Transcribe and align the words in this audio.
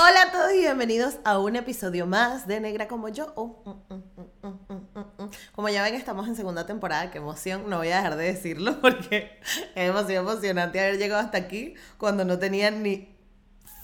Hola 0.00 0.22
a 0.22 0.32
todos 0.32 0.52
y 0.52 0.58
bienvenidos 0.58 1.18
a 1.22 1.38
un 1.38 1.54
episodio 1.54 2.04
más 2.04 2.48
de 2.48 2.58
Negra 2.58 2.88
como 2.88 3.10
yo. 3.10 3.32
Oh, 3.36 3.62
mm, 3.64 3.94
mm, 3.94 5.22
mm, 5.22 5.30
como 5.54 5.68
ya 5.68 5.84
ven, 5.84 5.94
estamos 5.94 6.26
en 6.26 6.34
segunda 6.34 6.66
temporada. 6.66 7.12
Qué 7.12 7.18
emoción. 7.18 7.70
No 7.70 7.78
voy 7.78 7.92
a 7.92 7.98
dejar 7.98 8.16
de 8.16 8.24
decirlo 8.24 8.80
porque 8.82 9.38
es 9.76 9.86
demasiado 9.86 10.28
emocionante 10.28 10.80
haber 10.80 10.98
llegado 10.98 11.22
hasta 11.22 11.38
aquí 11.38 11.74
cuando 11.96 12.24
no 12.24 12.40
tenía 12.40 12.72
ni 12.72 13.16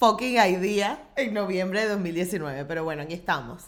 fucking 0.01 0.37
idea 0.37 1.01
en 1.15 1.33
noviembre 1.33 1.83
de 1.83 1.91
2019. 1.91 2.65
Pero 2.65 2.83
bueno, 2.83 3.03
aquí 3.03 3.15
estamos. 3.15 3.63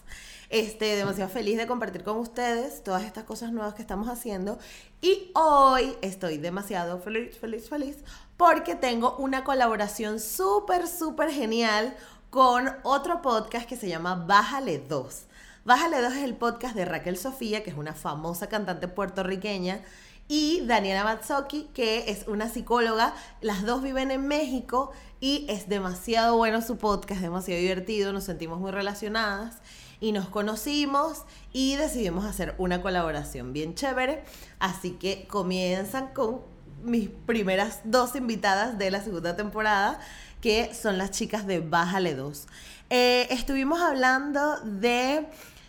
Este, 0.48 0.96
demasiado 0.96 1.30
feliz 1.30 1.56
de 1.56 1.66
compartir 1.66 2.02
con 2.02 2.18
ustedes 2.18 2.82
todas 2.82 3.04
estas 3.04 3.24
cosas 3.24 3.52
nuevas 3.52 3.74
que 3.74 3.82
estamos 3.82 4.08
haciendo. 4.08 4.58
Y 5.00 5.30
hoy 5.34 5.96
estoy 6.02 6.38
demasiado 6.38 6.98
feliz, 6.98 7.38
feliz, 7.38 7.68
feliz 7.68 7.98
porque 8.36 8.74
tengo 8.74 9.16
una 9.18 9.44
colaboración 9.44 10.18
súper, 10.18 10.88
súper 10.88 11.30
genial 11.30 11.96
con 12.32 12.70
otro 12.82 13.20
podcast 13.20 13.68
que 13.68 13.76
se 13.76 13.90
llama 13.90 14.14
Bájale 14.14 14.78
2. 14.78 15.24
Bájale 15.66 16.00
2 16.00 16.14
es 16.14 16.24
el 16.24 16.34
podcast 16.34 16.74
de 16.74 16.86
Raquel 16.86 17.18
Sofía, 17.18 17.62
que 17.62 17.68
es 17.68 17.76
una 17.76 17.92
famosa 17.92 18.48
cantante 18.48 18.88
puertorriqueña, 18.88 19.82
y 20.28 20.62
Daniela 20.64 21.04
Matsoki, 21.04 21.68
que 21.74 22.10
es 22.10 22.26
una 22.28 22.48
psicóloga. 22.48 23.14
Las 23.42 23.66
dos 23.66 23.82
viven 23.82 24.10
en 24.10 24.26
México 24.28 24.92
y 25.20 25.44
es 25.50 25.68
demasiado 25.68 26.38
bueno 26.38 26.62
su 26.62 26.78
podcast, 26.78 27.20
demasiado 27.20 27.60
divertido, 27.60 28.14
nos 28.14 28.24
sentimos 28.24 28.58
muy 28.58 28.70
relacionadas 28.70 29.56
y 30.00 30.12
nos 30.12 30.30
conocimos 30.30 31.24
y 31.52 31.76
decidimos 31.76 32.24
hacer 32.24 32.54
una 32.56 32.80
colaboración 32.80 33.52
bien 33.52 33.74
chévere. 33.74 34.24
Así 34.58 34.92
que 34.92 35.26
comienzan 35.28 36.14
con 36.14 36.40
mis 36.82 37.10
primeras 37.10 37.80
dos 37.84 38.16
invitadas 38.16 38.78
de 38.78 38.90
la 38.90 39.02
segunda 39.02 39.36
temporada 39.36 40.00
que 40.42 40.74
son 40.74 40.98
las 40.98 41.12
chicas 41.12 41.46
de 41.46 41.60
Bájale 41.60 42.14
2. 42.16 42.46
Eh, 42.90 43.28
estuvimos 43.30 43.80
hablando 43.80 44.58
de 44.60 45.24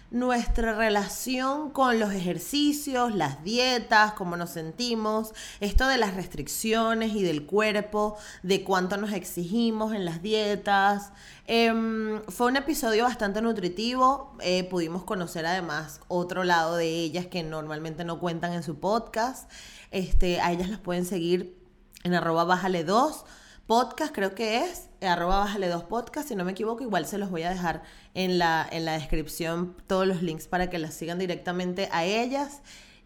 nuestra 0.09 0.73
relación 0.73 1.69
con 1.69 1.99
los 1.99 2.11
ejercicios, 2.11 3.15
las 3.15 3.43
dietas, 3.43 4.13
cómo 4.13 4.35
nos 4.35 4.49
sentimos, 4.49 5.33
esto 5.59 5.87
de 5.87 5.97
las 5.97 6.15
restricciones 6.15 7.13
y 7.13 7.21
del 7.21 7.45
cuerpo, 7.45 8.17
de 8.41 8.63
cuánto 8.63 8.97
nos 8.97 9.13
exigimos 9.13 9.93
en 9.93 10.05
las 10.05 10.23
dietas. 10.23 11.11
Em, 11.45 12.23
fue 12.27 12.47
un 12.47 12.57
episodio 12.57 13.03
bastante 13.03 13.41
nutritivo, 13.43 14.35
eh, 14.41 14.63
pudimos 14.63 15.03
conocer 15.03 15.45
además 15.45 16.01
otro 16.07 16.43
lado 16.43 16.77
de 16.77 16.87
ellas 16.87 17.27
que 17.27 17.43
normalmente 17.43 18.03
no 18.03 18.19
cuentan 18.19 18.53
en 18.53 18.63
su 18.63 18.79
podcast. 18.79 19.49
Este, 19.91 20.41
a 20.41 20.51
ellas 20.51 20.69
las 20.69 20.79
pueden 20.79 21.05
seguir 21.05 21.59
en 22.03 22.15
arroba 22.15 22.43
bájale 22.43 22.83
2 22.83 23.23
podcast, 23.67 24.13
creo 24.13 24.35
que 24.35 24.65
es, 24.65 24.89
arroba 25.01 25.39
bájale 25.39 25.67
dos 25.67 25.83
podcast, 25.83 26.27
si 26.27 26.35
no 26.35 26.43
me 26.45 26.51
equivoco, 26.51 26.83
igual 26.83 27.05
se 27.05 27.17
los 27.17 27.29
voy 27.29 27.43
a 27.43 27.49
dejar 27.49 27.83
en 28.13 28.37
la, 28.37 28.67
en 28.69 28.85
la 28.85 28.93
descripción 28.93 29.75
todos 29.87 30.05
los 30.05 30.21
links 30.21 30.47
para 30.47 30.69
que 30.69 30.79
las 30.79 30.93
sigan 30.93 31.19
directamente 31.19 31.89
a 31.91 32.03
ellas. 32.03 32.61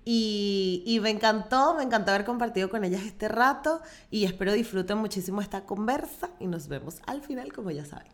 Y, 0.09 0.83
y, 0.85 1.01
me 1.01 1.09
encantó, 1.09 1.73
me 1.75 1.83
encantó 1.83 2.11
haber 2.11 2.23
compartido 2.23 2.69
con 2.69 2.85
ellas 2.85 3.01
este 3.03 3.27
rato 3.27 3.81
y 4.09 4.23
espero 4.23 4.53
disfruten 4.53 4.97
muchísimo 4.99 5.41
esta 5.41 5.65
conversa 5.65 6.29
y 6.39 6.47
nos 6.47 6.69
vemos 6.69 7.01
al 7.05 7.21
final, 7.21 7.51
como 7.51 7.71
ya 7.71 7.83
saben. 7.83 8.13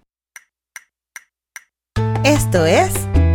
Esto 2.23 2.65
es 2.65 2.91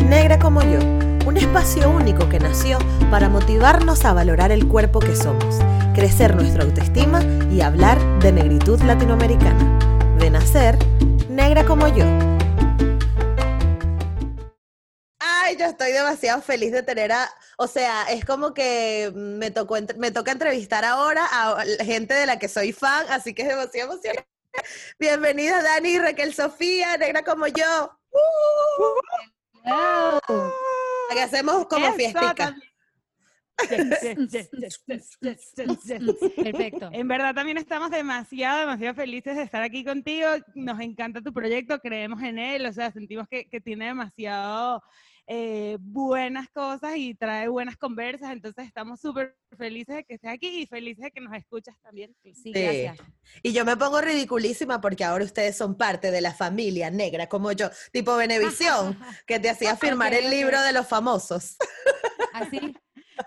Negra 0.09 0.41
como 0.41 0.63
yo, 0.63 0.81
un 1.27 1.37
espacio 1.37 1.89
único 1.91 2.29
que 2.29 2.41
nació 2.41 2.79
para 3.13 3.29
motivarnos 3.29 4.05
a 4.05 4.13
valorar 4.13 4.51
el 4.51 4.67
cuerpo 4.67 4.99
que 4.99 5.15
somos 5.15 5.61
crecer 5.99 6.37
nuestra 6.37 6.63
autoestima 6.63 7.21
y 7.51 7.61
hablar 7.61 7.99
de 8.21 8.31
negritud 8.31 8.81
latinoamericana. 8.83 10.17
De 10.21 10.31
nacer, 10.31 10.79
negra 11.29 11.67
como 11.67 11.89
yo. 11.89 12.05
Ay, 15.19 15.57
yo 15.57 15.65
estoy 15.65 15.91
demasiado 15.91 16.41
feliz 16.41 16.71
de 16.71 16.85
tener 16.85 17.11
a, 17.11 17.29
o 17.57 17.67
sea, 17.67 18.05
es 18.11 18.25
como 18.25 18.55
que 18.55 19.11
me 19.13 19.51
tocó 19.51 19.75
me 19.97 20.13
toca 20.13 20.31
entrevistar 20.31 20.85
ahora 20.85 21.27
a 21.33 21.65
gente 21.85 22.15
de 22.15 22.27
la 22.27 22.39
que 22.39 22.47
soy 22.47 22.73
fan, 22.73 23.05
así 23.11 23.35
que 23.35 23.43
es 23.43 23.49
demasiado 23.49 23.91
emocionante. 23.95 24.29
Bienvenida 25.01 25.65
Dani 25.65 25.89
y 25.89 25.99
Raquel 25.99 26.33
Sofía, 26.33 26.97
negra 26.97 27.25
como 27.25 27.49
yo. 27.49 27.91
Aquí 31.11 31.19
hacemos 31.19 31.67
como 31.67 31.93
fiestica. 31.95 32.55
Perfecto. 36.37 36.91
En 36.93 37.09
verdad 37.09 37.35
también 37.35 37.59
estamos 37.59 37.91
demasiado, 37.91 38.61
demasiado 38.61 38.95
felices 38.95 39.37
de 39.37 39.43
estar 39.43 39.63
aquí 39.63 39.85
contigo. 39.85 40.29
Nos 40.55 40.81
encanta 40.81 41.21
tu 41.21 41.33
proyecto, 41.33 41.81
creemos 41.81 42.23
en 42.23 42.39
él, 42.39 42.67
o 42.67 42.73
sea, 42.73 42.93
sentimos 42.93 43.27
que, 43.29 43.49
que 43.49 43.61
tiene 43.61 43.87
demasiado 43.87 44.83
eh, 45.31 45.77
buenas 45.81 46.49
cosas 46.49 46.97
y 46.97 47.15
trae 47.15 47.49
buenas 47.49 47.77
conversas, 47.77 48.33
entonces 48.33 48.67
estamos 48.67 48.99
súper 48.99 49.37
felices 49.59 49.97
de 49.97 50.05
que 50.05 50.15
estés 50.15 50.31
aquí 50.31 50.63
y 50.63 50.67
felices 50.67 51.05
de 51.05 51.11
que 51.11 51.21
nos 51.21 51.37
escuchas 51.37 51.77
también. 51.83 52.17
Sí, 52.23 52.51
gracias. 52.51 52.97
Y 53.43 53.53
yo 53.53 53.67
me 53.67 53.77
pongo 53.77 54.01
ridiculísima 54.01 54.81
porque 54.81 55.05
ahora 55.05 55.27
ustedes 55.27 55.55
son 55.55 55.77
parte 55.77 56.11
de 56.11 56.23
la 56.23 56.33
familia 56.33 56.91
negra 56.91 57.29
como 57.29 57.53
yo, 57.53 57.69
tipo 57.93 58.17
Benevisión, 58.17 58.99
que 59.27 59.39
te 59.39 59.51
hacía 59.51 59.77
firmar 59.77 60.15
el 60.15 60.31
libro 60.31 60.63
de 60.63 60.73
los 60.73 60.89
famosos. 60.89 61.59
Así. 62.33 62.75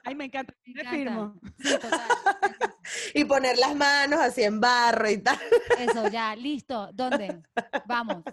Ay, 0.03 0.15
me 0.15 0.25
encanta. 0.25 0.53
Me 0.65 0.83
firmo. 0.89 1.39
y 3.13 3.25
poner 3.25 3.57
las 3.57 3.75
manos 3.75 4.19
así 4.19 4.43
en 4.43 4.59
barro 4.59 5.09
y 5.09 5.17
tal. 5.17 5.39
Eso, 5.79 6.07
ya, 6.09 6.35
listo. 6.35 6.89
¿Dónde? 6.93 7.41
Vamos. 7.85 8.23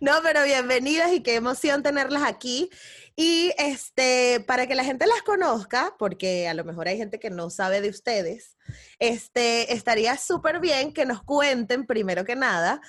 No, 0.00 0.12
pero 0.22 0.44
bienvenidas 0.44 1.12
y 1.12 1.22
qué 1.22 1.34
emoción 1.34 1.82
tenerlas 1.82 2.22
aquí. 2.22 2.70
Y 3.16 3.52
este, 3.58 4.44
para 4.46 4.66
que 4.66 4.74
la 4.74 4.84
gente 4.84 5.06
las 5.06 5.22
conozca, 5.22 5.94
porque 5.98 6.48
a 6.48 6.54
lo 6.54 6.64
mejor 6.64 6.88
hay 6.88 6.96
gente 6.96 7.18
que 7.18 7.30
no 7.30 7.50
sabe 7.50 7.80
de 7.80 7.90
ustedes, 7.90 8.56
este, 8.98 9.74
estaría 9.74 10.16
súper 10.16 10.60
bien 10.60 10.92
que 10.92 11.04
nos 11.04 11.22
cuenten, 11.22 11.86
primero 11.86 12.24
que 12.24 12.36
nada, 12.36 12.80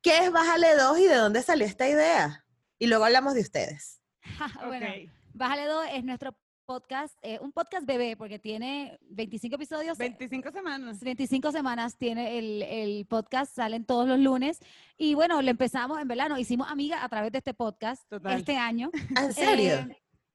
qué 0.00 0.18
es 0.18 0.30
Bájale 0.30 0.76
2 0.76 0.98
y 1.00 1.06
de 1.06 1.16
dónde 1.16 1.42
salió 1.42 1.66
esta 1.66 1.88
idea. 1.88 2.44
Y 2.78 2.86
luego 2.86 3.04
hablamos 3.04 3.34
de 3.34 3.40
ustedes. 3.40 4.00
bueno, 4.66 4.86
Bájale 5.32 5.66
2 5.66 5.86
es 5.92 6.04
nuestro 6.04 6.36
podcast, 6.64 7.16
eh, 7.22 7.38
un 7.40 7.52
podcast 7.52 7.86
bebé, 7.86 8.16
porque 8.16 8.38
tiene 8.38 8.98
25 9.10 9.56
episodios. 9.56 9.98
25 9.98 10.50
semanas. 10.50 11.00
25 11.00 11.52
semanas 11.52 11.96
tiene 11.96 12.38
el, 12.38 12.62
el, 12.62 13.06
podcast, 13.06 13.54
salen 13.54 13.84
todos 13.84 14.08
los 14.08 14.18
lunes. 14.18 14.58
Y 14.96 15.14
bueno, 15.14 15.40
le 15.42 15.50
empezamos, 15.50 16.00
en 16.00 16.08
verdad, 16.08 16.28
nos 16.28 16.38
hicimos 16.38 16.70
amigas 16.70 17.02
a 17.02 17.08
través 17.08 17.32
de 17.32 17.38
este 17.38 17.54
podcast 17.54 18.02
este 18.30 18.56
año. 18.56 18.90
¿En 19.16 19.32
serio? 19.32 19.86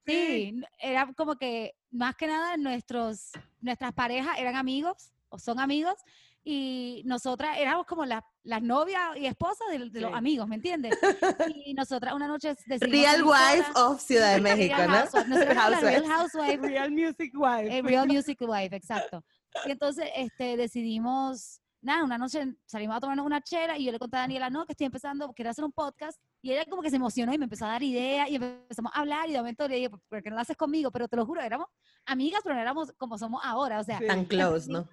Eh, 0.06 0.54
sí, 0.54 0.62
era 0.80 1.12
como 1.14 1.36
que 1.36 1.76
más 1.92 2.16
que 2.16 2.28
nada 2.28 2.58
nuestros, 2.58 3.32
nuestras 3.62 3.94
parejas 3.94 4.38
eran 4.40 4.56
amigos 4.56 5.12
o 5.30 5.38
son 5.38 5.60
amigos 5.60 5.96
y 6.44 7.04
nosotras 7.06 7.58
éramos 7.58 7.86
como 7.86 8.06
las 8.06 8.24
la 8.44 8.60
novias 8.60 9.16
y 9.18 9.26
esposas 9.26 9.68
de, 9.70 10.02
los 10.02 10.14
amigos, 10.14 10.48
¿me 10.48 10.56
entiendes? 10.56 10.98
Y 11.66 11.74
nosotras 11.74 12.14
una 12.14 12.28
noche 12.28 12.56
decidimos... 12.66 12.92
Real 12.92 13.24
Wife 13.24 13.72
of 13.76 14.02
Ciudad 14.02 14.36
de 14.36 14.42
México, 14.56 14.76
¿no? 14.88 15.36
Real 15.82 16.06
Housewife. 16.06 16.58
Real 16.58 16.92
Music 16.92 17.32
Wife. 17.36 17.78
Eh, 17.78 17.82
Real 17.82 18.08
Music 18.08 18.40
Wife, 18.42 18.76
exacto. 18.76 19.24
Y 19.66 19.72
entonces 19.72 20.10
este, 20.16 20.58
decidimos, 20.58 21.62
nada, 21.82 22.04
una 22.04 22.18
noche 22.18 22.56
salimos 22.66 22.98
a 22.98 23.00
tomarnos 23.00 23.26
una 23.26 23.42
chela 23.42 23.78
y 23.78 23.86
yo 23.86 23.92
le 23.92 24.00
conté 24.00 24.18
a 24.18 24.22
Daniela, 24.22 24.50
no, 24.50 24.66
que 24.66 24.74
estoy 24.74 24.86
empezando, 24.86 25.32
quiero 25.34 25.52
hacer 25.52 25.66
un 25.66 25.72
podcast. 25.72 26.20
Y 26.42 26.52
ella 26.52 26.66
como 26.70 26.82
que 26.82 26.90
se 26.90 26.96
emocionó 26.96 27.34
y 27.34 27.38
me 27.38 27.44
empezó 27.44 27.66
a 27.66 27.70
dar 27.70 27.84
ideas 27.84 28.30
y 28.30 28.36
empezamos 28.36 28.92
a 28.96 29.00
hablar 29.00 29.30
y 29.30 29.34
de 29.34 29.40
momento 29.40 29.68
le 29.68 29.76
dije, 29.76 29.90
¿por 29.90 30.24
qué 30.24 30.30
no 30.30 30.38
lo 30.38 30.42
haces 30.42 30.56
conmigo? 30.56 30.90
Pero 30.92 31.08
te 31.08 31.18
lo 31.18 31.26
juro, 31.26 31.42
éramos 31.42 31.68
amigas, 32.06 32.42
pero 32.44 32.56
no 32.56 32.62
éramos 32.62 32.94
como 32.98 33.18
somos 33.18 33.42
ahora, 33.44 33.80
o 33.80 33.84
sea. 33.84 34.00
Tan 34.00 34.26
close, 34.26 34.72
¿no? 34.72 34.88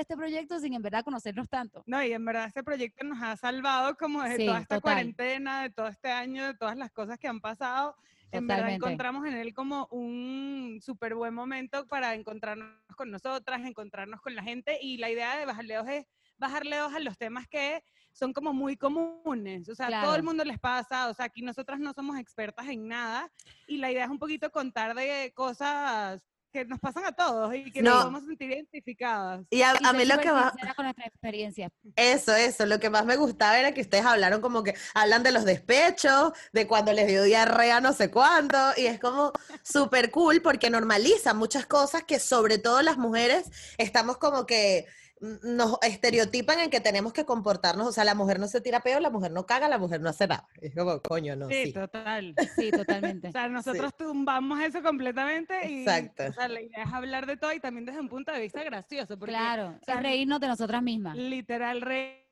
Este 0.00 0.16
proyecto 0.16 0.58
sin 0.60 0.74
en 0.74 0.82
verdad 0.82 1.04
conocernos 1.04 1.48
tanto. 1.48 1.82
No, 1.86 2.02
y 2.02 2.12
en 2.12 2.24
verdad 2.24 2.46
este 2.46 2.62
proyecto 2.62 3.04
nos 3.04 3.22
ha 3.22 3.36
salvado 3.36 3.96
como 3.96 4.22
de 4.22 4.44
toda 4.44 4.60
esta 4.60 4.80
cuarentena, 4.80 5.62
de 5.62 5.70
todo 5.70 5.88
este 5.88 6.10
año, 6.10 6.46
de 6.46 6.54
todas 6.54 6.76
las 6.76 6.90
cosas 6.90 7.18
que 7.18 7.28
han 7.28 7.40
pasado. 7.40 7.96
En 8.30 8.46
verdad 8.46 8.70
encontramos 8.70 9.26
en 9.26 9.34
él 9.34 9.54
como 9.54 9.86
un 9.90 10.80
súper 10.82 11.14
buen 11.14 11.32
momento 11.32 11.86
para 11.86 12.14
encontrarnos 12.14 12.68
con 12.96 13.10
nosotras, 13.10 13.60
encontrarnos 13.64 14.20
con 14.20 14.34
la 14.34 14.42
gente 14.42 14.78
y 14.82 14.98
la 14.98 15.10
idea 15.10 15.38
de 15.38 15.46
bajarle 15.46 15.74
dos 15.74 15.88
es 15.88 16.06
bajarle 16.36 16.76
dos 16.76 16.94
a 16.94 17.00
los 17.00 17.16
temas 17.18 17.48
que 17.48 17.82
son 18.12 18.32
como 18.32 18.52
muy 18.52 18.76
comunes, 18.76 19.68
o 19.68 19.74
sea, 19.74 20.02
todo 20.02 20.16
el 20.16 20.22
mundo 20.22 20.44
les 20.44 20.58
pasa, 20.58 21.08
o 21.08 21.14
sea, 21.14 21.26
aquí 21.26 21.42
nosotras 21.42 21.78
no 21.78 21.92
somos 21.92 22.18
expertas 22.18 22.66
en 22.68 22.88
nada 22.88 23.30
y 23.66 23.78
la 23.78 23.90
idea 23.90 24.04
es 24.04 24.10
un 24.10 24.18
poquito 24.18 24.50
contar 24.50 24.94
de 24.94 25.32
cosas 25.34 26.20
que 26.52 26.64
nos 26.64 26.78
pasan 26.78 27.04
a 27.04 27.12
todos 27.12 27.54
y 27.54 27.70
que 27.70 27.82
nos 27.82 28.04
vamos 28.04 28.22
a 28.22 28.26
sentir 28.26 28.50
identificadas. 28.50 29.44
Y 29.50 29.62
a, 29.62 29.74
mí 29.92 30.04
lo 30.04 30.18
que 30.18 30.32
más... 30.32 30.52
con 30.74 30.84
nuestra 30.84 31.06
experiencia. 31.06 31.70
Eso, 31.96 32.34
eso, 32.34 32.66
lo 32.66 32.80
que 32.80 32.90
más 32.90 33.04
me 33.04 33.16
gustaba 33.16 33.58
era 33.58 33.72
que 33.72 33.80
ustedes 33.80 34.04
hablaron 34.04 34.40
como 34.40 34.62
que 34.62 34.74
hablan 34.94 35.22
de 35.22 35.32
los 35.32 35.44
despechos, 35.44 36.32
de 36.52 36.66
cuando 36.66 36.92
les 36.92 37.06
dio 37.06 37.22
diarrea 37.22 37.80
no 37.80 37.92
sé 37.92 38.10
cuánto, 38.10 38.56
y 38.76 38.86
es 38.86 38.98
como 38.98 39.32
súper 39.62 40.10
cool 40.10 40.40
porque 40.42 40.70
normaliza 40.70 41.34
muchas 41.34 41.66
cosas 41.66 42.04
que 42.04 42.18
sobre 42.18 42.58
todo 42.58 42.82
las 42.82 42.98
mujeres 42.98 43.50
estamos 43.76 44.18
como 44.18 44.46
que 44.46 44.86
nos 45.20 45.78
estereotipan 45.82 46.60
en 46.60 46.70
que 46.70 46.80
tenemos 46.80 47.12
que 47.12 47.24
comportarnos, 47.24 47.86
o 47.86 47.92
sea, 47.92 48.04
la 48.04 48.14
mujer 48.14 48.38
no 48.38 48.46
se 48.46 48.60
tira 48.60 48.80
peo, 48.80 49.00
la 49.00 49.10
mujer 49.10 49.32
no 49.32 49.46
caga, 49.46 49.68
la 49.68 49.78
mujer 49.78 50.00
no 50.00 50.08
hace 50.08 50.26
nada. 50.26 50.48
Es 50.60 50.74
como, 50.74 51.00
coño, 51.02 51.36
no. 51.36 51.48
Sí, 51.48 51.72
total. 51.72 52.34
Sí, 52.56 52.70
totalmente. 52.70 53.28
o 53.28 53.32
sea, 53.32 53.48
nosotros 53.48 53.96
tumbamos 53.96 54.60
eso 54.60 54.82
completamente 54.82 55.68
y 55.68 55.80
Exacto. 55.80 56.24
O 56.28 56.32
sea, 56.32 56.48
la 56.48 56.60
idea 56.60 56.84
es 56.84 56.92
hablar 56.92 57.26
de 57.26 57.36
todo 57.36 57.52
y 57.52 57.60
también 57.60 57.84
desde 57.84 58.00
un 58.00 58.08
punto 58.08 58.32
de 58.32 58.40
vista 58.40 58.62
gracioso. 58.62 59.18
claro, 59.18 59.78
o 59.86 60.00
reírnos 60.00 60.40
de 60.40 60.48
nosotras 60.48 60.82
mismas. 60.82 61.16
Literal, 61.16 61.80
reír 61.80 62.28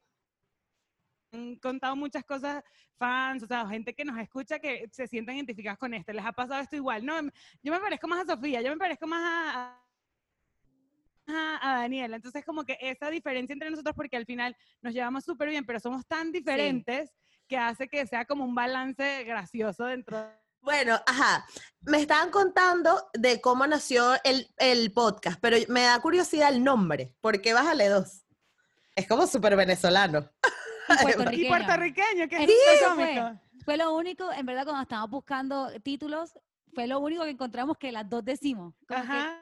han 1.33 1.56
contado 1.56 1.97
muchas 1.97 2.25
cosas 2.25 2.62
fans, 2.99 3.43
o 3.43 3.47
sea, 3.47 3.67
gente 3.69 3.94
que 3.94 4.05
nos 4.05 4.19
escucha 4.19 4.59
que 4.59 4.88
se 4.91 5.06
sienten 5.06 5.37
identificadas 5.37 5.79
con 5.79 5.93
esto. 5.94 6.12
Les 6.12 6.25
ha 6.25 6.33
pasado 6.33 6.61
esto 6.61 6.77
igual. 6.77 7.05
No, 7.05 7.21
yo 7.62 7.73
me 7.73 7.81
parezco 7.81 8.09
más 8.09 8.25
a 8.25 8.35
Sofía, 8.35 8.62
yo 8.62 8.71
me 8.71 8.79
parezco 8.79 9.06
más 9.06 9.21
a, 9.55 9.86
a, 11.26 11.78
Daniela. 11.81 12.17
Entonces, 12.17 12.44
como 12.44 12.64
que 12.64 12.78
esa 12.81 13.11
diferencia 13.11 13.52
entre 13.52 13.70
nosotros, 13.70 13.94
porque 13.94 14.17
al 14.17 14.26
final 14.26 14.56
nos 14.82 14.94
llevamos 14.94 15.25
súper 15.25 15.49
bien, 15.49 15.64
pero 15.64 15.81
somos 15.81 16.06
tan 16.06 16.32
diferentes 16.32 17.12
que 17.49 17.56
hace 17.56 17.88
que 17.88 18.06
sea 18.06 18.25
como 18.25 18.44
un 18.44 18.55
balance 18.55 19.25
gracioso 19.25 19.84
dentro 19.84 20.31
bueno, 20.67 21.00
ajá. 21.06 21.46
Me 21.82 21.99
estaban 21.99 22.32
contando 22.32 23.08
de 23.12 23.40
cómo 23.40 23.69
nació 23.69 24.14
el, 24.25 24.52
el, 24.58 24.93
podcast, 24.93 25.38
pero 25.40 25.56
me 25.69 25.82
da 25.82 26.00
curiosidad 26.00 26.49
el 26.49 26.64
nombre. 26.64 27.14
¿Por 27.20 27.40
qué 27.40 27.55
Bájale 27.55 27.88
dos? 27.88 28.25
Es 28.96 29.06
como 29.06 29.28
súper 29.28 29.55
venezolano. 29.55 30.28
Y 31.31 31.46
puertorriqueño. 31.49 32.28
que 32.28 32.49
fue, 33.64 33.76
lo 33.76 33.94
único, 33.94 34.32
en 34.32 34.44
verdad, 34.44 34.64
cuando 34.64 34.82
estábamos 34.82 35.11
buscando 35.11 35.70
títulos, 35.84 36.37
fue 36.76 36.87
lo 36.87 37.00
único 37.00 37.25
que 37.25 37.31
encontramos 37.31 37.78
que 37.78 37.90
las 37.90 38.06
dos 38.06 38.23
decimos. 38.23 38.75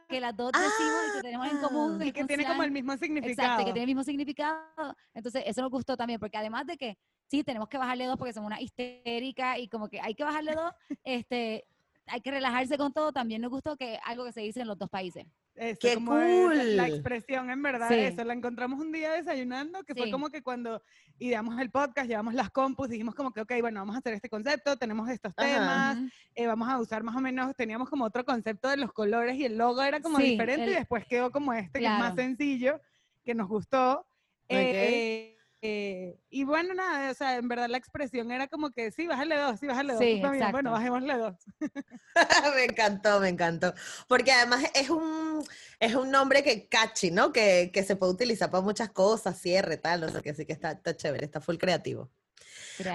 Que, 0.08 0.20
las 0.20 0.36
dos 0.36 0.52
decimos 0.52 1.00
y 1.08 1.16
que 1.16 1.22
tenemos 1.22 1.50
en 1.50 1.58
común. 1.58 2.00
Y 2.00 2.12
que 2.12 2.24
tiene 2.26 2.46
como 2.46 2.62
el 2.62 2.70
mismo 2.70 2.96
significado. 2.96 3.32
Exacto, 3.32 3.64
que 3.64 3.72
tiene 3.72 3.80
el 3.80 3.86
mismo 3.88 4.04
significado. 4.04 4.94
Entonces, 5.12 5.42
eso 5.44 5.60
nos 5.60 5.72
gustó 5.72 5.96
también, 5.96 6.20
porque 6.20 6.38
además 6.38 6.64
de 6.64 6.76
que 6.76 6.96
sí, 7.26 7.42
tenemos 7.42 7.68
que 7.68 7.76
bajarle 7.76 8.06
dos 8.06 8.16
porque 8.18 8.32
somos 8.32 8.46
una 8.46 8.60
histérica 8.60 9.58
y 9.58 9.66
como 9.66 9.88
que 9.88 10.00
hay 10.00 10.14
que 10.14 10.22
bajarle 10.22 10.54
dos, 10.54 10.72
este, 11.02 11.66
hay 12.06 12.20
que 12.20 12.30
relajarse 12.30 12.78
con 12.78 12.92
todo. 12.92 13.10
También 13.10 13.42
nos 13.42 13.50
gustó 13.50 13.76
que 13.76 13.98
algo 14.04 14.24
que 14.24 14.30
se 14.30 14.42
dice 14.42 14.60
en 14.60 14.68
los 14.68 14.78
dos 14.78 14.88
países. 14.88 15.26
¡Qué 15.56 15.96
cool! 16.04 16.76
La, 16.76 16.88
expresión, 16.88 17.48
en 17.48 17.62
verdad, 17.62 17.90
eso. 17.92 18.24
La 18.24 18.34
encontramos 18.34 18.80
un 18.80 18.90
día 18.90 19.12
desayunando, 19.12 19.84
que 19.84 19.94
fue 19.94 20.10
como 20.10 20.28
que 20.28 20.42
cuando 20.42 20.82
ideamos 21.18 21.60
el 21.60 21.70
podcast, 21.70 22.08
llevamos 22.08 22.34
las 22.34 22.50
compus, 22.50 22.88
dijimos 22.88 23.14
como 23.14 23.32
que, 23.32 23.40
ok, 23.40 23.52
bueno, 23.60 23.80
vamos 23.80 23.94
a 23.94 23.98
hacer 24.00 24.14
este 24.14 24.28
concepto, 24.28 24.76
tenemos 24.76 25.08
estos 25.08 25.34
temas, 25.34 25.98
eh, 26.34 26.46
vamos 26.46 26.68
a 26.68 26.78
usar 26.80 27.04
más 27.04 27.14
o 27.14 27.20
menos, 27.20 27.54
teníamos 27.54 27.88
como 27.88 28.04
otro 28.04 28.24
concepto 28.24 28.68
de 28.68 28.78
los 28.78 28.92
colores 28.92 29.36
y 29.36 29.44
el 29.44 29.56
logo 29.56 29.80
era 29.80 30.00
como 30.00 30.18
diferente 30.18 30.66
y 30.66 30.74
después 30.74 31.06
quedó 31.06 31.30
como 31.30 31.52
este, 31.52 31.78
que 31.78 31.86
es 31.86 31.90
más 31.92 32.16
sencillo, 32.16 32.80
que 33.24 33.34
nos 33.34 33.48
gustó. 33.48 34.04
Eh, 34.48 35.33
eh, 35.66 36.20
y 36.28 36.44
bueno, 36.44 36.74
nada, 36.74 37.10
o 37.10 37.14
sea, 37.14 37.36
en 37.36 37.48
verdad 37.48 37.70
la 37.70 37.78
expresión 37.78 38.30
era 38.30 38.48
como 38.48 38.70
que 38.70 38.90
sí, 38.90 39.06
bájale 39.06 39.38
dos, 39.38 39.58
sí, 39.58 39.66
bájale 39.66 39.94
dos. 39.94 40.02
Sí, 40.02 40.20
bueno, 40.52 40.72
bajémosle 40.72 41.16
dos. 41.16 41.36
me 42.54 42.64
encantó, 42.64 43.18
me 43.18 43.30
encantó. 43.30 43.72
Porque 44.06 44.30
además 44.30 44.62
es 44.74 44.90
un, 44.90 45.42
es 45.80 45.94
un 45.94 46.10
nombre 46.10 46.42
que 46.42 46.68
catchy, 46.68 47.10
¿no? 47.10 47.32
Que, 47.32 47.70
que 47.72 47.82
se 47.82 47.96
puede 47.96 48.12
utilizar 48.12 48.50
para 48.50 48.62
muchas 48.62 48.90
cosas, 48.90 49.40
cierre, 49.40 49.78
tal, 49.78 50.02
no 50.02 50.10
sé 50.10 50.20
qué, 50.20 50.30
así 50.30 50.44
que 50.44 50.52
está, 50.52 50.72
está 50.72 50.94
chévere, 50.94 51.24
está 51.24 51.40
full 51.40 51.56
creativo. 51.56 52.10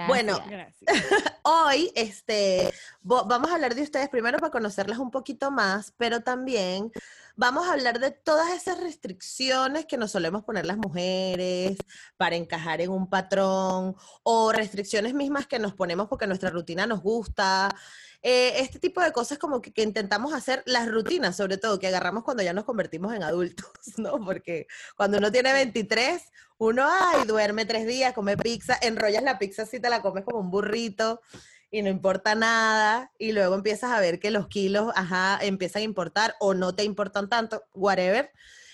Bueno, 0.06 0.38
hoy 1.42 1.90
este, 1.96 2.72
vamos 3.02 3.50
a 3.50 3.54
hablar 3.54 3.74
de 3.74 3.82
ustedes 3.82 4.08
primero 4.08 4.38
para 4.38 4.52
conocerlas 4.52 4.98
un 4.98 5.10
poquito 5.10 5.50
más, 5.50 5.92
pero 5.96 6.20
también 6.20 6.92
vamos 7.40 7.66
a 7.66 7.72
hablar 7.72 7.98
de 8.00 8.10
todas 8.10 8.50
esas 8.50 8.78
restricciones 8.78 9.86
que 9.86 9.96
nos 9.96 10.10
solemos 10.10 10.44
poner 10.44 10.66
las 10.66 10.76
mujeres 10.76 11.78
para 12.18 12.36
encajar 12.36 12.82
en 12.82 12.90
un 12.90 13.08
patrón 13.08 13.96
o 14.22 14.52
restricciones 14.52 15.14
mismas 15.14 15.46
que 15.46 15.58
nos 15.58 15.72
ponemos 15.72 16.06
porque 16.06 16.26
nuestra 16.26 16.50
rutina 16.50 16.86
nos 16.86 17.00
gusta. 17.00 17.74
Eh, 18.22 18.60
este 18.60 18.78
tipo 18.78 19.00
de 19.00 19.10
cosas 19.12 19.38
como 19.38 19.62
que, 19.62 19.72
intentamos 19.82 20.34
hacer 20.34 20.62
las 20.66 20.86
rutinas, 20.90 21.34
sobre 21.34 21.56
todo, 21.56 21.78
que 21.78 21.86
agarramos 21.86 22.24
cuando 22.24 22.42
ya 22.42 22.52
nos 22.52 22.66
convertimos 22.66 23.14
en 23.14 23.22
adultos, 23.22 23.70
¿no? 23.96 24.22
Porque 24.22 24.66
cuando 24.94 25.16
uno 25.16 25.32
tiene 25.32 25.54
23, 25.54 26.22
uno, 26.58 26.86
ay, 26.86 27.26
duerme 27.26 27.64
tres 27.64 27.86
días, 27.86 28.12
come 28.12 28.36
pizza, 28.36 28.78
enrollas 28.82 29.22
la 29.22 29.38
pizza 29.38 29.62
así, 29.62 29.80
te 29.80 29.88
la 29.88 30.02
comes 30.02 30.24
como 30.24 30.40
un 30.40 30.50
burrito 30.50 31.22
y 31.70 31.82
no 31.82 31.88
importa 31.88 32.34
nada, 32.34 33.12
y 33.18 33.32
luego 33.32 33.54
empiezas 33.54 33.92
a 33.92 34.00
ver 34.00 34.18
que 34.18 34.30
los 34.30 34.48
kilos, 34.48 34.92
ajá, 34.96 35.38
empiezan 35.42 35.80
a 35.82 35.84
importar 35.84 36.34
o 36.40 36.54
no 36.54 36.74
te 36.74 36.84
importan 36.84 37.28
tanto, 37.28 37.64
whatever. 37.74 38.32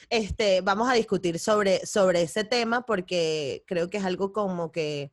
Este, 0.08 0.60
vamos 0.60 0.88
a 0.88 0.94
discutir 0.94 1.38
sobre, 1.38 1.84
sobre 1.84 2.22
ese 2.22 2.44
tema 2.44 2.86
porque 2.86 3.64
creo 3.66 3.90
que 3.90 3.98
es 3.98 4.04
algo 4.04 4.32
como 4.32 4.70
que 4.70 5.12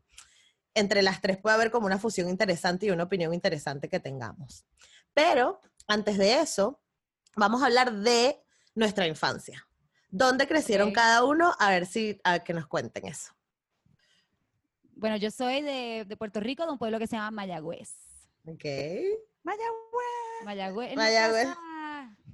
entre 0.75 1.01
las 1.01 1.19
tres 1.19 1.38
puede 1.38 1.56
haber 1.56 1.71
como 1.71 1.88
una 1.88 2.00
fusión 2.00 2.30
interesante 2.30 2.85
y 2.85 2.91
una 2.91 3.03
opinión 3.03 3.33
interesante 3.33 3.89
que 3.89 4.00
tengamos. 4.00 4.65
Pero 5.13 5.62
antes 5.88 6.18
de 6.18 6.39
eso, 6.39 6.79
vamos 7.36 7.62
a 7.62 7.65
hablar 7.65 7.94
de 7.94 8.44
nuestra 8.75 9.07
infancia. 9.07 9.68
¿Dónde 10.09 10.47
crecieron 10.47 10.91
cada 10.91 11.24
uno? 11.24 11.56
A 11.59 11.69
ver 11.71 11.86
si 11.86 12.19
a 12.24 12.39
que 12.39 12.53
nos 12.53 12.68
cuenten 12.68 13.07
eso. 13.07 13.33
Bueno, 15.03 15.17
yo 15.17 15.31
soy 15.31 15.61
de, 15.61 16.15
Puerto 16.17 16.39
Rico, 16.39 16.65
de 16.65 16.71
un 16.71 16.77
pueblo 16.77 16.97
que 16.97 17.07
se 17.07 17.17
llama 17.17 17.29
Mayagüez. 17.29 17.91
Ok. 18.45 18.63
Mayagüez. 19.44 20.45
Mayagüez. 20.45 20.95
Mayagüez. 20.95 21.47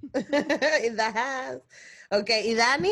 ok, 2.11 2.29
¿y 2.45 2.53
Dani? 2.53 2.91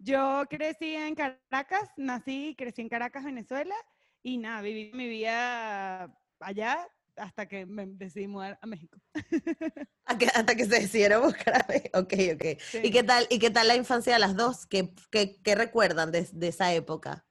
Yo 0.00 0.42
crecí 0.50 0.96
en 0.96 1.14
Caracas, 1.14 1.88
nací 1.96 2.48
y 2.48 2.54
crecí 2.54 2.82
en 2.82 2.90
Caracas, 2.90 3.24
Venezuela, 3.24 3.74
y 4.22 4.36
nada, 4.36 4.60
viví 4.60 4.90
mi 4.92 5.08
vida 5.08 6.14
allá 6.38 6.86
hasta 7.16 7.48
que 7.48 7.64
me 7.64 7.86
decidí 7.86 8.28
mudar 8.28 8.58
a 8.60 8.66
México. 8.66 8.98
hasta 10.04 10.54
que 10.54 10.66
se 10.66 10.78
decidieron 10.78 11.22
buscar 11.22 11.62
a 11.62 11.66
México. 11.66 11.98
Ok, 11.98 12.12
ok. 12.34 12.84
¿Y, 12.84 12.90
qué 12.90 13.02
tal, 13.02 13.26
¿Y 13.30 13.38
qué 13.38 13.48
tal 13.48 13.66
la 13.66 13.76
infancia 13.76 14.12
de 14.12 14.18
las 14.18 14.36
dos? 14.36 14.66
¿Qué, 14.66 14.92
qué, 15.10 15.54
recuerdan 15.54 16.12
de, 16.12 16.28
de 16.30 16.48
esa 16.48 16.74
época? 16.74 17.24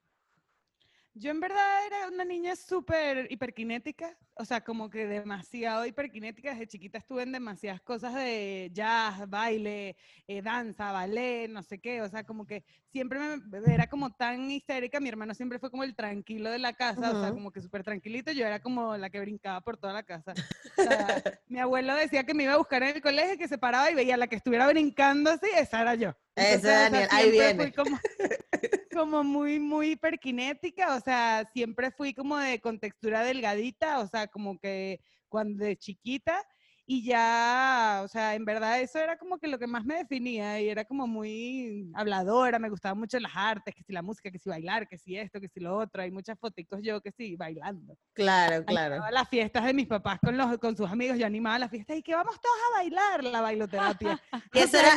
Yo 1.20 1.32
en 1.32 1.42
verdad 1.42 1.86
era 1.86 2.08
una 2.08 2.24
niña 2.24 2.56
súper 2.56 3.30
hiperkinética, 3.30 4.18
o 4.40 4.46
sea, 4.46 4.62
como 4.62 4.90
que 4.90 5.06
demasiado 5.06 5.86
hiperkinética. 5.86 6.52
Desde 6.52 6.68
chiquita 6.68 6.98
estuve 6.98 7.24
en 7.24 7.34
demasiadas 7.34 7.82
cosas 7.82 8.16
de 8.16 8.72
jazz, 8.74 9.30
baile, 9.30 9.98
eh, 10.28 10.42
danza, 10.42 10.94
ballet, 10.94 11.50
no 11.50 11.62
sé 11.62 11.80
qué. 11.80 12.02
O 12.02 12.08
sea, 12.08 12.24
como 12.24 12.48
que 12.48 12.64
siempre 12.90 13.20
me, 13.20 13.74
era 13.74 13.88
como 13.88 14.12
tan 14.12 14.50
histérica. 14.50 15.02
Mi 15.02 15.10
hermano 15.10 15.34
siempre 15.34 15.60
fue 15.60 15.70
como 15.70 15.84
el 15.84 15.94
tranquilo 15.94 16.50
de 16.52 16.60
la 16.60 16.72
casa, 16.72 17.12
o 17.12 17.22
sea, 17.22 17.32
como 17.32 17.52
que 17.52 17.62
súper 17.62 17.84
tranquilito. 17.84 18.32
Yo 18.32 18.46
era 18.46 18.62
como 18.62 18.96
la 18.96 19.10
que 19.10 19.20
brincaba 19.20 19.60
por 19.60 19.76
toda 19.76 19.92
la 19.92 20.04
casa. 20.04 20.34
mi 21.50 21.60
abuelo 21.60 21.94
decía 21.96 22.24
que 22.24 22.34
me 22.34 22.44
iba 22.44 22.54
a 22.54 22.58
buscar 22.58 22.82
en 22.84 22.96
el 22.96 23.02
colegio, 23.02 23.38
que 23.38 23.50
se 23.50 23.58
paraba 23.58 23.92
y 23.92 23.96
veía 23.96 24.14
a 24.14 24.18
la 24.18 24.28
que 24.28 24.38
estuviera 24.38 24.68
brincando 24.68 25.32
así, 25.32 25.48
esa 25.54 25.82
era 25.82 25.96
yo. 25.96 26.16
Esa 26.36 26.90
Daniel, 26.90 27.10
ahí 27.12 27.32
viene. 27.32 27.74
como, 27.74 28.00
como 28.94 29.24
muy, 29.24 29.60
muy 29.60 29.92
hiperkinética, 29.92 30.96
o 30.96 31.02
sea, 31.02 31.46
siempre 31.54 31.92
fui 31.92 32.14
como 32.14 32.38
de 32.38 32.62
contextura 32.62 33.24
delgadita, 33.24 34.00
o 34.00 34.08
sea, 34.08 34.29
como 34.30 34.60
que 34.60 35.02
cuando 35.28 35.64
de 35.64 35.78
chiquita 35.78 36.44
y 36.92 37.04
ya, 37.04 38.02
o 38.04 38.08
sea, 38.08 38.34
en 38.34 38.46
verdad 38.46 38.82
eso 38.82 38.98
era 38.98 39.16
como 39.16 39.38
que 39.38 39.48
lo 39.48 39.60
que 39.60 39.68
más 39.68 39.86
me 39.86 39.98
definía 39.98 40.60
y 40.60 40.70
era 40.70 40.84
como 40.86 41.06
muy 41.06 41.92
habladora, 41.94 42.58
me 42.58 42.72
gustaban 42.72 42.98
mucho 42.98 43.20
las 43.20 43.32
artes, 43.36 43.76
que 43.76 43.84
si 43.84 43.94
la 43.94 44.02
música, 44.02 44.32
que 44.32 44.40
si 44.40 44.50
bailar, 44.50 44.88
que 44.88 44.98
si 44.98 45.16
esto, 45.16 45.40
que 45.40 45.50
si 45.50 45.60
lo 45.60 45.78
otro, 45.78 46.02
hay 46.02 46.10
muchas 46.10 46.40
fotitos 46.40 46.80
yo 46.82 47.00
que 47.00 47.12
sí, 47.12 47.36
bailando. 47.36 47.96
Claro, 48.14 48.66
claro. 48.66 49.04
las 49.12 49.30
fiestas 49.30 49.66
de 49.66 49.74
mis 49.76 49.86
papás 49.86 50.18
con, 50.20 50.36
los, 50.36 50.58
con 50.58 50.76
sus 50.76 50.90
amigos, 50.90 51.20
yo 51.20 51.28
animaba 51.28 51.60
las 51.60 51.70
fiestas 51.70 51.96
y 51.96 52.02
que 52.02 52.16
vamos 52.16 52.42
todos 52.42 52.58
a 52.72 52.78
bailar 52.80 53.24
la 53.24 53.42
bailoterapia. 53.42 54.20
y 54.54 54.58
eso 54.60 54.80
era, 54.80 54.94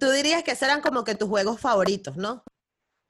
tú 0.00 0.10
dirías 0.12 0.42
que 0.44 0.52
esos 0.52 0.62
eran 0.62 0.80
como 0.80 1.04
que 1.04 1.14
tus 1.14 1.28
juegos 1.28 1.60
favoritos, 1.60 2.16
¿no? 2.16 2.42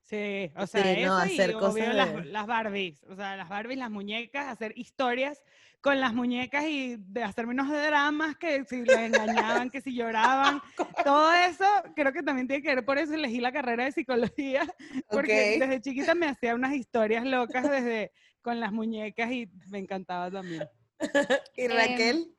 Sí, 0.06 0.52
o 0.54 0.68
sea, 0.68 0.92
eso 0.92 1.16
hacer 1.16 1.50
y, 1.50 1.52
cosas 1.54 1.92
las, 1.92 2.26
las, 2.26 2.46
Barbies, 2.46 3.02
o 3.10 3.16
sea, 3.16 3.34
las 3.34 3.48
Barbies, 3.48 3.76
las 3.76 3.90
muñecas, 3.90 4.46
hacer 4.46 4.72
historias 4.78 5.42
con 5.80 5.98
las 5.98 6.14
muñecas 6.14 6.64
y 6.64 6.94
de 6.96 7.24
hacerme 7.24 7.54
unos 7.54 7.68
dramas 7.68 8.36
que 8.36 8.64
si 8.66 8.82
les 8.84 8.98
engañaban, 8.98 9.68
que 9.68 9.80
si 9.80 9.96
lloraban, 9.96 10.62
todo 11.04 11.32
eso 11.32 11.64
creo 11.96 12.12
que 12.12 12.22
también 12.22 12.46
tiene 12.46 12.62
que 12.62 12.76
ver, 12.76 12.84
por 12.84 12.98
eso 12.98 13.14
elegí 13.14 13.40
la 13.40 13.50
carrera 13.50 13.84
de 13.84 13.90
psicología, 13.90 14.64
porque 15.10 15.56
desde 15.58 15.80
chiquita 15.80 16.14
me 16.14 16.28
hacía 16.28 16.54
unas 16.54 16.74
historias 16.74 17.24
locas 17.24 17.68
desde 17.68 18.12
con 18.42 18.60
las 18.60 18.70
muñecas 18.70 19.32
y 19.32 19.50
me 19.70 19.80
encantaba 19.80 20.30
también. 20.30 20.68
¿Y 21.56 21.62
em, 21.62 21.72
Raquel? 21.72 22.36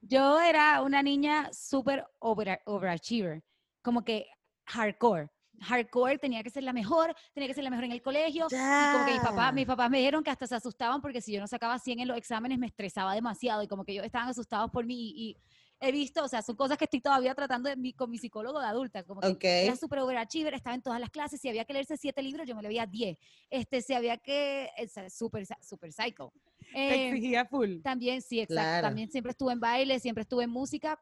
yo 0.00 0.40
era 0.40 0.82
una 0.82 1.04
niña 1.04 1.50
súper 1.52 2.04
overachiever, 2.18 3.44
como 3.80 4.04
que 4.04 4.26
hardcore 4.64 5.28
hardcore, 5.60 6.18
tenía 6.18 6.42
que 6.42 6.50
ser 6.50 6.62
la 6.62 6.72
mejor, 6.72 7.14
tenía 7.32 7.48
que 7.48 7.54
ser 7.54 7.64
la 7.64 7.70
mejor 7.70 7.84
en 7.84 7.92
el 7.92 8.02
colegio. 8.02 8.46
Y 8.50 8.92
como 8.92 9.04
que 9.06 9.12
mis 9.12 9.20
papás, 9.20 9.54
mis 9.54 9.66
papás 9.66 9.90
me 9.90 9.98
dijeron 9.98 10.22
que 10.22 10.30
hasta 10.30 10.46
se 10.46 10.54
asustaban 10.54 11.00
porque 11.00 11.20
si 11.20 11.32
yo 11.32 11.40
no 11.40 11.46
sacaba 11.46 11.78
100 11.78 12.00
en 12.00 12.08
los 12.08 12.16
exámenes 12.16 12.58
me 12.58 12.66
estresaba 12.66 13.14
demasiado 13.14 13.62
y 13.62 13.68
como 13.68 13.84
que 13.84 13.92
ellos 13.92 14.04
estaban 14.04 14.28
asustados 14.28 14.70
por 14.70 14.84
mí 14.84 15.12
y, 15.16 15.36
he 15.80 15.92
visto, 15.92 16.24
o 16.24 16.28
sea, 16.28 16.42
son 16.42 16.56
cosas 16.56 16.78
que 16.78 16.84
estoy 16.84 17.00
todavía 17.00 17.34
tratando 17.34 17.68
de 17.68 17.94
con 17.94 18.10
mi 18.10 18.18
psicólogo 18.18 18.60
de 18.60 18.66
adulta, 18.66 19.02
como 19.02 19.20
que 19.38 19.66
era 19.66 19.76
súper 19.76 19.98
overachiever, 19.98 20.54
estaba 20.54 20.74
en 20.74 20.82
todas 20.82 21.00
las 21.00 21.10
clases, 21.10 21.40
si 21.40 21.48
había 21.48 21.64
que 21.64 21.74
leerse 21.74 21.96
siete 21.96 22.22
libros, 22.22 22.46
yo 22.46 22.56
me 22.56 22.62
leía 22.62 22.86
diez, 22.86 23.18
este, 23.50 23.82
si 23.82 23.92
había 23.92 24.16
que, 24.16 24.70
súper, 25.10 25.46
súper 25.60 25.92
psycho. 25.92 26.32
Eh, 26.74 27.08
exigía 27.08 27.44
full. 27.44 27.80
También, 27.82 28.22
sí, 28.22 28.40
exacto, 28.40 28.86
también 28.86 29.10
siempre 29.10 29.32
estuve 29.32 29.52
en 29.52 29.60
baile, 29.60 30.00
siempre 30.00 30.22
estuve 30.22 30.44
en 30.44 30.50
música, 30.50 30.98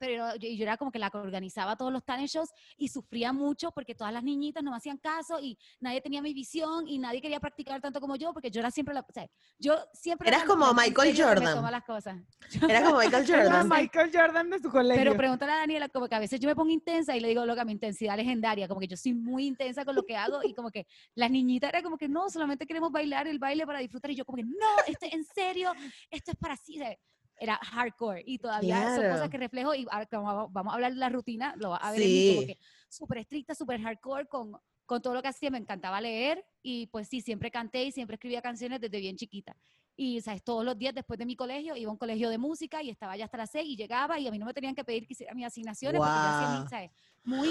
pero 0.00 0.34
yo, 0.36 0.48
yo, 0.48 0.62
era 0.62 0.78
como 0.78 0.90
que 0.90 0.98
la 0.98 1.10
que 1.10 1.18
organizaba 1.18 1.76
todos 1.76 1.92
los 1.92 2.02
talent 2.02 2.28
shows 2.28 2.50
y 2.78 2.88
sufría 2.88 3.32
mucho 3.32 3.70
porque 3.70 3.94
todas 3.94 4.12
las 4.12 4.24
niñitas 4.24 4.64
no 4.64 4.70
me 4.70 4.78
hacían 4.78 4.96
caso 4.96 5.38
y 5.40 5.58
nadie 5.78 6.00
tenía 6.00 6.22
mi 6.22 6.32
visión 6.32 6.88
y 6.88 6.98
nadie 6.98 7.20
quería 7.20 7.38
practicar 7.38 7.82
tanto 7.82 8.00
como 8.00 8.16
yo 8.16 8.32
porque 8.32 8.50
yo 8.50 8.60
era 8.60 8.70
siempre 8.70 8.94
la, 8.94 9.00
o 9.00 9.12
sea, 9.12 9.28
yo 9.58 9.76
siempre 9.92 10.28
eras 10.28 10.44
como 10.44 10.72
Michael 10.72 11.14
Jordan. 11.16 11.70
las 11.70 11.84
cosas. 11.84 12.16
Era 12.66 12.82
como 12.82 12.98
Michael 12.98 13.26
Jordan. 13.26 13.68
Michael 13.68 14.10
Jordan 14.12 14.50
de 14.50 14.58
su 14.58 14.70
colegio. 14.70 15.04
Pero 15.04 15.16
pregúntale 15.16 15.52
a 15.52 15.56
Daniela 15.56 15.88
como 15.90 16.08
que 16.08 16.14
a 16.14 16.18
veces 16.18 16.40
yo 16.40 16.48
me 16.48 16.56
pongo 16.56 16.70
intensa 16.70 17.14
y 17.14 17.20
le 17.20 17.28
digo, 17.28 17.44
loca, 17.44 17.64
mi 17.66 17.72
intensidad 17.72 18.16
legendaria, 18.16 18.66
como 18.66 18.80
que 18.80 18.88
yo 18.88 18.96
soy 18.96 19.12
muy 19.12 19.46
intensa 19.46 19.84
con 19.84 19.94
lo 19.94 20.04
que 20.04 20.16
hago 20.16 20.40
y 20.42 20.54
como 20.54 20.70
que 20.70 20.86
las 21.14 21.30
niñitas 21.30 21.68
era 21.68 21.82
como 21.82 21.98
que 21.98 22.08
no, 22.08 22.30
solamente 22.30 22.66
queremos 22.66 22.90
bailar 22.90 23.28
el 23.28 23.38
baile 23.38 23.66
para 23.66 23.80
disfrutar 23.80 24.10
y 24.10 24.16
yo 24.16 24.24
como 24.24 24.36
que 24.36 24.44
no, 24.44 24.76
esto 24.86 25.06
en 25.10 25.24
serio, 25.24 25.72
esto 26.10 26.30
es 26.30 26.36
para 26.38 26.56
sí, 26.56 26.80
era 27.40 27.56
hardcore 27.56 28.22
y 28.26 28.38
todavía 28.38 28.94
son 28.94 29.10
cosas 29.10 29.30
que 29.30 29.38
reflejo 29.38 29.74
y 29.74 29.86
vamos 29.86 30.72
a 30.72 30.74
hablar 30.74 30.92
de 30.92 30.98
la 30.98 31.08
rutina, 31.08 31.54
lo 31.56 31.70
va 31.70 31.78
a 31.78 31.90
ver 31.90 32.02
sí. 32.02 32.34
como 32.34 32.46
que 32.46 32.58
súper 32.88 33.18
estricta, 33.18 33.54
súper 33.54 33.80
hardcore 33.80 34.26
con, 34.26 34.52
con 34.84 35.00
todo 35.00 35.14
lo 35.14 35.22
que 35.22 35.28
hacía, 35.28 35.50
me 35.50 35.58
encantaba 35.58 36.00
leer 36.02 36.44
y 36.62 36.86
pues 36.88 37.08
sí, 37.08 37.22
siempre 37.22 37.50
canté 37.50 37.84
y 37.84 37.92
siempre 37.92 38.16
escribía 38.16 38.42
canciones 38.42 38.80
desde 38.80 39.00
bien 39.00 39.16
chiquita. 39.16 39.56
Y, 39.96 40.20
¿sabes? 40.20 40.42
Todos 40.42 40.64
los 40.64 40.78
días 40.78 40.94
después 40.94 41.18
de 41.18 41.26
mi 41.26 41.34
colegio 41.34 41.76
iba 41.76 41.88
a 41.88 41.92
un 41.92 41.98
colegio 41.98 42.28
de 42.28 42.38
música 42.38 42.82
y 42.82 42.90
estaba 42.90 43.16
ya 43.16 43.24
hasta 43.24 43.38
las 43.38 43.50
seis 43.50 43.68
y 43.68 43.76
llegaba 43.76 44.18
y 44.18 44.26
a 44.26 44.30
mí 44.30 44.38
no 44.38 44.46
me 44.46 44.54
tenían 44.54 44.74
que 44.74 44.84
pedir 44.84 45.06
que 45.06 45.14
hiciera 45.14 45.34
mis 45.34 45.46
asignaciones 45.46 45.98
porque 45.98 46.12
yo 46.12 46.18
hacía, 46.18 46.68
¿sabes? 46.68 46.90
Muy... 47.24 47.50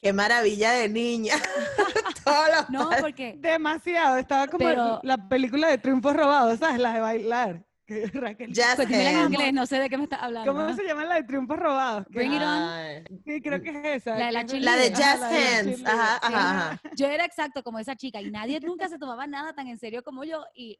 ¡Qué 0.00 0.12
maravilla 0.12 0.72
de 0.72 0.88
niña! 0.88 1.34
no, 2.68 2.90
porque... 3.00 3.34
Demasiado, 3.38 4.18
estaba 4.18 4.46
como 4.46 5.00
la 5.02 5.28
película 5.28 5.68
de 5.68 5.78
Triunfos 5.78 6.14
Robados, 6.14 6.58
¿sabes? 6.58 6.80
La 6.80 6.92
de 6.92 7.00
bailar. 7.00 7.64
Raquel. 8.14 8.52
Jazz 8.52 8.78
en 8.78 9.32
inglés, 9.32 9.52
no 9.52 9.66
sé 9.66 9.78
de 9.78 9.88
qué 9.88 9.96
me 9.96 10.04
está 10.04 10.16
hablando. 10.16 10.52
¿Cómo 10.52 10.72
se 10.74 10.84
llama 10.84 11.04
la 11.04 11.16
de 11.16 11.24
Triunfos 11.24 11.58
Robados? 11.58 12.06
Bring 12.08 12.32
It 12.32 12.42
On. 12.42 13.22
Sí, 13.24 13.40
creo 13.42 13.62
que 13.62 13.70
es 13.70 14.02
esa. 14.02 14.16
La 14.16 14.26
de, 14.44 14.60
la, 14.60 14.76
de 14.76 14.90
Jazz 14.90 15.22
Hands. 15.22 15.84
Ajá, 15.84 16.18
ajá, 16.22 16.80
Yo 16.96 17.06
era 17.06 17.24
exacto 17.24 17.62
como 17.62 17.78
esa 17.78 17.96
chica 17.96 18.20
y 18.20 18.30
nadie 18.30 18.60
nunca 18.60 18.88
se 18.88 18.98
tomaba 18.98 19.26
nada 19.26 19.52
tan 19.52 19.68
en 19.68 19.78
serio 19.78 20.02
como 20.02 20.24
yo 20.24 20.44
y 20.54 20.78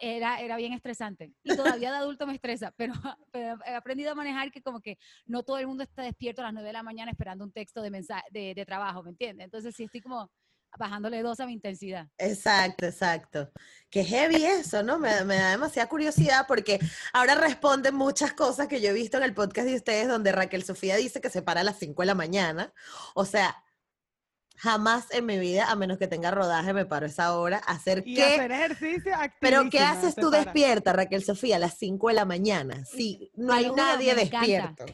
era, 0.00 0.40
era 0.40 0.56
bien 0.56 0.72
estresante. 0.72 1.32
Y 1.42 1.56
todavía 1.56 1.90
de 1.90 1.98
adulto 1.98 2.26
me 2.26 2.34
estresa, 2.34 2.72
pero, 2.76 2.94
he 3.32 3.74
aprendido 3.74 4.12
a 4.12 4.14
manejar 4.14 4.50
que 4.50 4.62
como 4.62 4.80
que 4.80 4.98
no 5.26 5.42
todo 5.42 5.58
el 5.58 5.66
mundo 5.66 5.82
está 5.82 6.02
despierto 6.02 6.42
a 6.42 6.44
las 6.44 6.52
9 6.54 6.66
de 6.66 6.72
la 6.72 6.82
mañana 6.82 7.10
esperando 7.10 7.44
un 7.44 7.52
texto 7.52 7.82
de, 7.82 7.90
mensaje, 7.90 8.24
de, 8.30 8.54
de 8.54 8.66
trabajo, 8.66 9.02
¿me 9.02 9.10
entiendes? 9.10 9.44
Entonces 9.44 9.74
sí 9.74 9.84
estoy 9.84 10.00
como 10.00 10.30
bajándole 10.78 11.22
dos 11.22 11.40
a 11.40 11.46
mi 11.46 11.52
intensidad. 11.52 12.08
Exacto, 12.18 12.86
exacto. 12.86 13.50
Qué 13.88 14.04
heavy 14.04 14.44
eso, 14.44 14.82
¿no? 14.82 14.98
Me, 14.98 15.10
da 15.10 15.50
demasiada 15.50 15.88
curiosidad 15.88 16.46
porque 16.46 16.78
ahora 17.12 17.34
responden 17.34 17.94
muchas 17.94 18.32
cosas 18.32 18.68
que 18.68 18.80
yo 18.80 18.90
he 18.90 18.92
visto 18.92 19.16
en 19.16 19.24
el 19.24 19.34
podcast 19.34 19.66
de 19.66 19.76
ustedes 19.76 20.08
donde 20.08 20.32
Raquel 20.32 20.62
Sofía 20.62 20.96
dice 20.96 21.20
que 21.20 21.30
se 21.30 21.42
para 21.42 21.60
a 21.60 21.64
las 21.64 21.78
5 21.78 22.02
de 22.02 22.06
la 22.06 22.14
mañana. 22.14 22.72
O 23.14 23.24
sea, 23.24 23.62
Jamás 24.60 25.06
en 25.12 25.24
mi 25.24 25.38
vida, 25.38 25.70
a 25.70 25.74
menos 25.74 25.96
que 25.96 26.06
tenga 26.06 26.30
rodaje, 26.30 26.74
me 26.74 26.84
paro 26.84 27.06
esa 27.06 27.34
hora 27.34 27.62
a 27.66 27.72
hacer 27.72 28.02
y 28.04 28.14
qué. 28.14 28.24
hacer 28.24 28.52
ejercicio 28.52 29.12
Pero 29.40 29.70
¿qué 29.70 29.80
haces 29.80 30.14
tú 30.14 30.28
despierta, 30.28 30.92
Raquel 30.92 31.24
Sofía, 31.24 31.56
a 31.56 31.58
las 31.58 31.78
5 31.78 32.08
de 32.08 32.14
la 32.14 32.26
mañana? 32.26 32.84
Sí, 32.84 33.30
no 33.36 33.54
hay 33.54 33.70
nadie 33.70 34.14
despierto. 34.14 34.84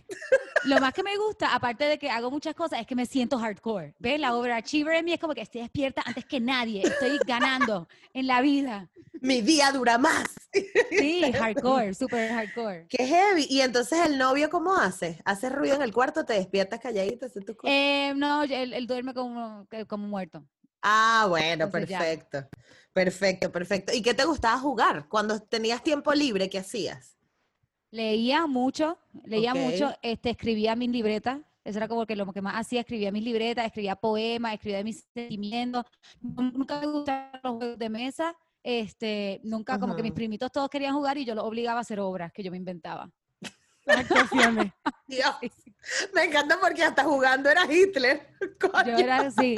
Lo 0.66 0.80
más 0.80 0.92
que 0.92 1.02
me 1.02 1.16
gusta, 1.16 1.52
aparte 1.52 1.84
de 1.84 1.98
que 1.98 2.10
hago 2.10 2.30
muchas 2.30 2.54
cosas, 2.54 2.80
es 2.80 2.86
que 2.86 2.94
me 2.94 3.06
siento 3.06 3.38
hardcore. 3.38 3.94
¿Ves? 3.98 4.20
La 4.20 4.36
overachiever 4.36 4.96
en 4.96 5.04
mí 5.04 5.12
es 5.12 5.20
como 5.20 5.34
que 5.34 5.40
estoy 5.40 5.62
despierta 5.62 6.02
antes 6.04 6.24
que 6.24 6.38
nadie. 6.38 6.82
Estoy 6.82 7.18
ganando 7.26 7.88
en 8.12 8.26
la 8.26 8.40
vida. 8.42 8.88
Mi 9.20 9.40
día 9.40 9.72
dura 9.72 9.98
más. 9.98 10.26
Sí, 10.90 11.32
hardcore, 11.32 11.94
súper 11.94 12.30
hardcore. 12.30 12.86
Qué 12.88 13.06
heavy. 13.06 13.46
¿Y 13.48 13.60
entonces 13.60 13.98
el 14.04 14.18
novio 14.18 14.50
cómo 14.50 14.76
hace? 14.76 15.20
¿Hace 15.24 15.48
ruido 15.48 15.76
en 15.76 15.82
el 15.82 15.92
cuarto? 15.92 16.24
¿Te 16.24 16.34
despiertas 16.34 16.80
calladito? 16.80 17.26
Eh, 17.64 18.12
no, 18.16 18.42
él, 18.42 18.72
él 18.72 18.86
duerme 18.86 19.14
como 19.14 19.55
como, 19.88 20.06
muerto. 20.06 20.46
Ah, 20.82 21.26
bueno, 21.28 21.70
perfecto. 21.70 22.48
Perfecto, 22.92 23.52
perfecto. 23.52 23.92
¿Y 23.92 24.02
qué 24.02 24.14
te 24.14 24.24
gustaba 24.24 24.58
jugar? 24.58 25.08
Cuando 25.08 25.40
tenías 25.40 25.82
tiempo 25.82 26.12
libre, 26.14 26.48
¿qué 26.48 26.58
hacías? 26.58 27.16
Leía 27.90 28.46
mucho, 28.46 28.98
leía 29.24 29.54
mucho, 29.54 29.94
este, 30.02 30.30
escribía 30.30 30.76
mis 30.76 30.90
libretas. 30.90 31.40
Eso 31.64 31.78
era 31.78 31.88
como 31.88 32.06
que 32.06 32.14
lo 32.14 32.32
que 32.32 32.40
más 32.40 32.54
hacía, 32.54 32.80
escribía 32.80 33.10
mis 33.10 33.24
libretas, 33.24 33.66
escribía 33.66 33.96
poemas, 33.96 34.54
escribía 34.54 34.84
mis 34.84 35.04
sentimientos. 35.12 35.84
Nunca 36.20 36.80
me 36.80 36.86
gustaban 36.86 37.40
los 37.42 37.56
juegos 37.56 37.78
de 37.78 37.88
mesa. 37.90 38.36
Este, 38.62 39.40
nunca, 39.44 39.78
como 39.78 39.94
que 39.94 40.02
mis 40.02 40.12
primitos 40.12 40.50
todos 40.50 40.68
querían 40.68 40.94
jugar 40.94 41.18
y 41.18 41.24
yo 41.24 41.34
los 41.34 41.44
obligaba 41.44 41.78
a 41.78 41.82
hacer 41.82 42.00
obras 42.00 42.32
que 42.32 42.42
yo 42.42 42.50
me 42.50 42.56
inventaba. 42.56 43.10
actuaciones. 43.86 44.72
me 46.14 46.24
encanta 46.24 46.58
porque 46.60 46.82
hasta 46.82 47.04
jugando 47.04 47.48
era 47.50 47.70
Hitler. 47.70 48.28
Yo 48.86 48.96
era 48.96 49.18
así. 49.18 49.56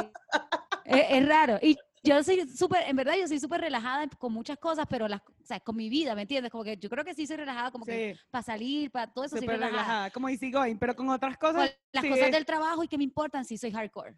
es, 0.84 1.28
raro. 1.28 1.58
Y 1.62 1.76
yo 2.02 2.22
soy 2.22 2.48
súper, 2.48 2.84
en 2.86 2.96
verdad, 2.96 3.14
yo 3.18 3.26
soy 3.26 3.40
súper 3.40 3.60
relajada 3.60 4.08
con 4.18 4.32
muchas 4.32 4.56
cosas, 4.58 4.86
pero 4.88 5.08
las, 5.08 5.20
o 5.20 5.44
sea, 5.44 5.60
con 5.60 5.76
mi 5.76 5.88
vida, 5.88 6.14
¿me 6.14 6.22
entiendes? 6.22 6.50
Como 6.50 6.64
que 6.64 6.76
yo 6.76 6.88
creo 6.88 7.04
que 7.04 7.12
sí 7.12 7.26
soy 7.26 7.36
relajada, 7.36 7.70
como 7.70 7.84
que 7.84 8.16
para 8.30 8.42
salir, 8.42 8.90
para 8.90 9.12
todo 9.12 9.24
eso 9.24 9.36
soy 9.36 9.46
relajada. 9.46 9.70
relajada. 9.70 10.10
como 10.10 10.28
easy 10.28 10.50
going, 10.50 10.76
pero 10.76 10.94
con 10.94 11.08
otras 11.10 11.36
cosas. 11.36 11.76
las 11.92 12.04
cosas 12.04 12.30
del 12.30 12.46
trabajo 12.46 12.84
y 12.84 12.88
que 12.88 12.96
me 12.96 13.04
importan, 13.04 13.44
sí 13.44 13.58
soy 13.58 13.72
hardcore. 13.72 14.16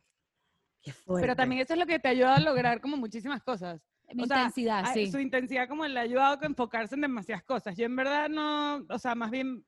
Pero 1.07 1.37
también 1.37 1.63
eso 1.63 1.75
es 1.75 1.79
lo 1.79 1.87
que 1.87 1.99
te 1.99 2.09
ayuda 2.09 2.37
a 2.37 2.41
lograr 2.41 2.81
como 2.81 2.97
muchísimas 2.97 3.43
cosas. 3.43 3.81
Mi 4.13 4.25
intensidad, 4.25 4.93
sí. 4.93 5.11
Su 5.11 5.19
intensidad 5.19 5.69
como 5.69 5.87
le 5.87 5.99
ha 5.99 6.03
ayudado 6.03 6.39
a 6.43 6.47
enfocarse 6.47 6.95
en 6.95 7.03
demasiadas 7.03 7.45
cosas. 7.45 7.77
Yo 7.77 7.87
en 7.87 7.97
verdad 7.97 8.29
no, 8.29 8.85
o 8.89 8.99
sea, 8.99 9.15
más 9.15 9.31
bien 9.31 9.65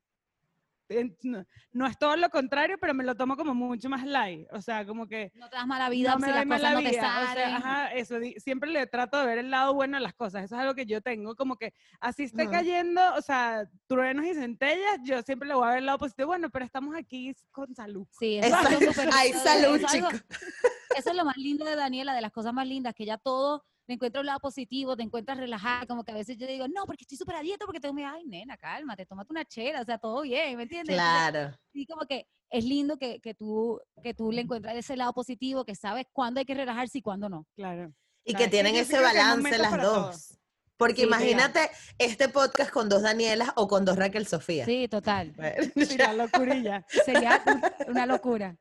no, 1.73 1.87
es 1.87 1.99
todo 1.99 2.17
lo 2.17 2.29
contrario, 2.31 2.77
pero 2.81 2.95
me 2.95 3.05
lo 3.05 3.15
tomo 3.15 3.37
como 3.37 3.55
mucho 3.55 3.89
más 3.89 4.05
light. 4.07 4.47
O 4.53 4.61
sea, 4.61 4.87
como 4.87 5.07
que... 5.07 5.33
No 5.35 5.49
te 5.49 5.57
das 5.57 5.67
mala 5.67 5.89
vida 5.89 6.13
no 6.13 6.19
me 6.19 6.27
si 6.27 6.33
las 6.33 6.47
cosas 6.47 6.75
no 6.75 6.83
te 6.83 6.95
salen. 6.95 7.55
ajá, 7.55 7.93
eso, 7.93 8.17
siempre 8.39 8.71
le 8.71 8.87
trato 8.87 9.19
de 9.19 9.27
ver 9.27 9.39
el 9.39 9.51
lado 9.51 9.75
bueno 9.75 9.97
de 9.97 10.03
las 10.03 10.15
cosas. 10.15 10.45
Eso 10.45 10.55
es 10.55 10.61
algo 10.61 10.75
que 10.75 10.87
yo 10.87 11.01
tengo, 11.01 11.35
como 11.37 11.57
que 11.57 11.75
así 12.01 12.25
esté 12.25 12.49
cayendo, 12.49 13.01
o 13.15 13.23
sea, 13.23 13.69
truenos 13.87 14.27
y 14.27 14.35
centellas, 14.35 14.99
yo 15.05 15.23
siempre 15.23 15.49
le 15.49 15.55
voy 15.55 15.67
a 15.67 15.71
ver 15.71 15.79
el 15.79 15.87
lado 15.87 15.99
positivo. 15.99 16.29
Bueno, 16.29 16.51
pero 16.51 16.65
estamos 16.65 16.95
aquí 16.97 17.35
con 17.51 17.75
salud. 17.75 18.07
Sí, 18.11 18.39
eso 18.39 18.57
es 18.57 18.99
Hay 19.15 19.33
salud, 19.33 19.81
chicos. 19.87 20.15
Eso 20.97 21.11
es 21.11 21.17
lo 21.17 21.25
más 21.25 21.37
lindo 21.37 21.65
de 21.65 21.77
Daniela, 21.77 22.15
de 22.15 22.21
las 22.21 22.33
cosas 22.33 22.53
más 22.53 22.67
lindas, 22.67 22.95
que 22.95 23.07
ya 23.07 23.17
todo 23.17 23.65
te 23.87 23.95
encuentro 23.95 24.21
un 24.21 24.27
lado 24.27 24.41
positivo, 24.41 24.97
te 24.97 25.03
encuentras 25.03 25.39
relajada, 25.39 25.87
como 25.87 26.05
que 26.05 26.12
a 26.12 26.15
veces 26.15 26.37
yo 26.37 26.47
digo, 26.47 26.67
no, 26.69 26.85
porque 26.85 27.03
estoy 27.03 27.19
súper 27.19 27.37
a 27.37 27.43
dieta, 27.43 27.65
porque 27.65 27.81
tengo, 27.81 27.97
ay, 28.07 28.25
nena, 28.27 28.57
cálmate, 28.57 29.07
tómate 29.07 29.33
una 29.33 29.45
chela, 29.45 29.81
o 29.81 29.85
sea, 29.85 29.99
todo 29.99 30.23
bien, 30.23 30.57
¿me 30.57 30.65
entiendes? 30.65 30.95
Claro. 30.95 31.57
Y 31.73 31.87
como 31.87 32.07
que 32.07 32.27
es 32.51 32.65
lindo 32.65 32.97
que, 32.97 33.21
que, 33.21 33.35
tú, 33.35 33.81
que 34.03 34.15
tú 34.15 34.31
le 34.31 34.43
encuentras 34.43 34.77
ese 34.77 34.97
lado 34.97 35.12
positivo, 35.12 35.65
que 35.65 35.75
sabes 35.75 36.07
cuándo 36.12 36.41
hay 36.41 36.47
que 36.47 36.55
relajarse 36.55 36.99
y 36.99 37.03
cuándo 37.03 37.29
no. 37.29 37.47
Claro. 37.57 37.93
Y 38.25 38.35
que 38.35 38.49
tienen 38.49 38.77
ese 38.77 39.01
balance 39.01 39.59
las 39.59 39.83
dos. 39.83 40.39
Porque 40.77 41.03
imagínate 41.03 41.71
este 41.99 42.29
podcast 42.29 42.71
con 42.71 42.89
dos 42.89 43.03
Danielas 43.03 43.51
o 43.55 43.69
con 43.69 43.85
dos 43.85 43.97
Raquel 43.97 44.27
Sofía. 44.27 44.65
Sí, 44.65 44.89
total. 44.89 45.33
Mira, 45.77 46.12
locurilla. 46.12 46.85
Sería 47.05 47.43
una 47.87 48.05
locura. 48.05 48.57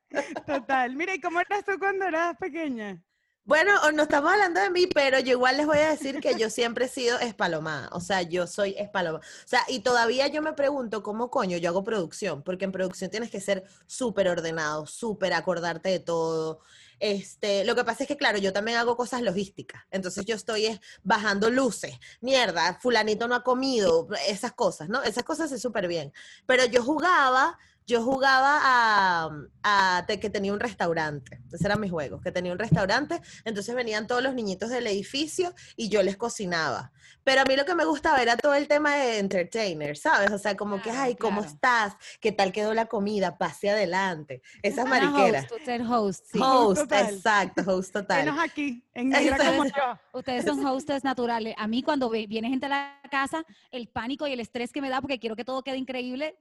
Total. 0.45 0.95
Mira, 0.95 1.15
¿y 1.15 1.19
cómo 1.19 1.39
eras 1.39 1.65
tú 1.65 1.79
cuando 1.79 2.05
eras 2.05 2.35
pequeña? 2.39 3.01
Bueno, 3.43 3.73
no 3.91 4.03
estamos 4.03 4.31
hablando 4.31 4.61
de 4.61 4.69
mí, 4.69 4.85
pero 4.85 5.19
yo 5.19 5.31
igual 5.31 5.57
les 5.57 5.65
voy 5.65 5.79
a 5.79 5.89
decir 5.89 6.19
que 6.21 6.37
yo 6.37 6.49
siempre 6.51 6.85
he 6.85 6.87
sido 6.87 7.19
espalomada. 7.19 7.89
O 7.91 7.99
sea, 7.99 8.21
yo 8.21 8.45
soy 8.45 8.75
espalomada. 8.77 9.25
O 9.25 9.47
sea, 9.47 9.61
y 9.67 9.79
todavía 9.79 10.27
yo 10.27 10.43
me 10.43 10.53
pregunto 10.53 11.01
cómo 11.01 11.31
coño 11.31 11.57
yo 11.57 11.69
hago 11.69 11.83
producción, 11.83 12.43
porque 12.43 12.65
en 12.65 12.71
producción 12.71 13.09
tienes 13.09 13.31
que 13.31 13.41
ser 13.41 13.63
súper 13.87 14.27
ordenado, 14.27 14.85
súper 14.85 15.33
acordarte 15.33 15.89
de 15.89 15.99
todo. 15.99 16.59
Este, 16.99 17.65
lo 17.65 17.73
que 17.75 17.83
pasa 17.83 18.03
es 18.03 18.07
que, 18.07 18.15
claro, 18.15 18.37
yo 18.37 18.53
también 18.53 18.77
hago 18.77 18.95
cosas 18.95 19.23
logísticas. 19.23 19.81
Entonces 19.89 20.23
yo 20.25 20.35
estoy 20.35 20.79
bajando 21.01 21.49
luces. 21.49 21.95
Mierda, 22.21 22.77
fulanito 22.79 23.27
no 23.27 23.33
ha 23.33 23.43
comido, 23.43 24.07
esas 24.27 24.51
cosas, 24.51 24.87
¿no? 24.87 25.01
Esas 25.01 25.23
cosas 25.23 25.51
es 25.51 25.61
súper 25.61 25.87
bien. 25.87 26.13
Pero 26.45 26.65
yo 26.65 26.83
jugaba 26.83 27.57
yo 27.87 28.03
jugaba 28.03 28.59
a, 28.61 29.29
a, 29.63 30.05
que 30.07 30.29
tenía 30.29 30.53
un 30.53 30.59
restaurante. 30.59 31.41
Ese 31.51 31.65
eran 31.65 31.79
mis 31.79 31.91
juegos, 31.91 32.21
que 32.21 32.31
tenía 32.31 32.51
un 32.51 32.59
restaurante. 32.59 33.21
Entonces 33.45 33.75
venían 33.75 34.07
todos 34.07 34.23
los 34.23 34.33
niñitos 34.33 34.69
del 34.69 34.87
edificio 34.87 35.53
y 35.75 35.89
yo 35.89 36.03
les 36.03 36.17
cocinaba. 36.17 36.91
Pero 37.23 37.41
a 37.41 37.43
mí 37.45 37.55
lo 37.55 37.65
que 37.65 37.75
me 37.75 37.85
gustaba 37.85 38.21
era 38.21 38.35
todo 38.35 38.55
el 38.55 38.67
tema 38.67 38.95
de 38.95 39.19
entertainer, 39.19 39.95
¿sabes? 39.95 40.31
O 40.31 40.37
sea, 40.37 40.55
como 40.55 40.81
que, 40.81 40.89
ay, 40.89 41.15
¿cómo 41.15 41.41
estás? 41.41 41.95
¿Qué 42.19 42.31
tal 42.31 42.51
quedó 42.51 42.73
la 42.73 42.87
comida? 42.87 43.37
Pase 43.37 43.69
adelante. 43.69 44.41
Esas 44.63 44.87
mariqueras. 44.87 45.51
Host, 45.51 45.65
ser 45.65 45.81
host, 45.83 46.25
sí. 46.31 46.39
Host, 46.41 46.91
exacto, 46.91 47.63
host 47.67 47.93
total. 47.93 48.25
Menos 48.25 48.39
aquí, 48.39 48.83
en 48.93 49.11
Ustedes 50.13 50.45
son 50.45 50.65
hostes 50.65 51.03
naturales. 51.03 51.53
A 51.57 51.67
mí 51.67 51.83
cuando 51.83 52.09
viene 52.09 52.49
gente 52.49 52.65
a 52.65 52.69
la 52.69 53.01
casa, 53.09 53.45
el 53.71 53.87
pánico 53.87 54.27
y 54.27 54.33
el 54.33 54.39
estrés 54.39 54.71
que 54.71 54.81
me 54.81 54.89
da 54.89 55.01
porque 55.01 55.19
quiero 55.19 55.35
que 55.35 55.45
todo 55.45 55.63
quede 55.63 55.77
increíble, 55.77 56.37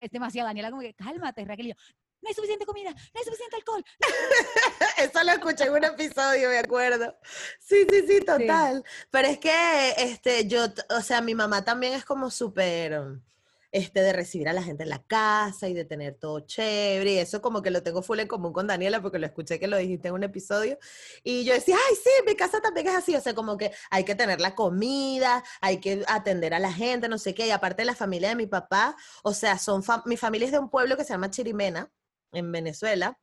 es 0.00 0.10
demasiado. 0.10 0.48
Daniela 0.48 0.70
como 0.70 0.82
que, 0.82 0.94
cálmate, 0.94 1.44
Raquel. 1.44 1.66
Y 1.66 1.68
yo, 1.70 1.74
no 2.20 2.28
hay 2.28 2.34
suficiente 2.34 2.66
comida, 2.66 2.90
no 2.90 3.20
hay 3.20 3.24
suficiente 3.24 3.56
alcohol. 3.56 3.84
Eso 4.98 5.22
lo 5.24 5.32
escuché 5.32 5.64
en 5.64 5.72
un 5.72 5.84
episodio, 5.84 6.48
me 6.48 6.58
acuerdo. 6.58 7.16
Sí, 7.60 7.86
sí, 7.88 8.06
sí, 8.06 8.20
total. 8.20 8.84
Pero 9.10 9.28
es 9.28 9.38
que, 9.38 9.94
este, 9.98 10.46
yo, 10.46 10.66
o 10.90 11.00
sea, 11.00 11.20
mi 11.20 11.34
mamá 11.34 11.64
también 11.64 11.92
es 11.94 12.04
como 12.04 12.30
súper 12.30 13.20
este, 13.70 14.00
de 14.00 14.12
recibir 14.12 14.48
a 14.48 14.52
la 14.52 14.62
gente 14.62 14.84
en 14.84 14.88
la 14.88 15.02
casa 15.02 15.68
y 15.68 15.74
de 15.74 15.84
tener 15.84 16.14
todo 16.14 16.40
chévere. 16.40 17.12
Y 17.12 17.18
eso 17.18 17.42
como 17.42 17.62
que 17.62 17.70
lo 17.70 17.82
tengo 17.82 18.02
full 18.02 18.20
en 18.20 18.28
común 18.28 18.52
con 18.52 18.66
Daniela 18.66 19.02
porque 19.02 19.18
lo 19.18 19.26
escuché 19.26 19.58
que 19.58 19.66
lo 19.66 19.76
dijiste 19.76 20.08
en 20.08 20.14
un 20.14 20.24
episodio. 20.24 20.78
Y 21.22 21.44
yo 21.44 21.54
decía, 21.54 21.76
ay, 21.88 21.96
sí, 21.96 22.10
mi 22.26 22.34
casa 22.34 22.60
también 22.60 22.88
es 22.88 22.96
así. 22.96 23.14
O 23.14 23.20
sea, 23.20 23.34
como 23.34 23.56
que 23.58 23.72
hay 23.90 24.04
que 24.04 24.14
tener 24.14 24.40
la 24.40 24.54
comida, 24.54 25.44
hay 25.60 25.78
que 25.78 26.04
atender 26.06 26.54
a 26.54 26.58
la 26.58 26.72
gente, 26.72 27.08
no 27.08 27.18
sé 27.18 27.34
qué. 27.34 27.46
Y 27.46 27.50
aparte 27.50 27.84
la 27.84 27.94
familia 27.94 28.30
de 28.30 28.36
mi 28.36 28.46
papá, 28.46 28.96
o 29.22 29.34
sea, 29.34 29.58
son 29.58 29.82
mi 30.06 30.16
familia 30.16 30.46
es 30.46 30.52
de 30.52 30.58
un 30.58 30.70
pueblo 30.70 30.96
que 30.96 31.04
se 31.04 31.12
llama 31.12 31.30
Chirimena, 31.30 31.90
en 32.32 32.52
Venezuela, 32.52 33.18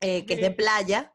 eh, 0.00 0.26
que 0.26 0.34
es 0.34 0.40
de 0.40 0.50
playa. 0.50 1.12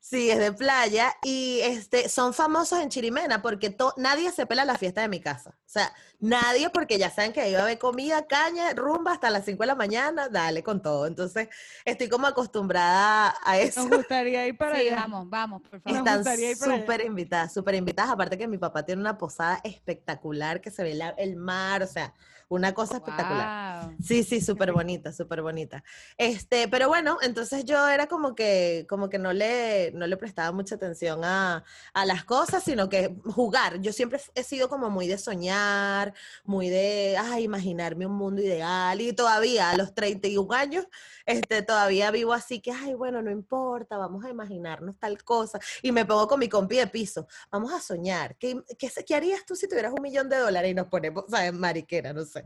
Sí, 0.00 0.30
es 0.30 0.38
de 0.38 0.52
playa 0.52 1.16
y 1.22 1.60
este, 1.62 2.10
son 2.10 2.34
famosos 2.34 2.78
en 2.78 2.90
Chirimena 2.90 3.40
porque 3.40 3.74
nadie 3.96 4.30
se 4.32 4.44
pela 4.44 4.66
la 4.66 4.76
fiesta 4.76 5.00
de 5.00 5.08
mi 5.08 5.18
casa. 5.18 5.56
O 5.60 5.68
sea, 5.68 5.94
nadie 6.24 6.70
porque 6.70 6.98
ya 6.98 7.10
saben 7.10 7.32
que 7.32 7.40
ahí 7.40 7.52
va 7.52 7.60
a 7.60 7.62
haber 7.64 7.78
comida, 7.78 8.26
caña, 8.26 8.72
rumba 8.72 9.12
hasta 9.12 9.30
las 9.30 9.44
5 9.44 9.62
de 9.62 9.66
la 9.66 9.74
mañana, 9.74 10.28
dale 10.28 10.62
con 10.62 10.80
todo. 10.80 11.06
Entonces, 11.06 11.48
estoy 11.84 12.08
como 12.08 12.26
acostumbrada 12.26 13.34
a 13.44 13.58
eso. 13.58 13.86
Nos 13.86 13.98
gustaría 13.98 14.46
ir 14.46 14.56
para 14.56 14.76
allá. 14.78 14.96
Vamos, 14.96 15.28
vamos, 15.28 15.62
por 15.62 15.80
favor. 15.80 15.98
Están 15.98 16.24
súper 16.56 17.04
invitadas, 17.04 17.52
súper 17.52 17.74
invitadas. 17.74 18.12
Aparte 18.12 18.38
que 18.38 18.48
mi 18.48 18.58
papá 18.58 18.84
tiene 18.84 19.00
una 19.00 19.18
posada 19.18 19.60
espectacular 19.64 20.60
que 20.60 20.70
se 20.70 20.82
ve 20.82 20.98
el 21.18 21.36
mar, 21.36 21.82
o 21.82 21.86
sea, 21.86 22.14
una 22.48 22.72
cosa 22.74 22.96
espectacular. 22.96 23.90
Sí, 24.02 24.22
sí, 24.22 24.40
súper 24.40 24.72
bonita, 24.72 25.12
súper 25.12 25.42
bonita. 25.42 25.82
Este, 26.16 26.68
pero 26.68 26.88
bueno, 26.88 27.18
entonces 27.22 27.64
yo 27.64 27.88
era 27.88 28.06
como 28.06 28.34
que, 28.34 28.86
como 28.88 29.08
que 29.08 29.18
no 29.18 29.32
le, 29.32 29.92
no 29.92 30.06
le 30.06 30.16
prestaba 30.16 30.52
mucha 30.52 30.76
atención 30.76 31.24
a, 31.24 31.64
a 31.92 32.06
las 32.06 32.24
cosas, 32.24 32.62
sino 32.62 32.88
que 32.88 33.16
jugar. 33.24 33.80
Yo 33.80 33.92
siempre 33.92 34.20
he 34.34 34.42
sido 34.42 34.68
como 34.68 34.90
muy 34.90 35.06
de 35.06 35.18
soñar, 35.18 36.13
muy 36.44 36.68
de, 36.68 37.16
ay, 37.18 37.44
imaginarme 37.44 38.06
un 38.06 38.14
mundo 38.14 38.42
ideal. 38.42 39.00
Y 39.00 39.12
todavía 39.12 39.70
a 39.70 39.76
los 39.76 39.94
31 39.94 40.52
años, 40.54 40.86
este, 41.26 41.62
todavía 41.62 42.10
vivo 42.10 42.32
así 42.32 42.60
que, 42.60 42.72
ay, 42.72 42.94
bueno, 42.94 43.22
no 43.22 43.30
importa, 43.30 43.96
vamos 43.96 44.24
a 44.24 44.30
imaginarnos 44.30 44.98
tal 44.98 45.22
cosa. 45.24 45.58
Y 45.82 45.92
me 45.92 46.04
pongo 46.04 46.28
con 46.28 46.40
mi 46.40 46.48
compi 46.48 46.76
de 46.76 46.86
piso, 46.86 47.26
vamos 47.50 47.72
a 47.72 47.80
soñar. 47.80 48.36
¿Qué, 48.36 48.62
qué, 48.78 48.90
qué 49.06 49.14
harías 49.14 49.44
tú 49.44 49.56
si 49.56 49.68
tuvieras 49.68 49.92
un 49.92 50.02
millón 50.02 50.28
de 50.28 50.38
dólares 50.38 50.70
y 50.70 50.74
nos 50.74 50.88
ponemos, 50.88 51.24
¿sabes? 51.28 51.52
Mariquera, 51.52 52.12
no 52.12 52.24
sé. 52.24 52.44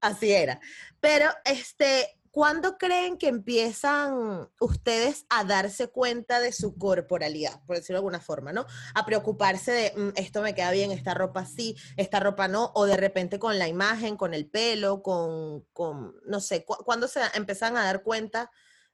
Así 0.00 0.32
era. 0.32 0.60
Pero, 1.00 1.30
este, 1.44 2.17
¿cuándo 2.30 2.78
creen 2.78 3.18
que 3.18 3.28
empiezan 3.28 4.48
ustedes 4.60 5.26
a 5.28 5.44
darse 5.44 5.88
cuenta 5.88 6.40
de 6.40 6.52
su 6.52 6.76
corporalidad, 6.76 7.60
por 7.66 7.76
decirlo 7.76 7.96
de 7.96 7.98
alguna 7.98 8.20
forma, 8.20 8.52
¿no? 8.52 8.66
A 8.94 9.04
preocuparse 9.04 9.72
de, 9.72 9.92
mm, 9.96 10.08
esto 10.16 10.42
me 10.42 10.54
queda 10.54 10.70
bien, 10.70 10.90
esta 10.90 11.14
ropa 11.14 11.44
sí, 11.46 11.76
esta 11.96 12.20
ropa 12.20 12.48
no, 12.48 12.72
o 12.74 12.86
de 12.86 12.96
repente 12.96 13.38
con 13.38 13.58
la 13.58 13.68
imagen, 13.68 14.16
con 14.16 14.34
el 14.34 14.46
pelo, 14.46 15.02
con, 15.02 15.64
con 15.72 16.14
no 16.26 16.40
sé, 16.40 16.64
¿cuándo 16.64 17.08
se 17.08 17.20
empiezan 17.34 17.76
a 17.76 17.84
dar 17.84 18.02
cuenta 18.02 18.50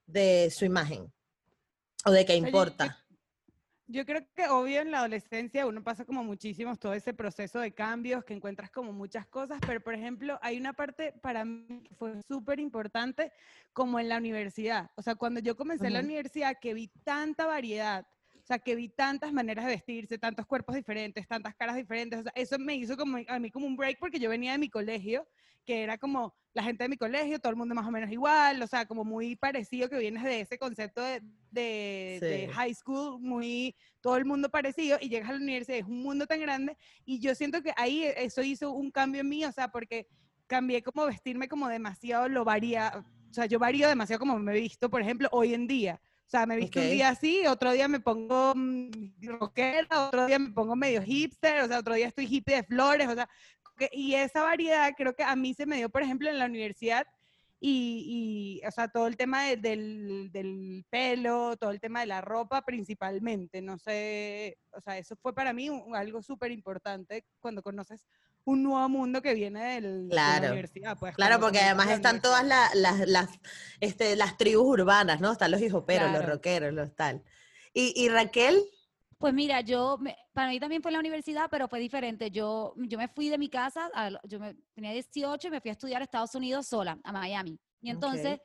de 0.07 0.53
su 0.55 0.65
imagen? 0.65 1.13
¿O 2.07 2.11
de 2.11 2.27
qué 2.27 2.37
importa? 2.37 3.04
Yo 3.87 4.07
creo 4.07 4.23
que 4.35 4.49
obvio 4.49 4.81
en 4.81 4.91
la 4.91 5.01
adolescencia 5.01 5.67
uno 5.67 5.85
pasa 5.85 6.07
como 6.07 6.25
muchísimos 6.25 6.79
todo 6.79 6.95
ese 6.95 7.13
proceso 7.13 7.61
de 7.61 7.73
cambios, 7.73 8.25
que 8.25 8.33
encuentras 8.33 8.71
como 8.71 8.93
muchas 8.93 9.27
cosas, 9.27 9.61
pero 9.67 9.83
por 9.83 9.95
ejemplo 9.95 10.39
hay 10.41 10.57
una 10.57 10.73
parte 10.73 11.13
para 11.13 11.45
mí 11.45 11.83
que 11.83 11.95
fue 11.95 12.23
súper 12.23 12.61
importante 12.61 13.31
como 13.75 14.01
en 14.01 14.09
la 14.09 14.17
universidad. 14.17 14.91
O 14.97 15.03
sea, 15.03 15.17
cuando 15.17 15.41
yo 15.41 15.55
comencé 15.55 15.89
en 15.89 15.93
la 15.93 16.01
universidad 16.01 16.57
que 16.59 16.73
vi 16.73 16.89
tanta 17.05 17.47
variedad, 17.47 18.07
o 18.45 18.47
sea, 18.47 18.59
que 18.59 18.75
vi 18.75 18.91
tantas 18.91 19.33
maneras 19.33 19.65
de 19.65 19.73
vestirse, 19.73 20.19
tantos 20.19 20.45
cuerpos 20.45 20.77
diferentes, 20.77 21.27
tantas 21.27 21.55
caras 21.55 21.77
diferentes, 21.77 22.21
o 22.21 22.23
sea, 22.25 22.33
eso 22.35 22.59
me 22.59 22.75
hizo 22.75 22.95
como 22.97 23.19
a 23.27 23.39
mí 23.39 23.51
como 23.51 23.67
un 23.67 23.75
break 23.75 23.99
porque 23.99 24.19
yo 24.19 24.29
venía 24.29 24.53
de 24.53 24.59
mi 24.59 24.69
colegio 24.69 25.27
que 25.65 25.83
era 25.83 25.99
como 25.99 26.35
la 26.53 26.63
gente 26.63 26.85
de 26.85 26.89
mi 26.89 26.97
colegio, 26.97 27.39
todo 27.39 27.51
el 27.51 27.57
mundo 27.57 27.75
más 27.75 27.87
o 27.87 27.91
menos 27.91 28.11
igual, 28.13 28.63
o 28.63 28.67
sea, 28.67 28.87
como 28.87 29.03
muy 29.03 29.35
parecido, 29.35 29.89
que 29.89 29.99
vienes 29.99 30.23
de 30.23 30.41
ese 30.41 30.59
concepto 30.59 31.01
de, 31.01 31.23
de, 31.51 32.51
high 32.53 32.75
school, 32.75 33.19
muy, 33.19 33.75
todo 34.01 34.17
el 34.17 34.25
mundo 34.25 34.51
parecido, 34.51 34.99
y 35.01 35.09
llegas 35.09 35.31
a 35.31 35.33
la 35.33 35.39
universidad, 35.39 35.79
es 35.79 35.87
un 35.87 36.03
mundo 36.03 36.27
tan 36.27 36.41
grande, 36.41 36.77
y 37.05 37.19
yo 37.19 37.35
siento 37.35 37.63
que 37.63 37.73
ahí 37.77 38.05
eso 38.05 38.43
hizo 38.43 38.73
un 38.73 38.91
cambio 38.91 39.23
en 39.23 39.29
mí, 39.29 39.45
o 39.45 39.53
sea, 39.53 39.69
porque 39.69 40.07
cambié 40.47 40.83
como 40.83 41.07
vestirme 41.07 41.49
como 41.49 41.69
demasiado, 41.69 42.29
lo 42.29 42.45
varía, 42.45 42.93
o 43.31 43.35
sea, 43.35 43.47
yo 43.47 43.59
varío 43.59 43.89
demasiado 43.89 44.21
como 44.21 44.39
me 44.39 44.53
he 44.53 44.61
visto, 44.61 44.89
por 44.91 45.01
ejemplo, 45.01 45.29
hoy 45.33 45.55
en 45.55 45.67
día. 45.67 46.01
O 46.27 46.31
sea, 46.31 46.47
me 46.47 46.57
visto 46.57 46.81
un 46.81 46.91
día 46.91 47.11
así, 47.11 47.47
otro 47.47 47.73
día 47.73 47.87
me 47.87 48.01
pongo 48.01 48.55
mm, 48.57 48.91
rockera, 49.23 50.07
otro 50.07 50.27
día 50.27 50.39
me 50.39 50.51
pongo 50.51 50.75
medio 50.75 51.03
hipster, 51.03 51.63
o 51.63 51.69
sea, 51.69 51.79
otro 51.79 51.95
día 51.95 52.09
estoy 52.09 52.27
hippie 52.27 52.57
de 52.57 52.63
flores, 52.65 53.09
o 53.09 53.15
sea, 53.15 53.29
y 53.93 54.15
esa 54.15 54.43
variedad 54.43 54.93
creo 54.97 55.15
que 55.15 55.23
a 55.23 55.37
mí 55.37 55.55
se 55.55 55.67
me 55.67 55.77
dio, 55.77 55.91
por 55.91 56.03
ejemplo, 56.03 56.29
en 56.29 56.39
la 56.39 56.47
universidad 56.47 57.07
y, 57.67 58.61
o 58.67 58.71
sea, 58.71 58.89
todo 58.89 59.07
el 59.07 59.17
tema 59.17 59.45
del, 59.45 60.31
del, 60.31 60.85
pelo, 60.91 61.57
todo 61.57 61.71
el 61.71 61.81
tema 61.81 62.01
de 62.01 62.07
la 62.07 62.21
ropa 62.21 62.63
principalmente, 62.63 63.63
no 63.63 63.79
sé, 63.79 64.59
o 64.73 64.81
sea, 64.83 64.99
eso 64.99 65.17
fue 65.17 65.35
para 65.35 65.55
mí 65.55 65.71
algo 65.95 66.23
súper 66.23 66.51
importante 66.51 67.25
cuando 67.41 67.63
conoces 67.63 68.07
un 68.45 68.63
nuevo 68.63 68.89
mundo 68.89 69.23
que 69.23 69.35
viene 69.35 69.75
del, 69.75 70.09
de 70.09 70.15
la 70.15 70.39
universidad. 70.39 70.99
Pues, 70.99 71.15
claro, 71.15 71.41
porque 71.41 71.61
además 71.61 71.91
están 71.91 72.21
todas 72.21 72.45
las, 72.45 72.75
las, 72.75 73.31
este, 73.81 74.17
las 74.17 74.37
tribus 74.37 74.67
urbanas, 74.67 75.21
¿no? 75.21 75.33
Están 75.33 75.51
los 75.51 75.61
hijoperos, 75.61 76.13
los 76.13 76.25
rockeros, 76.25 76.73
los 76.73 76.95
tal. 76.95 77.23
¿Y, 77.73 77.93
y 77.97 78.09
Raquel? 78.09 78.63
Pues 79.19 79.33
mira, 79.33 79.63
yo, 79.63 79.99
para 80.33 80.51
mí 80.51 80.61
también 80.61 80.83
fue 80.83 80.91
en 80.91 80.95
la 80.95 81.01
universidad, 81.01 81.49
pero 81.51 81.69
fue 81.69 81.81
diferente. 81.81 82.31
Yo, 82.31 82.75
yo 82.77 82.99
me 82.99 83.09
fui 83.09 83.31
de 83.31 83.39
mi 83.39 83.49
casa, 83.49 83.91
yo 84.25 84.39
me, 84.39 84.55
tenía 84.75 84.93
18 84.93 85.49
y 85.49 85.51
me 85.51 85.61
fui 85.61 85.71
a 85.71 85.73
estudiar 85.73 86.03
a 86.03 86.05
Estados 86.05 86.35
Unidos 86.35 86.67
sola, 86.67 86.99
a 87.03 87.13
Miami. 87.13 87.59
Y 87.81 87.91
entonces, 87.91 88.41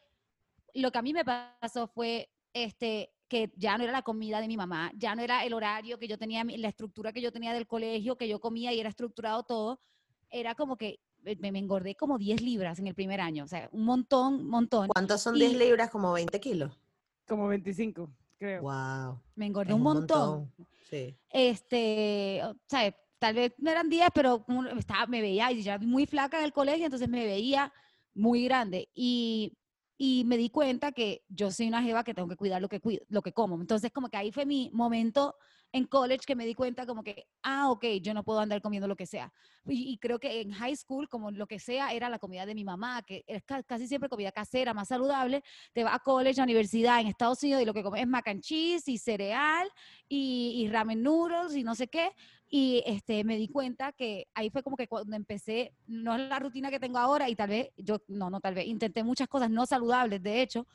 lo 0.73 0.91
que 0.91 0.97
a 0.97 1.01
mí 1.01 1.11
me 1.11 1.25
pasó 1.25 1.87
fue 1.87 2.29
este, 2.53 3.11
que 3.27 3.51
ya 3.55 3.77
no 3.77 3.83
era 3.83 3.93
la 3.93 4.01
comida 4.01 4.41
de 4.41 4.47
mi 4.47 4.57
mamá, 4.57 4.91
ya 4.95 5.15
no 5.15 5.21
era 5.21 5.43
el 5.43 5.53
horario 5.53 5.99
que 5.99 6.07
yo 6.07 6.17
tenía, 6.17 6.43
la 6.43 6.69
estructura 6.69 7.11
que 7.13 7.21
yo 7.21 7.31
tenía 7.31 7.53
del 7.53 7.67
colegio, 7.67 8.17
que 8.17 8.27
yo 8.27 8.39
comía 8.39 8.71
y 8.73 8.79
era 8.79 8.89
estructurado 8.89 9.43
todo. 9.43 9.81
Era 10.29 10.55
como 10.55 10.77
que 10.77 10.99
me, 11.23 11.49
engordé 11.59 11.95
como 11.95 12.17
10 12.17 12.41
libras 12.41 12.79
en 12.79 12.87
el 12.87 12.95
primer 12.95 13.21
año, 13.21 13.43
o 13.43 13.47
sea, 13.47 13.69
un 13.71 13.83
montón, 13.83 14.47
montón. 14.47 14.87
¿Cuántos 14.87 15.21
son 15.21 15.35
10 15.35 15.57
libras? 15.57 15.89
Como 15.89 16.13
20 16.13 16.39
kilos. 16.39 16.79
Como 17.27 17.47
25 17.47 18.09
creo. 18.37 18.61
Wow. 18.61 19.21
Me 19.35 19.45
engordé 19.45 19.73
un, 19.73 19.81
montón. 19.81 20.51
Sí. 20.89 21.15
Este, 21.29 22.41
o 22.43 22.55
sea, 22.67 22.95
tal 23.19 23.35
vez 23.35 23.53
no 23.57 23.69
eran 23.69 23.89
días, 23.89 24.09
pero 24.13 24.45
estaba, 24.77 25.05
me 25.05 25.21
veía, 25.21 25.51
y 25.51 25.61
ya 25.61 25.77
muy 25.77 26.07
flaca 26.07 26.39
en 26.39 26.45
el 26.45 26.53
colegio, 26.53 26.85
entonces 26.85 27.09
me 27.09 27.25
veía 27.25 27.71
muy 28.15 28.45
grande. 28.45 28.89
Y, 28.95 29.53
y 30.01 30.23
me 30.23 30.37
di 30.37 30.49
cuenta 30.49 30.93
que 30.93 31.25
yo 31.27 31.51
soy 31.51 31.67
una 31.67 31.83
jeva 31.83 32.05
que 32.05 32.13
tengo 32.13 32.29
que 32.29 32.37
cuidar 32.37 32.61
lo 32.61 32.69
que, 32.69 32.79
lo 33.09 33.21
que 33.21 33.33
como. 33.33 33.59
Entonces, 33.59 33.91
como 33.91 34.07
que 34.07 34.15
ahí 34.15 34.31
fue 34.31 34.45
mi 34.45 34.71
momento 34.71 35.35
en 35.73 35.85
college 35.87 36.21
que 36.25 36.37
me 36.37 36.45
di 36.45 36.55
cuenta 36.55 36.85
como 36.85 37.03
que, 37.03 37.27
ah, 37.43 37.69
ok, 37.69 37.83
yo 38.01 38.13
no 38.13 38.23
puedo 38.23 38.39
andar 38.39 38.61
comiendo 38.61 38.87
lo 38.87 38.95
que 38.95 39.05
sea. 39.05 39.33
Y, 39.67 39.97
creo 39.97 40.17
que 40.17 40.39
en 40.39 40.51
high 40.51 40.75
school, 40.77 41.09
como 41.09 41.31
lo 41.31 41.45
que 41.47 41.59
sea, 41.59 41.91
era 41.91 42.07
la 42.07 42.17
comida 42.17 42.45
de 42.45 42.55
mi 42.55 42.63
mamá, 42.63 43.01
que 43.03 43.25
es 43.27 43.43
casi 43.43 43.89
siempre 43.89 44.09
comida 44.09 44.31
casera, 44.31 44.73
más 44.73 44.87
saludable. 44.87 45.43
Te 45.73 45.83
vas 45.83 45.95
a 45.95 45.99
college, 45.99 46.39
a 46.39 46.45
universidad 46.45 47.01
en 47.01 47.07
Estados 47.07 47.43
Unidos 47.43 47.61
y 47.61 47.65
lo 47.65 47.73
que 47.73 47.83
comes 47.83 48.01
es 48.01 48.07
mac 48.07 48.29
and 48.29 48.41
cheese 48.41 48.87
y 48.87 48.97
cereal 48.97 49.69
y, 50.07 50.63
y 50.63 50.69
ramen 50.69 51.03
noodles 51.03 51.57
y 51.57 51.63
no 51.63 51.75
sé 51.75 51.89
qué. 51.89 52.13
Y 52.49 52.81
este, 52.85 53.23
me 53.23 53.37
di 53.37 53.47
cuenta 53.47 53.91
que 53.91 54.27
ahí 54.33 54.49
fue 54.49 54.63
como 54.63 54.75
que 54.75 54.87
cuando 54.87 55.15
empecé, 55.15 55.73
no 55.85 56.15
es 56.15 56.27
la 56.27 56.39
rutina 56.39 56.71
que 56.71 56.79
tengo 56.79 56.97
ahora 56.97 57.29
y 57.29 57.35
tal 57.35 57.49
vez, 57.49 57.69
yo, 57.77 58.01
no, 58.07 58.29
no, 58.29 58.41
tal 58.41 58.55
vez, 58.55 58.65
intenté 58.65 59.03
muchas 59.03 59.27
cosas 59.27 59.51
no 59.51 59.67
saludables, 59.67 60.23
de 60.23 60.41
hecho, 60.41 60.65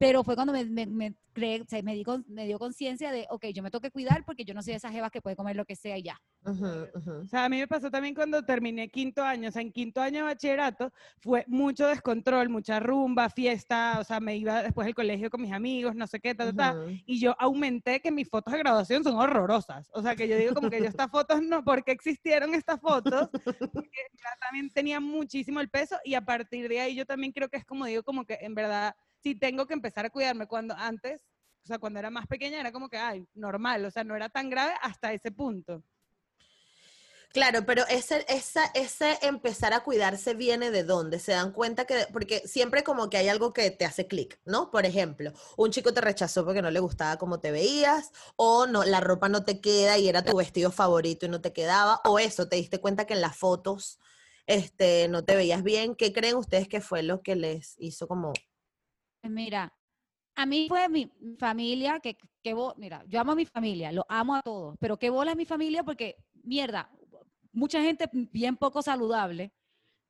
pero 0.00 0.24
fue 0.24 0.34
cuando 0.34 0.54
me, 0.54 0.64
me, 0.64 0.86
me, 0.86 1.14
me, 1.36 1.94
di, 1.94 2.04
me 2.28 2.46
dio 2.46 2.58
conciencia 2.58 3.12
de, 3.12 3.26
ok, 3.28 3.48
yo 3.52 3.62
me 3.62 3.70
tengo 3.70 3.82
que 3.82 3.90
cuidar 3.90 4.24
porque 4.24 4.46
yo 4.46 4.54
no 4.54 4.62
soy 4.62 4.72
de 4.72 4.78
esas 4.78 4.92
jevas 4.92 5.10
que 5.10 5.20
puede 5.20 5.36
comer 5.36 5.56
lo 5.56 5.66
que 5.66 5.76
sea 5.76 5.98
y 5.98 6.04
ya. 6.04 6.18
O 6.42 7.26
sea, 7.26 7.44
a 7.44 7.48
mí 7.50 7.58
me 7.58 7.68
pasó 7.68 7.90
también 7.90 8.14
cuando 8.14 8.42
terminé 8.42 8.88
quinto 8.88 9.22
año, 9.22 9.50
o 9.50 9.52
sea, 9.52 9.60
en 9.60 9.70
quinto 9.70 10.00
año 10.00 10.20
de 10.20 10.22
bachillerato 10.22 10.90
fue 11.18 11.44
mucho 11.48 11.86
descontrol, 11.86 12.48
mucha 12.48 12.80
rumba, 12.80 13.28
fiesta, 13.28 13.98
o 14.00 14.04
sea, 14.04 14.20
me 14.20 14.38
iba 14.38 14.62
después 14.62 14.86
del 14.86 14.94
colegio 14.94 15.28
con 15.28 15.42
mis 15.42 15.52
amigos, 15.52 15.94
no 15.94 16.06
sé 16.06 16.18
qué, 16.18 16.34
tal, 16.34 16.56
tal, 16.56 17.02
y 17.04 17.20
yo 17.20 17.36
aumenté 17.38 18.00
que 18.00 18.10
mis 18.10 18.26
fotos 18.26 18.54
de 18.54 18.58
graduación 18.60 19.04
son 19.04 19.16
horrorosas. 19.16 19.90
O 19.92 20.00
sea, 20.00 20.16
que 20.16 20.26
yo 20.26 20.38
digo 20.38 20.54
como 20.54 20.70
que 20.70 20.78
yo 20.78 20.86
estas 20.86 21.10
fotos 21.10 21.42
no, 21.42 21.62
¿por 21.62 21.84
qué 21.84 21.92
existieron 21.92 22.54
estas 22.54 22.80
fotos? 22.80 23.28
Porque 23.30 24.00
ya 24.14 24.30
también 24.40 24.70
tenía 24.70 24.98
muchísimo 24.98 25.60
el 25.60 25.68
peso 25.68 25.98
y 26.04 26.14
a 26.14 26.24
partir 26.24 26.70
de 26.70 26.80
ahí 26.80 26.94
yo 26.94 27.04
también 27.04 27.32
creo 27.32 27.50
que 27.50 27.58
es 27.58 27.66
como 27.66 27.84
digo, 27.84 28.02
como 28.02 28.24
que 28.24 28.38
en 28.40 28.54
verdad 28.54 28.94
si 29.22 29.34
tengo 29.34 29.66
que 29.66 29.74
empezar 29.74 30.06
a 30.06 30.10
cuidarme 30.10 30.46
cuando 30.46 30.74
antes, 30.76 31.22
o 31.64 31.66
sea, 31.66 31.78
cuando 31.78 31.98
era 31.98 32.10
más 32.10 32.26
pequeña 32.26 32.60
era 32.60 32.72
como 32.72 32.88
que, 32.88 32.98
ay, 32.98 33.26
normal, 33.34 33.84
o 33.84 33.90
sea, 33.90 34.04
no 34.04 34.16
era 34.16 34.28
tan 34.28 34.50
grave 34.50 34.74
hasta 34.82 35.12
ese 35.12 35.30
punto. 35.30 35.82
Claro, 37.32 37.64
pero 37.64 37.86
ese, 37.88 38.26
esa, 38.28 38.64
ese 38.74 39.16
empezar 39.22 39.72
a 39.72 39.84
cuidarse 39.84 40.34
viene 40.34 40.72
de 40.72 40.82
dónde? 40.82 41.20
Se 41.20 41.30
dan 41.30 41.52
cuenta 41.52 41.84
que, 41.84 42.08
porque 42.12 42.40
siempre 42.44 42.82
como 42.82 43.08
que 43.08 43.18
hay 43.18 43.28
algo 43.28 43.52
que 43.52 43.70
te 43.70 43.84
hace 43.84 44.08
clic, 44.08 44.40
¿no? 44.44 44.72
Por 44.72 44.84
ejemplo, 44.84 45.32
un 45.56 45.70
chico 45.70 45.94
te 45.94 46.00
rechazó 46.00 46.44
porque 46.44 46.60
no 46.60 46.72
le 46.72 46.80
gustaba 46.80 47.18
cómo 47.18 47.38
te 47.38 47.52
veías, 47.52 48.10
o 48.34 48.66
no, 48.66 48.82
la 48.82 48.98
ropa 48.98 49.28
no 49.28 49.44
te 49.44 49.60
queda 49.60 49.96
y 49.96 50.08
era 50.08 50.24
tu 50.24 50.36
vestido 50.36 50.72
favorito 50.72 51.26
y 51.26 51.28
no 51.28 51.40
te 51.40 51.52
quedaba, 51.52 52.00
o 52.04 52.18
eso, 52.18 52.48
te 52.48 52.56
diste 52.56 52.80
cuenta 52.80 53.06
que 53.06 53.14
en 53.14 53.20
las 53.20 53.36
fotos 53.36 54.00
este, 54.46 55.06
no 55.06 55.24
te 55.24 55.36
veías 55.36 55.62
bien. 55.62 55.94
¿Qué 55.94 56.12
creen 56.12 56.34
ustedes 56.34 56.66
que 56.66 56.80
fue 56.80 57.04
lo 57.04 57.22
que 57.22 57.36
les 57.36 57.76
hizo 57.78 58.08
como... 58.08 58.32
Pues 59.20 59.32
mira, 59.32 59.72
a 60.34 60.46
mí 60.46 60.66
fue 60.68 60.88
mi 60.88 61.10
familia, 61.38 62.00
que, 62.00 62.16
que 62.42 62.54
mira, 62.76 63.04
yo 63.06 63.20
amo 63.20 63.32
a 63.32 63.34
mi 63.34 63.44
familia, 63.44 63.92
lo 63.92 64.06
amo 64.08 64.36
a 64.36 64.42
todos, 64.42 64.76
pero 64.80 64.98
qué 64.98 65.10
bola 65.10 65.32
es 65.32 65.36
mi 65.36 65.44
familia 65.44 65.84
porque, 65.84 66.16
mierda, 66.42 66.90
mucha 67.52 67.82
gente 67.82 68.08
bien 68.12 68.56
poco 68.56 68.80
saludable, 68.82 69.52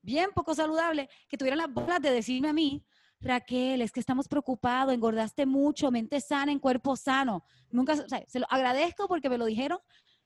bien 0.03 0.31
poco 0.33 0.55
saludable, 0.55 1.09
que 1.29 1.37
tuvieran 1.37 1.59
las 1.59 1.73
bolas 1.73 2.01
de 2.01 2.11
decirme 2.11 2.49
a 2.49 2.53
mí, 2.53 2.85
Raquel, 3.21 3.83
es 3.83 3.93
que 3.93 4.01
estamos 4.01 4.29
preocupados, 4.29 4.95
engordaste 4.95 5.45
mucho, 5.45 5.91
mente 5.91 6.21
sana 6.21 6.53
en 6.53 6.59
cuerpo 6.59 6.97
sano. 6.97 7.45
Nunca, 7.71 7.97
se 7.97 8.39
lo 8.39 8.47
agradezco 8.49 9.09
porque 9.09 9.29
me 9.29 9.37
lo 9.37 9.45
dijeron, 9.45 9.79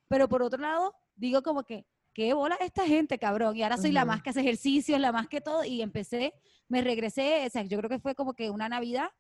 pero 0.07 0.29
por 0.29 0.43
otro 0.43 0.61
lado, 0.61 0.95
digo 1.17 1.43
como 1.43 1.65
que, 1.65 1.87
qué 2.15 2.33
bola 2.33 2.57
esta 2.61 2.87
gente, 2.87 3.19
cabrón. 3.19 3.57
Y 3.57 3.63
ahora 3.63 3.77
soy 3.77 3.93
la 3.93 4.05
más 4.05 4.23
que 4.23 4.31
hace 4.31 4.41
ejercicios, 4.41 4.99
la 5.01 5.13
más 5.13 5.29
que 5.29 5.41
todo. 5.41 5.65
Y 5.65 5.83
empecé, 5.83 6.33
me 6.69 6.81
regresé, 6.81 7.45
o 7.47 7.51
sea, 7.51 7.63
yo 7.63 7.77
creo 7.79 7.91
que 7.91 7.99
fue 7.99 8.15
como 8.15 8.35
que 8.35 8.51
una 8.51 8.69
Navidad 8.69 9.11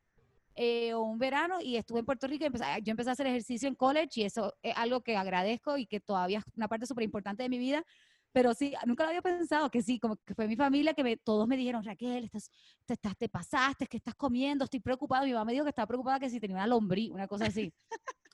eh, 0.57 0.95
o 0.95 1.03
un 1.03 1.19
verano 1.19 1.61
y 1.61 1.77
estuve 1.77 1.99
en 1.99 2.07
Puerto 2.07 2.29
Rico 2.29 2.45
y 2.45 2.47
empecé, 2.47 2.65
yo 2.83 2.93
empecé 2.93 3.11
a 3.11 3.13
hacer 3.15 3.27
ejercicio 3.27 3.69
en 3.69 3.75
college 3.75 4.21
y 4.21 4.25
eso 4.25 4.55
es 4.63 4.73
algo 4.77 5.03
que 5.03 5.17
agradezco 5.17 5.77
y 5.77 5.87
que 5.87 5.99
todavía 5.99 6.39
es 6.39 6.45
una 6.57 6.69
parte 6.69 6.87
súper 6.87 7.05
importante 7.05 7.43
de 7.43 7.49
mi 7.49 7.59
vida. 7.59 7.85
Pero 8.31 8.53
sí, 8.53 8.75
nunca 8.85 9.05
lo 9.05 9.11
había 9.11 9.23
pensado, 9.23 9.71
que 9.71 9.81
sí, 9.81 10.01
como 10.01 10.17
que 10.17 10.35
fue 10.35 10.49
mi 10.49 10.57
familia 10.57 10.93
que 10.93 11.05
me, 11.05 11.17
todos 11.17 11.47
me 11.47 11.57
dijeron, 11.57 11.85
Raquel, 11.85 12.25
estás, 12.25 12.51
te, 12.85 12.95
estás, 12.95 13.17
te 13.17 13.29
pasaste, 13.29 13.87
que 13.87 13.97
estás 13.97 14.17
comiendo, 14.17 14.65
estoy 14.65 14.81
preocupada. 14.81 15.25
Mi 15.25 15.33
mamá 15.33 15.45
me 15.45 15.53
dijo 15.53 15.65
que 15.65 15.71
estaba 15.71 15.87
preocupada 15.87 16.19
que 16.19 16.29
si 16.29 16.41
tenía 16.41 16.57
una 16.57 16.67
lombriz, 16.67 17.13
una 17.13 17.29
cosa 17.29 17.47
así. 17.47 17.73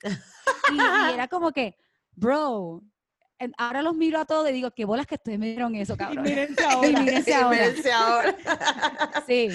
y, 0.73 1.13
era 1.13 1.27
como 1.27 1.51
que, 1.51 1.75
bro, 2.15 2.81
ahora 3.57 3.81
los 3.81 3.95
miro 3.95 4.19
a 4.19 4.25
todos 4.25 4.49
y 4.49 4.53
digo, 4.53 4.71
qué 4.71 4.85
bolas 4.85 5.07
que 5.07 5.15
ustedes 5.15 5.39
me 5.39 5.47
dieron 5.47 5.75
eso, 5.75 5.95
cabrón. 5.97 6.25
Y 6.25 6.29
mírense 6.29 6.63
ahora. 6.69 6.87
y 6.87 6.95
mírense 6.95 7.91
ahora. 7.91 8.35
sí. 9.27 9.49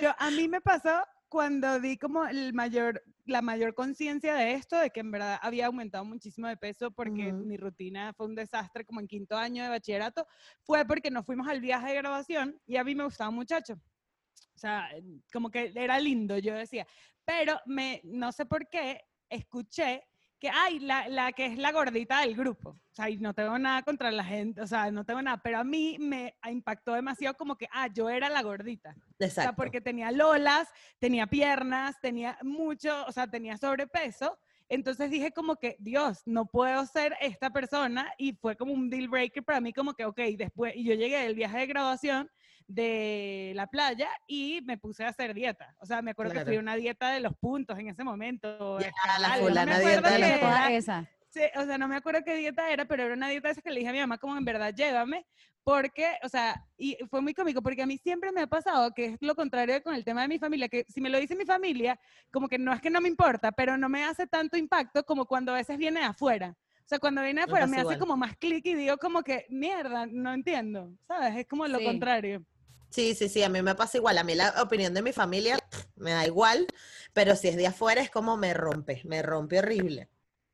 Yo, 0.00 0.10
a 0.18 0.30
mí 0.30 0.48
me 0.48 0.60
pasó 0.60 1.04
cuando 1.28 1.78
di 1.80 1.98
como 1.98 2.26
el 2.26 2.54
mayor, 2.54 3.02
la 3.26 3.42
mayor 3.42 3.74
conciencia 3.74 4.34
de 4.34 4.54
esto, 4.54 4.78
de 4.78 4.90
que 4.90 5.00
en 5.00 5.10
verdad 5.10 5.38
había 5.42 5.66
aumentado 5.66 6.04
muchísimo 6.04 6.48
de 6.48 6.56
peso 6.56 6.90
porque 6.90 7.32
mi 7.32 7.56
rutina 7.56 8.12
fue 8.14 8.26
un 8.26 8.34
desastre 8.34 8.84
como 8.84 9.00
en 9.00 9.08
quinto 9.08 9.36
año 9.36 9.62
de 9.62 9.68
bachillerato, 9.68 10.26
fue 10.62 10.84
porque 10.86 11.10
nos 11.10 11.26
fuimos 11.26 11.46
al 11.48 11.60
viaje 11.60 11.88
de 11.88 11.96
grabación 11.96 12.60
y 12.66 12.76
a 12.76 12.84
mí 12.84 12.94
me 12.94 13.04
gustaba 13.04 13.30
un 13.30 13.36
muchacho. 13.36 13.74
O 13.74 14.58
sea, 14.58 14.88
como 15.32 15.50
que 15.50 15.72
era 15.74 16.00
lindo, 16.00 16.38
yo 16.38 16.54
decía. 16.54 16.86
Pero 17.24 17.60
me, 17.66 18.00
no 18.04 18.32
sé 18.32 18.46
por 18.46 18.68
qué, 18.68 19.02
escuché 19.28 20.02
que, 20.38 20.48
ay, 20.48 20.78
la, 20.80 21.08
la, 21.08 21.32
que 21.32 21.46
es 21.46 21.58
la 21.58 21.72
gordita 21.72 22.20
del 22.20 22.34
grupo. 22.34 22.70
O 22.70 22.94
sea, 22.94 23.10
y 23.10 23.18
no 23.18 23.34
tengo 23.34 23.58
nada 23.58 23.82
contra 23.82 24.10
la 24.10 24.24
gente, 24.24 24.60
o 24.60 24.66
sea, 24.66 24.90
no 24.90 25.04
tengo 25.04 25.20
nada, 25.22 25.40
pero 25.42 25.58
a 25.58 25.64
mí 25.64 25.96
me 26.00 26.36
impactó 26.50 26.94
demasiado 26.94 27.36
como 27.36 27.56
que, 27.56 27.68
ah, 27.72 27.88
yo 27.88 28.08
era 28.08 28.28
la 28.28 28.42
gordita. 28.42 28.94
Exacto. 29.18 29.40
O 29.40 29.42
sea, 29.42 29.52
porque 29.52 29.80
tenía 29.80 30.10
lolas, 30.10 30.68
tenía 30.98 31.26
piernas, 31.26 31.96
tenía 32.00 32.38
mucho, 32.42 33.04
o 33.06 33.12
sea, 33.12 33.26
tenía 33.26 33.56
sobrepeso. 33.56 34.38
Entonces 34.68 35.10
dije 35.10 35.32
como 35.32 35.56
que, 35.56 35.76
Dios, 35.78 36.22
no 36.26 36.46
puedo 36.46 36.84
ser 36.86 37.16
esta 37.20 37.50
persona 37.50 38.12
y 38.18 38.34
fue 38.34 38.54
como 38.56 38.72
un 38.74 38.90
deal 38.90 39.08
breaker 39.08 39.42
para 39.42 39.60
mí 39.60 39.72
como 39.72 39.94
que, 39.94 40.04
ok, 40.04 40.20
después, 40.36 40.74
y 40.76 40.84
yo 40.84 40.94
llegué 40.94 41.22
del 41.22 41.34
viaje 41.34 41.58
de 41.58 41.66
graduación 41.66 42.30
de 42.68 43.52
la 43.56 43.66
playa 43.66 44.08
y 44.26 44.60
me 44.64 44.78
puse 44.78 45.04
a 45.04 45.08
hacer 45.08 45.34
dieta. 45.34 45.74
O 45.78 45.86
sea, 45.86 46.02
me 46.02 46.12
acuerdo 46.12 46.34
que 46.34 46.44
fui 46.44 46.58
una 46.58 46.76
dieta 46.76 47.10
de 47.10 47.20
los 47.20 47.34
puntos 47.36 47.78
en 47.78 47.88
ese 47.88 48.04
momento. 48.04 48.78
la 49.18 49.34
fulana 49.40 49.78
dieta 49.80 50.10
de 50.10 50.18
la 50.18 50.70
esa. 50.72 51.10
Sí, 51.30 51.40
o 51.56 51.64
sea, 51.64 51.76
no 51.76 51.88
me 51.88 51.96
acuerdo 51.96 52.22
qué 52.24 52.36
dieta 52.36 52.70
era, 52.70 52.86
pero 52.86 53.02
era 53.02 53.14
una 53.14 53.28
dieta 53.28 53.50
esa 53.50 53.60
que 53.60 53.70
le 53.70 53.80
dije 53.80 53.90
a 53.90 53.92
mi 53.92 53.98
mamá 53.98 54.16
como 54.16 54.36
en 54.36 54.44
verdad 54.44 54.72
llévame, 54.74 55.26
porque, 55.62 56.06
o 56.22 56.28
sea, 56.28 56.64
y 56.78 56.96
fue 57.10 57.20
muy 57.20 57.34
cómico, 57.34 57.60
porque 57.60 57.82
a 57.82 57.86
mí 57.86 57.98
siempre 57.98 58.32
me 58.32 58.42
ha 58.42 58.46
pasado 58.46 58.92
que 58.94 59.04
es 59.06 59.16
lo 59.20 59.34
contrario 59.34 59.82
con 59.82 59.94
el 59.94 60.04
tema 60.04 60.22
de 60.22 60.28
mi 60.28 60.38
familia, 60.38 60.68
que 60.68 60.86
si 60.88 61.02
me 61.02 61.10
lo 61.10 61.18
dice 61.18 61.36
mi 61.36 61.44
familia, 61.44 61.98
como 62.30 62.48
que 62.48 62.58
no 62.58 62.72
es 62.72 62.80
que 62.80 62.88
no 62.88 63.02
me 63.02 63.08
importa, 63.08 63.52
pero 63.52 63.76
no 63.76 63.88
me 63.90 64.04
hace 64.04 64.26
tanto 64.26 64.56
impacto 64.56 65.04
como 65.04 65.26
cuando 65.26 65.52
a 65.52 65.56
veces 65.56 65.76
viene 65.76 66.00
de 66.00 66.06
afuera. 66.06 66.56
O 66.56 66.88
sea, 66.88 66.98
cuando 66.98 67.20
viene 67.20 67.42
de 67.42 67.44
afuera 67.44 67.66
me, 67.66 67.76
hace 67.76 67.98
como 67.98 68.16
más 68.16 68.34
clic 68.38 68.64
y 68.64 68.74
digo 68.74 68.96
como 68.96 69.22
que, 69.22 69.44
mierda, 69.50 70.06
no 70.06 70.32
entiendo, 70.32 70.90
¿sabes? 71.06 71.36
Es 71.36 71.46
como 71.46 71.66
lo 71.66 71.78
contrario. 71.82 72.42
Sí, 72.90 73.14
sí, 73.14 73.28
sí, 73.28 73.42
a 73.42 73.48
mí 73.48 73.62
me 73.62 73.74
pasa 73.74 73.98
igual. 73.98 74.18
A 74.18 74.24
mí 74.24 74.34
la 74.34 74.62
opinión 74.62 74.94
de 74.94 75.02
mi 75.02 75.12
familia 75.12 75.58
me 75.96 76.12
da 76.12 76.26
igual, 76.26 76.66
pero 77.12 77.36
si 77.36 77.48
es 77.48 77.56
de 77.56 77.66
afuera 77.66 78.00
es 78.00 78.10
como 78.10 78.36
me 78.36 78.54
rompe, 78.54 79.02
me 79.04 79.22
rompe 79.22 79.58
horrible, 79.58 80.08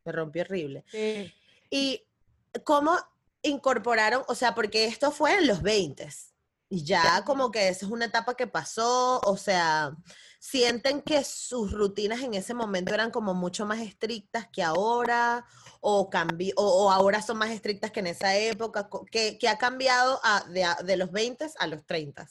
me 0.04 0.12
rompe 0.12 0.40
horrible. 0.40 0.84
Sí. 0.90 1.32
Y 1.70 2.06
cómo 2.64 2.96
incorporaron, 3.42 4.24
o 4.28 4.34
sea, 4.34 4.54
porque 4.54 4.86
esto 4.86 5.10
fue 5.10 5.34
en 5.34 5.46
los 5.46 5.62
20 5.62 6.08
y 6.74 6.82
ya 6.82 7.22
como 7.24 7.50
que 7.50 7.68
esa 7.68 7.86
es 7.86 7.92
una 7.92 8.06
etapa 8.06 8.34
que 8.34 8.46
pasó, 8.46 9.20
o 9.20 9.36
sea, 9.36 9.96
sienten 10.44 11.00
que 11.00 11.24
sus 11.24 11.72
rutinas 11.72 12.20
en 12.20 12.34
ese 12.34 12.52
momento 12.52 12.92
eran 12.92 13.10
como 13.10 13.32
mucho 13.32 13.64
más 13.64 13.80
estrictas 13.80 14.46
que 14.48 14.62
ahora, 14.62 15.46
o, 15.80 16.10
o, 16.56 16.90
ahora 16.90 17.22
son 17.22 17.38
más 17.38 17.50
estrictas 17.50 17.90
que 17.90 18.00
en 18.00 18.08
esa 18.08 18.36
época? 18.36 18.90
¿Qué, 19.10 19.38
ha 19.48 19.56
cambiado 19.56 20.20
de, 20.84 20.96
los 20.98 21.10
20 21.10 21.46
a 21.58 21.66
los 21.66 21.86
30? 21.86 22.28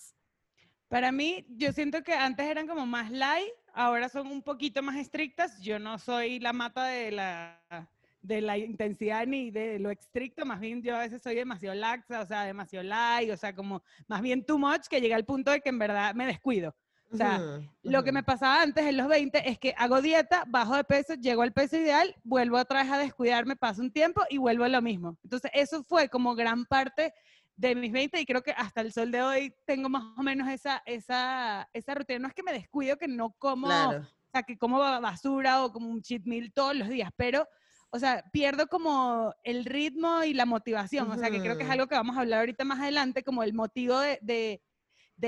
Para 0.89 1.11
mí, 1.11 1.43
yo 1.49 1.73
siento 1.73 2.03
que 2.03 2.13
antes 2.13 2.45
eran 2.45 2.67
como 2.67 2.85
más 2.85 3.09
light, 3.09 3.51
ahora 3.73 4.07
son 4.09 4.27
un 4.27 4.43
poquito 4.43 4.83
más 4.83 4.97
estrictas. 4.97 5.59
Yo 5.59 5.79
no 5.79 5.97
soy 5.97 6.39
la 6.39 6.53
mata 6.53 6.85
de 6.85 7.09
la, 7.09 7.59
de 8.21 8.41
la 8.41 8.59
intensidad 8.59 9.25
ni 9.25 9.49
de 9.49 9.79
lo 9.79 9.89
estricto, 9.89 10.45
más 10.45 10.59
bien 10.59 10.83
yo 10.83 10.95
a 10.95 10.99
veces 10.99 11.23
soy 11.23 11.33
demasiado 11.33 11.73
laxa, 11.73 12.21
o 12.21 12.27
sea, 12.27 12.43
demasiado 12.43 12.83
light, 12.83 13.31
o 13.31 13.37
sea, 13.37 13.55
como 13.55 13.81
más 14.05 14.21
bien 14.21 14.45
too 14.45 14.59
much, 14.59 14.85
que 14.87 15.01
llega 15.01 15.15
al 15.15 15.25
punto 15.25 15.49
de 15.49 15.61
que 15.61 15.69
en 15.69 15.79
verdad 15.79 16.13
me 16.13 16.27
descuido. 16.27 16.75
O 17.13 17.17
sea, 17.17 17.61
lo 17.83 18.03
que 18.03 18.11
me 18.11 18.23
pasaba 18.23 18.63
antes 18.63 18.85
en 18.87 18.97
los 18.97 19.07
20 19.07 19.47
es 19.47 19.59
que 19.59 19.75
hago 19.77 20.01
dieta, 20.01 20.45
bajo 20.47 20.75
de 20.75 20.83
peso, 20.83 21.13
llego 21.13 21.43
al 21.43 21.53
peso 21.53 21.77
ideal, 21.77 22.15
vuelvo 22.23 22.57
otra 22.57 22.81
vez 22.81 22.91
a 22.91 22.97
descuidarme, 22.97 23.55
paso 23.55 23.83
un 23.83 23.91
tiempo 23.91 24.23
y 24.31 24.39
vuelvo 24.39 24.63
a 24.63 24.69
lo 24.69 24.81
mismo. 24.81 25.15
Entonces, 25.23 25.51
eso 25.53 25.83
fue 25.83 26.09
como 26.09 26.33
gran 26.33 26.65
parte 26.65 27.13
de 27.55 27.75
mis 27.75 27.91
20 27.91 28.19
y 28.19 28.25
creo 28.25 28.41
que 28.41 28.51
hasta 28.51 28.81
el 28.81 28.91
sol 28.91 29.11
de 29.11 29.21
hoy 29.21 29.55
tengo 29.63 29.89
más 29.89 30.03
o 30.17 30.23
menos 30.23 30.49
esa, 30.49 30.81
esa, 30.87 31.69
esa 31.71 31.93
rutina. 31.93 32.17
No 32.17 32.27
es 32.29 32.33
que 32.33 32.41
me 32.41 32.51
descuido, 32.51 32.97
que 32.97 33.07
no 33.07 33.35
como, 33.37 33.67
o 33.67 34.03
sea, 34.31 34.41
que 34.41 34.57
como 34.57 34.79
basura 34.79 35.63
o 35.63 35.71
como 35.71 35.89
un 35.89 36.01
cheat 36.01 36.23
meal 36.25 36.51
todos 36.51 36.75
los 36.75 36.89
días, 36.89 37.11
pero, 37.15 37.47
o 37.91 37.99
sea, 37.99 38.23
pierdo 38.31 38.65
como 38.65 39.35
el 39.43 39.65
ritmo 39.65 40.23
y 40.23 40.33
la 40.33 40.47
motivación. 40.47 41.11
O 41.11 41.15
sea, 41.15 41.29
que 41.29 41.41
creo 41.41 41.59
que 41.59 41.63
es 41.63 41.69
algo 41.69 41.85
que 41.85 41.93
vamos 41.93 42.17
a 42.17 42.21
hablar 42.21 42.39
ahorita 42.39 42.65
más 42.65 42.79
adelante, 42.79 43.23
como 43.23 43.43
el 43.43 43.53
motivo 43.53 43.99
de 43.99 44.17
de 44.23 44.63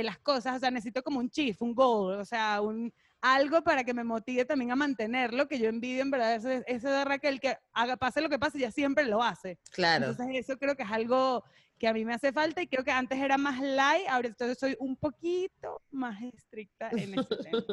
las 0.03 0.19
cosas, 0.19 0.58
o 0.58 0.60
sea, 0.60 0.71
necesito 0.71 1.03
como 1.03 1.19
un 1.19 1.29
chief, 1.29 1.62
un 1.62 1.73
goal, 1.73 2.19
o 2.19 2.25
sea, 2.25 2.62
un, 2.62 2.91
algo 3.21 3.63
para 3.63 3.84
que 3.84 3.93
me 3.93 4.03
motive 4.03 4.45
también 4.45 4.71
a 4.71 4.75
mantenerlo, 4.75 5.47
que 5.47 5.60
yo 5.60 5.67
envidio 5.67 6.01
en 6.01 6.12
verdad 6.12 6.36
ese, 6.36 6.63
ese 6.67 6.88
de 6.88 7.05
Raquel, 7.05 7.39
que 7.39 7.58
haga, 7.73 7.97
pase 7.97 8.21
lo 8.21 8.29
que 8.29 8.39
pase, 8.39 8.60
ya 8.60 8.71
siempre 8.71 9.05
lo 9.05 9.23
hace. 9.23 9.58
Claro. 9.71 10.08
Entonces 10.12 10.36
eso 10.36 10.58
creo 10.58 10.75
que 10.75 10.84
es 10.84 10.91
algo 10.91 11.43
que 11.79 11.88
a 11.88 11.93
mí 11.93 12.05
me 12.05 12.13
hace 12.13 12.31
falta 12.31 12.62
y 12.62 12.67
creo 12.67 12.84
que 12.84 12.91
antes 12.91 13.19
era 13.19 13.38
más 13.38 13.60
light, 13.60 14.08
ahora 14.10 14.27
entonces 14.27 14.58
soy 14.58 14.75
un 14.79 14.95
poquito 14.95 15.81
más 15.91 16.21
estricta 16.21 16.89
en 16.91 17.19
ese 17.19 17.36
tema. 17.43 17.63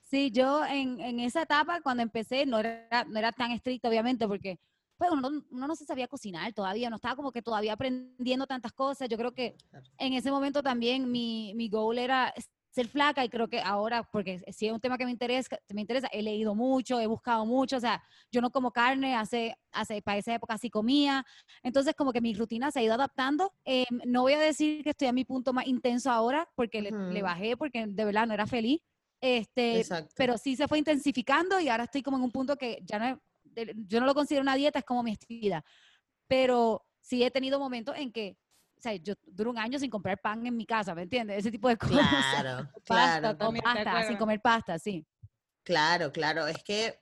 Sí, 0.00 0.30
yo 0.30 0.64
en, 0.64 1.00
en, 1.00 1.20
esa 1.20 1.42
etapa 1.42 1.80
cuando 1.80 2.02
empecé 2.02 2.46
no 2.46 2.60
era, 2.60 3.04
no 3.08 3.18
era 3.18 3.32
tan 3.32 3.50
estricta 3.50 3.88
obviamente 3.88 4.26
porque 4.28 4.58
pues 4.96 5.10
uno, 5.10 5.44
no 5.50 5.76
se 5.76 5.84
sabía 5.84 6.08
cocinar 6.08 6.52
todavía, 6.52 6.90
no 6.90 6.96
estaba 6.96 7.16
como 7.16 7.32
que 7.32 7.42
todavía 7.42 7.74
aprendiendo 7.74 8.46
tantas 8.46 8.72
cosas. 8.72 9.08
Yo 9.08 9.16
creo 9.16 9.32
que 9.32 9.56
en 9.98 10.12
ese 10.14 10.30
momento 10.30 10.62
también 10.62 11.10
mi, 11.10 11.52
mi 11.54 11.68
goal 11.68 11.98
era 11.98 12.32
ser 12.76 12.88
flaca 12.88 13.24
y 13.24 13.30
creo 13.30 13.48
que 13.48 13.58
ahora, 13.58 14.02
porque 14.02 14.38
si 14.52 14.66
es 14.66 14.72
un 14.72 14.80
tema 14.80 14.98
que 14.98 15.06
me 15.06 15.10
interesa, 15.10 15.58
me 15.72 15.80
interesa, 15.80 16.08
he 16.08 16.22
leído 16.22 16.54
mucho, 16.54 17.00
he 17.00 17.06
buscado 17.06 17.46
mucho, 17.46 17.78
o 17.78 17.80
sea, 17.80 18.02
yo 18.30 18.42
no 18.42 18.50
como 18.50 18.70
carne, 18.70 19.14
hace, 19.14 19.56
hace 19.72 20.02
para 20.02 20.18
esa 20.18 20.34
época 20.34 20.58
sí 20.58 20.68
comía, 20.68 21.24
entonces 21.62 21.94
como 21.94 22.12
que 22.12 22.20
mi 22.20 22.34
rutina 22.34 22.70
se 22.70 22.80
ha 22.80 22.82
ido 22.82 22.92
adaptando. 22.92 23.50
Em, 23.64 23.86
no 24.04 24.22
voy 24.22 24.34
a 24.34 24.38
decir 24.38 24.84
que 24.84 24.90
estoy 24.90 25.08
a 25.08 25.14
mi 25.14 25.24
punto 25.24 25.54
más 25.54 25.66
intenso 25.66 26.10
ahora, 26.10 26.50
porque 26.54 26.82
le, 26.82 26.90
le, 26.90 27.22
bajé, 27.22 27.56
porque 27.56 27.86
de 27.86 28.04
verdad 28.04 28.26
no 28.26 28.34
era 28.34 28.46
feliz, 28.46 28.82
este, 29.22 29.86
pero 30.14 30.36
sí 30.36 30.54
se 30.54 30.68
fue 30.68 30.76
intensificando 30.76 31.58
y 31.58 31.70
ahora 31.70 31.84
estoy 31.84 32.02
como 32.02 32.18
en 32.18 32.24
un 32.24 32.30
punto 32.30 32.56
que 32.56 32.78
ya 32.84 32.98
no, 32.98 33.18
yo 33.86 34.00
no 34.00 34.06
lo 34.06 34.14
considero 34.14 34.42
una 34.42 34.54
dieta, 34.54 34.80
es 34.80 34.84
como 34.84 35.02
mi 35.02 35.16
vida. 35.28 35.64
Pero 36.26 36.84
sí 37.00 37.22
he 37.22 37.30
tenido 37.30 37.58
momentos 37.58 37.96
en 37.96 38.12
que, 38.12 38.36
o 38.76 38.80
sea, 38.80 38.94
yo 38.96 39.14
duro 39.24 39.50
un 39.50 39.58
año 39.58 39.78
sin 39.78 39.90
comprar 39.90 40.20
pan 40.20 40.46
en 40.46 40.56
mi 40.56 40.66
casa, 40.66 40.94
¿me 40.94 41.02
entiendes? 41.02 41.38
Ese 41.38 41.50
tipo 41.50 41.68
de 41.68 41.76
cosas. 41.76 41.98
Claro, 41.98 42.68
claro. 42.84 43.38
pasta, 43.62 44.06
sin 44.06 44.16
comer 44.16 44.40
pasta, 44.40 44.78
sí. 44.78 45.06
Claro, 45.62 46.12
claro. 46.12 46.46
Es 46.46 46.62
que 46.62 47.00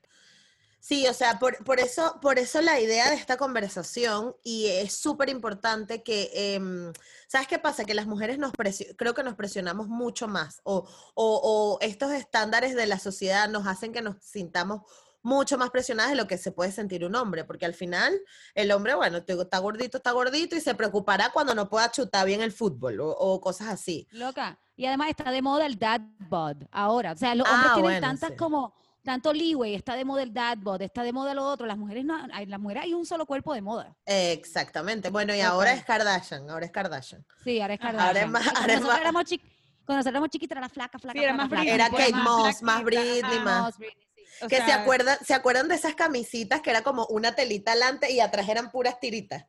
Sí, 0.85 1.07
o 1.09 1.15
sea, 1.15 1.39
por, 1.39 1.65
por, 1.65 1.81
eso, 1.81 2.19
por 2.21 2.39
eso 2.39 2.61
la 2.61 2.79
idea 2.79 3.09
de 3.09 3.17
esta 3.17 3.39
conversación, 3.39 4.37
y 4.43 4.67
es 4.67 4.93
súper 4.93 5.31
importante 5.31 6.03
que, 6.03 6.31
em, 6.35 6.93
¿sabes 7.27 7.49
qué 7.49 7.59
pasa? 7.59 7.87
Que 7.87 7.95
las 7.95 8.07
mujeres 8.07 8.37
nos 8.39 8.53
creo 8.99 9.15
que 9.15 9.23
nos 9.23 9.35
presionamos 9.35 9.89
mucho 9.89 10.29
más, 10.29 10.61
o, 10.63 10.87
o, 11.15 11.41
o, 11.43 11.79
estos 11.81 12.13
estándares 12.13 12.75
de 12.75 12.85
la 12.85 12.99
sociedad 12.99 13.49
nos 13.49 13.67
hacen 13.67 13.95
que 13.95 14.03
nos 14.03 14.23
sintamos 14.23 14.83
mucho 15.25 15.57
más 15.57 15.71
presionadas 15.71 16.13
de 16.13 16.17
lo 16.17 16.29
que 16.29 16.37
se 16.37 16.53
puede 16.53 16.71
sentir 16.71 17.05
un 17.05 17.17
hombre, 17.17 17.45
porque 17.45 17.65
al 17.65 17.73
final 17.73 18.21
el 18.55 18.71
hombre, 18.71 18.95
bueno, 18.95 19.19
está 19.27 19.59
gordito, 19.59 19.97
está 19.97 20.13
gordito 20.13 20.55
y 20.55 20.61
se 20.61 20.75
preocupará 20.75 21.31
cuando 21.31 21.55
no 21.55 21.69
pueda 21.69 21.91
chutar 21.91 22.27
bien 22.27 22.43
el 22.43 22.53
fútbol 22.53 22.99
o, 23.01 23.41
cosas 23.41 23.69
así. 23.69 24.07
Loca. 24.13 24.61
Y 24.77 24.85
además 24.85 25.09
está 25.09 25.31
de 25.31 25.41
moda 25.41 25.65
el 25.65 25.79
dad 25.79 26.03
bod 26.29 26.57
ahora. 26.71 27.13
O 27.13 27.17
sea, 27.17 27.35
los 27.35 27.49
hombres 27.49 27.71
ah, 27.73 27.75
tienen 27.75 28.01
tantas 28.03 28.33
como 28.33 28.75
tanto 29.03 29.33
leeway, 29.33 29.75
está 29.75 29.97
de 29.97 30.05
moda 30.05 30.23
el 30.23 30.33
dad 30.33 30.59
bod, 30.59 30.83
está 30.83 31.03
de 31.03 31.13
moda 31.13 31.33
lo 31.33 31.45
otro, 31.45 31.67
las 31.67 31.79
mujeres 31.79 32.05
no, 32.05 32.19
hay, 32.33 32.45
las 32.45 32.61
mujeres 32.61 32.85
hay 32.85 32.95
un 32.95 33.07
solo 33.07 33.25
cuerpo 33.25 33.55
de 33.55 33.63
moda. 33.63 33.97
Exactamente. 34.05 35.09
Bueno, 35.09 35.35
y 35.35 35.41
ahora 35.41 35.73
es 35.73 35.85
Kardashian, 35.85 36.51
ahora 36.51 36.67
es 36.67 36.73
Kardashian. 36.73 37.25
Sí, 37.43 37.61
ahora 37.63 37.75
es 37.75 37.81
Kardashian. 37.81 38.09
Ahora 38.09 38.21
es 38.21 38.29
más, 38.29 38.47
ahora 38.47 39.13
cuando, 39.13 39.99
nosotros 39.99 40.13
éramos 40.13 40.31
chiquitas 40.31 40.57
era 40.57 40.61
la 40.63 40.69
flaca, 40.69 40.99
flaca, 40.99 41.19
era, 41.19 41.35
más 41.35 41.51
era 41.67 41.89
Kate 41.89 42.13
Moss, 42.15 42.63
más 42.63 42.83
Britney, 42.83 43.39
más 43.41 43.75
que 44.49 44.57
se 44.57 44.73
acuerdan, 44.73 45.19
¿se 45.25 45.35
acuerdan 45.35 45.69
de 45.69 45.75
esas 45.75 45.95
camisitas 45.95 46.61
que 46.61 46.71
era 46.71 46.83
como 46.83 47.07
una 47.07 47.35
telita 47.35 47.73
adelante 47.73 48.11
y 48.11 48.21
atrás 48.21 48.49
eran 48.49 48.71
puras 48.71 49.01
tiritas? 49.01 49.47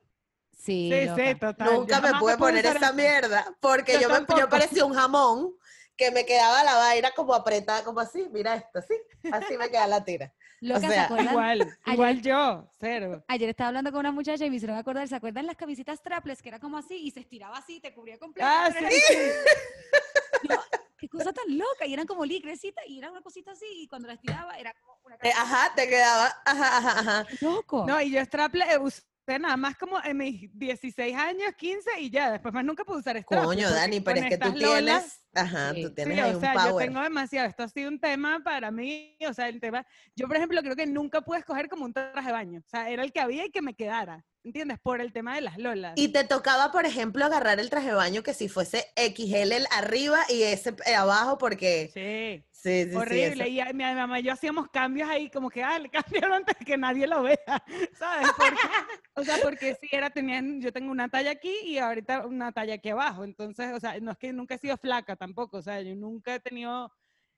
Sí, 0.51 1.07
sí, 1.15 1.35
total. 1.39 1.75
Nunca 1.75 2.01
me 2.01 2.13
pude 2.19 2.37
poner 2.37 2.65
esa 2.65 2.91
mierda 2.91 3.55
porque 3.59 3.99
yo, 3.99 4.09
me, 4.09 4.25
yo 4.37 4.49
parecía 4.49 4.85
un 4.85 4.93
jamón 4.93 5.53
que 5.95 6.11
me 6.11 6.25
quedaba 6.25 6.63
la 6.63 6.75
vaina 6.75 7.11
como 7.11 7.33
apretada, 7.33 7.83
como 7.83 7.99
así, 7.99 8.27
mira 8.31 8.55
esto, 8.55 8.79
así, 8.79 8.93
así 9.31 9.57
me 9.57 9.69
queda 9.69 9.87
la 9.87 10.03
tira. 10.03 10.33
o 10.73 10.79
sea, 10.79 11.09
igual, 11.19 11.77
igual 11.85 12.21
yo, 12.21 12.69
cero. 12.79 13.23
Ayer 13.27 13.49
estaba 13.49 13.69
hablando 13.69 13.91
con 13.91 13.99
una 13.99 14.11
muchacha 14.11 14.45
y 14.45 14.49
me 14.49 14.57
hicieron 14.57 14.77
acordar, 14.77 15.07
¿se 15.07 15.15
acuerdan 15.15 15.45
las 15.45 15.55
camisitas 15.55 16.01
traples 16.01 16.41
que 16.41 16.49
era 16.49 16.59
como 16.59 16.77
así 16.77 16.95
y 16.95 17.11
se 17.11 17.21
estiraba 17.21 17.57
así, 17.57 17.79
te 17.79 17.93
cubría 17.93 18.17
completamente? 18.17 18.87
Ah, 18.87 18.91
sí. 19.07 20.49
qué 20.97 21.09
cosa 21.09 21.33
tan 21.33 21.57
loca, 21.57 21.85
y 21.85 21.93
eran 21.93 22.05
como 22.07 22.25
licrecitas 22.25 22.83
y 22.87 22.97
era 22.97 23.11
una 23.11 23.21
cosita 23.21 23.51
así 23.51 23.65
y 23.69 23.87
cuando 23.87 24.07
las 24.07 24.19
tiraba 24.19 24.57
era 24.57 24.73
como 24.73 24.99
una 25.03 25.15
eh, 25.15 25.31
Ajá, 25.35 25.73
te 25.75 25.87
quedaba, 25.87 26.27
ajá, 26.45 26.77
ajá, 26.77 26.99
ajá. 26.99 27.27
Loco. 27.41 27.85
No, 27.87 28.01
y 28.01 28.11
yo 28.11 28.21
straple 28.21 28.65
eh, 28.71 28.77
usé 28.77 29.03
nada 29.27 29.57
más 29.57 29.75
como 29.77 30.01
en 30.03 30.17
mis 30.17 30.49
16 30.57 31.15
años, 31.15 31.53
15 31.57 31.99
y 31.99 32.09
ya, 32.09 32.31
después 32.31 32.53
más 32.53 32.63
nunca 32.63 32.83
pude 32.83 32.99
usar 32.99 33.17
straple. 33.17 33.45
Coño, 33.45 33.69
Dani, 33.69 33.99
pero 33.99 34.19
es 34.19 34.29
que 34.29 34.37
tú 34.37 34.53
tienes, 34.53 35.25
ajá, 35.33 35.73
tú 35.73 35.93
tienes 35.93 36.15
sí, 36.15 36.35
o 36.35 36.39
sea, 36.39 36.69
yo 36.69 36.77
tengo 36.77 37.01
demasiado, 37.01 37.49
esto 37.49 37.63
ha 37.63 37.69
sido 37.69 37.89
un 37.89 37.99
tema 37.99 38.41
para 38.43 38.71
mí, 38.71 39.17
o 39.27 39.33
sea, 39.33 39.49
el 39.49 39.59
tema, 39.59 39.85
yo 40.15 40.27
por 40.27 40.37
ejemplo 40.37 40.61
creo 40.61 40.75
que 40.75 40.85
nunca 40.85 41.21
pude 41.21 41.39
escoger 41.39 41.69
como 41.69 41.85
un 41.85 41.93
traje 41.93 42.27
de 42.27 42.31
baño, 42.31 42.59
o 42.59 42.69
sea, 42.69 42.89
era 42.89 43.03
el 43.03 43.11
que 43.11 43.19
había 43.19 43.45
y 43.45 43.51
que 43.51 43.61
me 43.61 43.73
quedara. 43.73 44.23
¿entiendes? 44.43 44.77
Por 44.79 45.01
el 45.01 45.11
tema 45.11 45.33
de 45.33 45.41
las 45.41 45.57
lolas. 45.57 45.93
Y 45.95 46.09
te 46.09 46.23
tocaba, 46.23 46.71
por 46.71 46.85
ejemplo, 46.85 47.25
agarrar 47.25 47.59
el 47.59 47.71
traje 47.71 47.87
de 47.87 47.95
baño 47.95 48.21
que 48.21 48.35
si 48.35 48.47
fuese 48.47 48.85
XL 48.95 49.51
el 49.53 49.65
arriba 49.71 50.19
y 50.29 50.43
ese 50.43 50.75
eh, 50.85 50.93
abajo 50.93 51.39
porque... 51.39 51.89
Sí. 51.91 52.45
Sí, 52.65 52.85
sí, 52.89 52.95
Horrible. 52.95 53.47
y 53.47 53.61
mi 53.75 53.83
mamá 53.83 54.19
y 54.19 54.23
yo 54.23 54.33
hacíamos 54.33 54.69
cambios 54.69 55.07
ahí, 55.07 55.29
como 55.29 55.51
que, 55.51 55.61
ah, 55.61 55.77
le 55.77 55.87
cambiaron 56.23 56.33
antes 56.33 56.57
de 56.57 56.65
que 56.65 56.75
nadie 56.77 57.05
lo 57.05 57.21
vea, 57.21 57.63
¿sabes? 57.93 58.27
o 59.13 59.23
sea, 59.23 59.37
porque 59.43 59.75
si 59.75 59.87
era, 59.91 60.09
tenían, 60.09 60.59
yo 60.59 60.73
tengo 60.73 60.89
una 60.89 61.07
talla 61.07 61.29
aquí 61.29 61.55
y 61.63 61.77
ahorita 61.77 62.25
una 62.25 62.51
talla 62.51 62.73
aquí 62.73 62.89
abajo. 62.89 63.23
Entonces, 63.23 63.71
o 63.71 63.79
sea, 63.79 63.99
no 63.99 64.13
es 64.13 64.17
que 64.17 64.33
nunca 64.33 64.55
he 64.55 64.57
sido 64.57 64.77
flaca 64.77 65.15
tampoco, 65.15 65.57
o 65.57 65.61
sea, 65.61 65.79
yo 65.81 65.95
nunca 65.95 66.33
he 66.33 66.39
tenido 66.39 66.91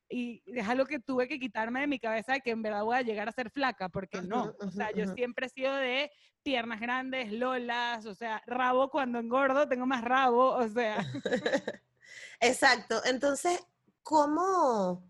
y 0.10 0.42
es 0.46 0.66
algo 0.66 0.86
que 0.86 1.00
tuve 1.00 1.28
que 1.28 1.38
quitarme 1.38 1.82
de 1.82 1.88
mi 1.88 2.00
cabeza 2.00 2.32
de 2.32 2.40
que 2.40 2.52
en 2.52 2.62
verdad 2.62 2.86
voy 2.86 2.96
a 2.96 3.02
llegar 3.02 3.28
a 3.28 3.34
ser 3.34 3.50
flaca, 3.50 3.90
porque 3.90 4.22
no, 4.22 4.56
o 4.62 4.72
sea, 4.72 4.92
yo 4.94 5.14
siempre 5.14 5.48
he 5.48 5.50
sido 5.50 5.76
de 5.76 6.10
piernas 6.42 6.80
grandes, 6.80 7.34
lolas, 7.34 8.06
o 8.06 8.16
sea, 8.16 8.42
rabo 8.48 8.90
cuando 8.90 9.20
engordo, 9.20 9.68
tengo 9.68 9.86
más 9.86 10.06
rabo, 10.06 10.52
o 10.52 10.70
sea. 10.70 11.00
Exacto, 12.40 13.02
entonces, 13.04 13.62
¿cómo, 14.04 15.04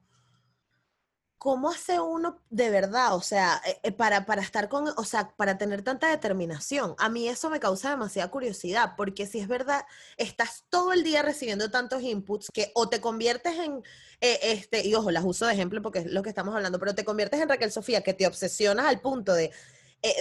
¿cómo 1.37 1.69
hace 1.69 1.99
uno 1.99 2.41
de 2.49 2.69
verdad? 2.69 3.15
O 3.15 3.21
sea, 3.21 3.61
eh, 3.65 3.79
eh, 3.83 3.91
para, 3.91 4.25
para 4.25 4.41
estar 4.41 4.69
con, 4.69 4.87
o 4.95 5.03
sea, 5.03 5.29
para 5.35 5.57
tener 5.57 5.83
tanta 5.83 6.09
determinación. 6.09 6.95
A 6.97 7.09
mí 7.09 7.27
eso 7.27 7.49
me 7.49 7.59
causa 7.59 7.91
demasiada 7.91 8.29
curiosidad, 8.31 8.93
porque 8.97 9.27
si 9.27 9.39
es 9.39 9.47
verdad, 9.47 9.85
estás 10.17 10.65
todo 10.69 10.93
el 10.93 11.03
día 11.03 11.21
recibiendo 11.21 11.69
tantos 11.71 12.01
inputs 12.01 12.49
que 12.53 12.71
o 12.75 12.89
te 12.89 13.01
conviertes 13.01 13.57
en, 13.57 13.83
eh, 14.21 14.39
este, 14.41 14.87
y 14.87 14.95
ojo, 14.95 15.11
las 15.11 15.23
uso 15.23 15.45
de 15.45 15.53
ejemplo 15.53 15.81
porque 15.81 15.99
es 15.99 16.05
lo 16.07 16.23
que 16.23 16.29
estamos 16.29 16.55
hablando, 16.55 16.79
pero 16.79 16.95
te 16.95 17.05
conviertes 17.05 17.39
en 17.41 17.49
Raquel 17.49 17.71
Sofía, 17.71 18.01
que 18.01 18.13
te 18.13 18.27
obsesionas 18.27 18.85
al 18.85 18.99
punto 19.01 19.33
de, 19.33 19.51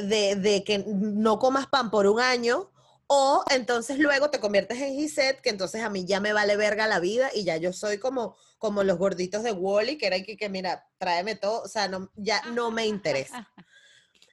de, 0.02 0.36
de 0.36 0.64
que 0.64 0.84
no 0.86 1.38
comas 1.38 1.66
pan 1.66 1.90
por 1.90 2.06
un 2.06 2.20
año 2.20 2.70
o 3.08 3.44
entonces 3.50 3.98
luego 3.98 4.30
te 4.30 4.40
conviertes 4.40 4.80
en 4.80 4.94
Gisette, 4.94 5.40
que 5.40 5.50
entonces 5.50 5.82
a 5.82 5.90
mí 5.90 6.04
ya 6.04 6.20
me 6.20 6.32
vale 6.32 6.56
verga 6.56 6.86
la 6.86 6.98
vida 6.98 7.30
y 7.32 7.44
ya 7.44 7.56
yo 7.56 7.72
soy 7.72 7.98
como, 7.98 8.36
como 8.58 8.82
los 8.82 8.98
gorditos 8.98 9.42
de 9.44 9.52
Wally, 9.52 9.96
que 9.96 10.06
era 10.06 10.20
que, 10.22 10.36
que 10.36 10.48
mira, 10.48 10.88
tráeme 10.98 11.36
todo, 11.36 11.62
o 11.62 11.68
sea, 11.68 11.88
no, 11.88 12.10
ya 12.16 12.42
no 12.52 12.70
me 12.70 12.86
interesa. 12.86 13.48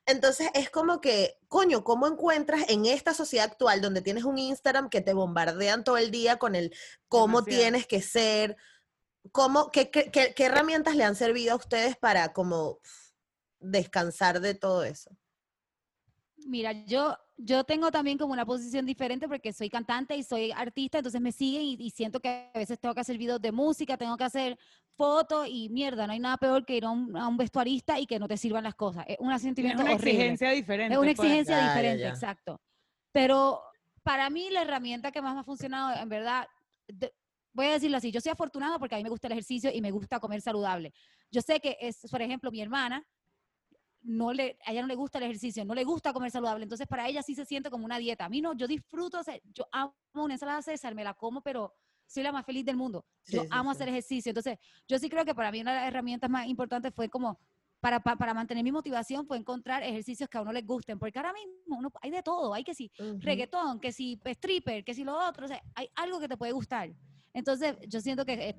Entonces 0.06 0.50
es 0.54 0.70
como 0.70 1.00
que, 1.00 1.40
coño, 1.48 1.84
¿cómo 1.84 2.08
encuentras 2.08 2.66
en 2.68 2.86
esta 2.86 3.14
sociedad 3.14 3.46
actual 3.46 3.80
donde 3.80 4.02
tienes 4.02 4.24
un 4.24 4.38
Instagram 4.38 4.90
que 4.90 5.02
te 5.02 5.14
bombardean 5.14 5.84
todo 5.84 5.98
el 5.98 6.12
día 6.12 6.38
con 6.38 6.56
el 6.56 6.76
cómo 7.08 7.44
tienes 7.44 7.88
que 7.88 8.02
ser? 8.02 8.58
¿Cómo, 9.32 9.72
qué, 9.72 9.90
qué, 9.90 10.12
qué 10.12 10.46
herramientas 10.46 10.96
le 10.96 11.06
han 11.06 11.16
servido 11.16 11.54
a 11.54 11.58
ustedes 11.58 11.96
para 11.96 12.34
como 12.34 12.80
descansar 13.60 14.42
de 14.42 14.56
todo 14.56 14.84
eso? 14.84 15.12
Mira, 16.46 16.72
yo, 16.86 17.18
yo 17.38 17.64
tengo 17.64 17.92
también 17.92 18.18
como 18.18 18.34
una 18.34 18.46
posición 18.46 18.86
diferente 18.86 19.28
porque 19.28 19.54
soy 19.54 19.70
cantante 19.70 20.16
y 20.16 20.24
soy 20.24 20.52
artista, 20.52 21.00
entonces 21.00 21.22
me 21.22 21.32
siguen 21.32 21.64
y, 21.64 21.90
siento 21.90 22.20
que 22.20 22.50
a 22.54 22.58
veces 22.58 22.80
tengo 22.80 22.94
que 22.94 23.02
hacer 23.02 23.18
videos 23.18 23.42
de 23.42 23.52
música, 23.52 23.98
tengo 23.98 24.18
que 24.18 24.24
hacer 24.24 24.58
fotos 24.96 25.48
y 25.50 25.70
mierda, 25.70 26.06
no 26.06 26.14
hay 26.14 26.20
nada 26.20 26.38
peor 26.38 26.66
que 26.66 26.78
ir 26.78 26.86
a 26.86 26.90
un, 26.92 27.38
vestuarista 27.38 28.00
y 28.00 28.06
que 28.06 28.20
no 28.20 28.28
te 28.28 28.38
sirvan 28.38 28.64
las 28.64 28.76
cosas. 28.76 29.06
Es 29.08 29.18
un 29.20 29.38
sentimiento 29.40 29.82
Es 29.82 29.86
una 29.86 29.96
exigencia 29.96 30.52
diferente. 30.52 30.94
Es 30.94 31.00
una 31.00 31.14
pues. 31.14 31.20
exigencia 31.20 31.68
diferente, 31.70 32.08
exacto. 32.08 32.62
Pero 33.12 33.62
para 34.04 34.30
mí 34.30 34.50
la 34.50 34.62
herramienta 34.62 35.12
que 35.12 35.22
más 35.22 35.34
me 35.34 35.42
ha 35.42 35.44
funcionado, 35.44 36.00
en 36.00 36.10
verdad, 36.10 36.48
voy 37.54 37.68
a 37.68 37.74
decirlo 37.74 37.98
así, 37.98 38.12
yo 38.12 38.22
soy 38.22 38.32
afortunada 38.32 38.80
porque 38.80 38.96
a 38.96 38.98
mí 38.98 39.04
me 39.04 39.10
gusta 39.10 39.28
el 39.28 39.34
ejercicio 39.34 39.72
y 39.74 39.82
me 39.82 39.92
gusta 39.92 40.20
comer 40.20 40.42
saludable. 40.42 40.94
Yo 41.32 41.42
sé 41.42 41.60
que 41.60 41.78
es, 41.80 42.00
por 42.12 42.22
ejemplo, 42.22 42.52
mi 42.52 42.62
hermana, 42.62 43.04
no 44.04 44.34
le, 44.34 44.58
a 44.66 44.72
ella 44.72 44.82
no 44.82 44.88
le 44.88 44.96
gusta 44.96 45.18
el 45.18 45.26
ejercicio, 45.26 45.66
no 45.66 45.74
le 45.74 45.84
gusta 45.84 46.14
comer 46.14 46.30
saludable, 46.30 46.64
entonces 46.64 46.88
para 46.88 47.08
ella 47.08 47.24
sí 47.24 47.36
se 47.36 47.46
siente 47.46 47.70
como 47.70 47.86
una 47.86 47.98
dieta. 47.98 48.26
A 48.26 48.30
mí 48.30 48.42
no, 48.42 48.54
yo 48.54 48.68
disfruto, 48.68 49.22
yo 49.54 49.68
amo 49.72 49.96
una 50.14 50.34
ensalada 50.34 50.62
César, 50.62 50.94
me 50.94 51.04
la 51.04 51.14
como, 51.14 51.42
pero 51.42 51.74
soy 52.06 52.24
la 52.24 52.32
más 52.32 52.46
feliz 52.46 52.66
del 52.66 52.76
mundo. 52.76 53.06
Yo 53.26 53.44
amo 53.50 53.72
hacer 53.72 53.90
ejercicio, 53.90 54.30
entonces 54.30 54.60
yo 54.88 55.00
sí 55.00 55.10
creo 55.10 55.26
que 55.26 55.34
para 55.34 55.52
mí 55.52 55.62
una 55.62 55.74
de 55.74 55.80
las 55.80 55.88
herramientas 55.88 56.30
más 56.30 56.48
importantes 56.48 56.94
fue 56.94 57.10
como, 57.10 57.40
para, 57.80 58.00
para, 58.00 58.34
mantener 58.34 58.64
mi 58.64 58.72
motivación, 58.72 59.26
fue 59.26 59.38
encontrar 59.38 59.84
ejercicios 59.84 60.30
que 60.30 60.38
a 60.38 60.42
uno 60.42 60.54
les 60.54 60.66
gusten, 60.66 61.00
porque 61.00 61.20
ahora 61.20 61.34
mismo 61.34 61.78
uno, 61.78 61.92
hay 62.02 62.12
de 62.12 62.24
todo, 62.24 62.54
hay 62.54 62.64
que 62.64 62.74
si 62.74 62.92
reggaetón, 63.20 63.80
que 63.80 63.92
si 63.92 64.20
stripper, 64.24 64.84
que 64.84 64.94
si 64.94 65.04
lo 65.04 65.18
otro, 65.28 65.46
o 65.46 65.48
sea, 65.48 65.62
hay 65.76 65.90
algo 65.96 66.20
que 66.20 66.28
te 66.28 66.38
puede 66.38 66.52
gustar. 66.52 66.94
Entonces, 67.34 67.76
yo 67.88 68.00
siento 68.00 68.26
que 68.26 68.56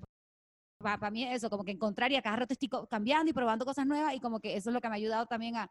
para, 0.85 1.11
mí 1.11 1.25
es 1.25 1.37
eso, 1.37 1.51
como 1.51 1.65
que 1.65 1.73
encontrar 1.73 2.13
y 2.13 2.17
a 2.17 2.23
cada 2.23 2.37
rato 2.37 2.53
estoy 2.53 2.69
cambiando 2.89 3.31
y 3.31 3.35
probando 3.35 3.65
cosas 3.65 3.87
nuevas 3.87 4.15
y 4.15 4.21
como 4.21 4.39
que 4.39 4.57
eso 4.57 4.71
es 4.71 4.75
lo 4.75 4.81
que 4.81 4.89
me 4.89 4.95
ha 4.95 4.97
ayudado 4.97 5.27
también 5.27 5.57
a, 5.57 5.71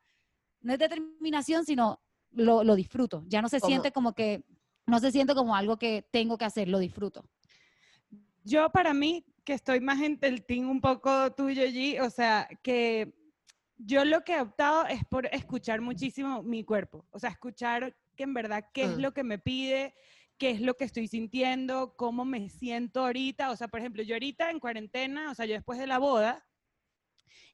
no 0.62 0.74
es 0.74 0.80
determinación, 0.80 1.66
sino 1.66 2.02
lo, 2.32 2.64
lo 2.64 2.76
disfruto. 2.76 3.24
Ya 3.28 3.42
no 3.42 3.50
se 3.50 3.60
siente 3.60 3.92
como 3.92 4.14
que, 4.14 4.44
no 4.86 5.00
se 5.00 5.12
siente 5.12 5.36
como 5.36 5.56
algo 5.56 5.78
que 5.78 6.08
tengo 6.12 6.38
que 6.38 6.46
hacer, 6.46 6.68
lo 6.68 6.80
disfruto. 6.80 7.24
Yo 8.44 8.70
para 8.72 8.94
mí, 8.94 9.26
que 9.46 9.54
estoy 9.54 9.80
más 9.80 10.02
en 10.02 10.18
el 10.22 10.46
team 10.46 10.70
un 10.70 10.82
poco 10.82 11.32
tuyo 11.34 11.64
allí, 11.64 12.00
o 12.00 12.10
sea, 12.10 12.48
que 12.62 13.14
yo 13.78 14.04
lo 14.06 14.24
que 14.24 14.36
he 14.36 14.42
optado 14.42 14.86
es 14.88 15.06
por 15.06 15.28
escuchar 15.28 15.82
muchísimo 15.82 16.44
mi 16.44 16.64
cuerpo, 16.64 17.06
o 17.12 17.20
sea, 17.20 17.30
escuchar 17.30 17.96
que 18.16 18.24
en 18.24 18.34
verdad 18.34 18.66
qué 18.74 18.84
es 18.84 18.98
mm. 18.98 19.02
lo 19.02 19.14
que 19.14 19.24
me 19.24 19.40
pide, 19.40 19.94
qué 20.38 20.52
es 20.52 20.62
lo 20.62 20.76
que 20.76 20.86
estoy 20.86 21.08
sintiendo, 21.08 21.96
cómo 21.96 22.26
me 22.26 22.50
siento 22.50 23.02
ahorita. 23.02 23.52
O 23.52 23.56
sea, 23.56 23.68
por 23.68 23.80
ejemplo, 23.80 24.04
yo 24.04 24.16
ahorita 24.16 24.50
en 24.50 24.60
cuarentena, 24.60 25.32
o 25.32 25.36
sea, 25.36 25.46
yo 25.46 25.54
después 25.54 25.80
de 25.80 25.88
la 25.88 26.00
boda, 26.00 26.46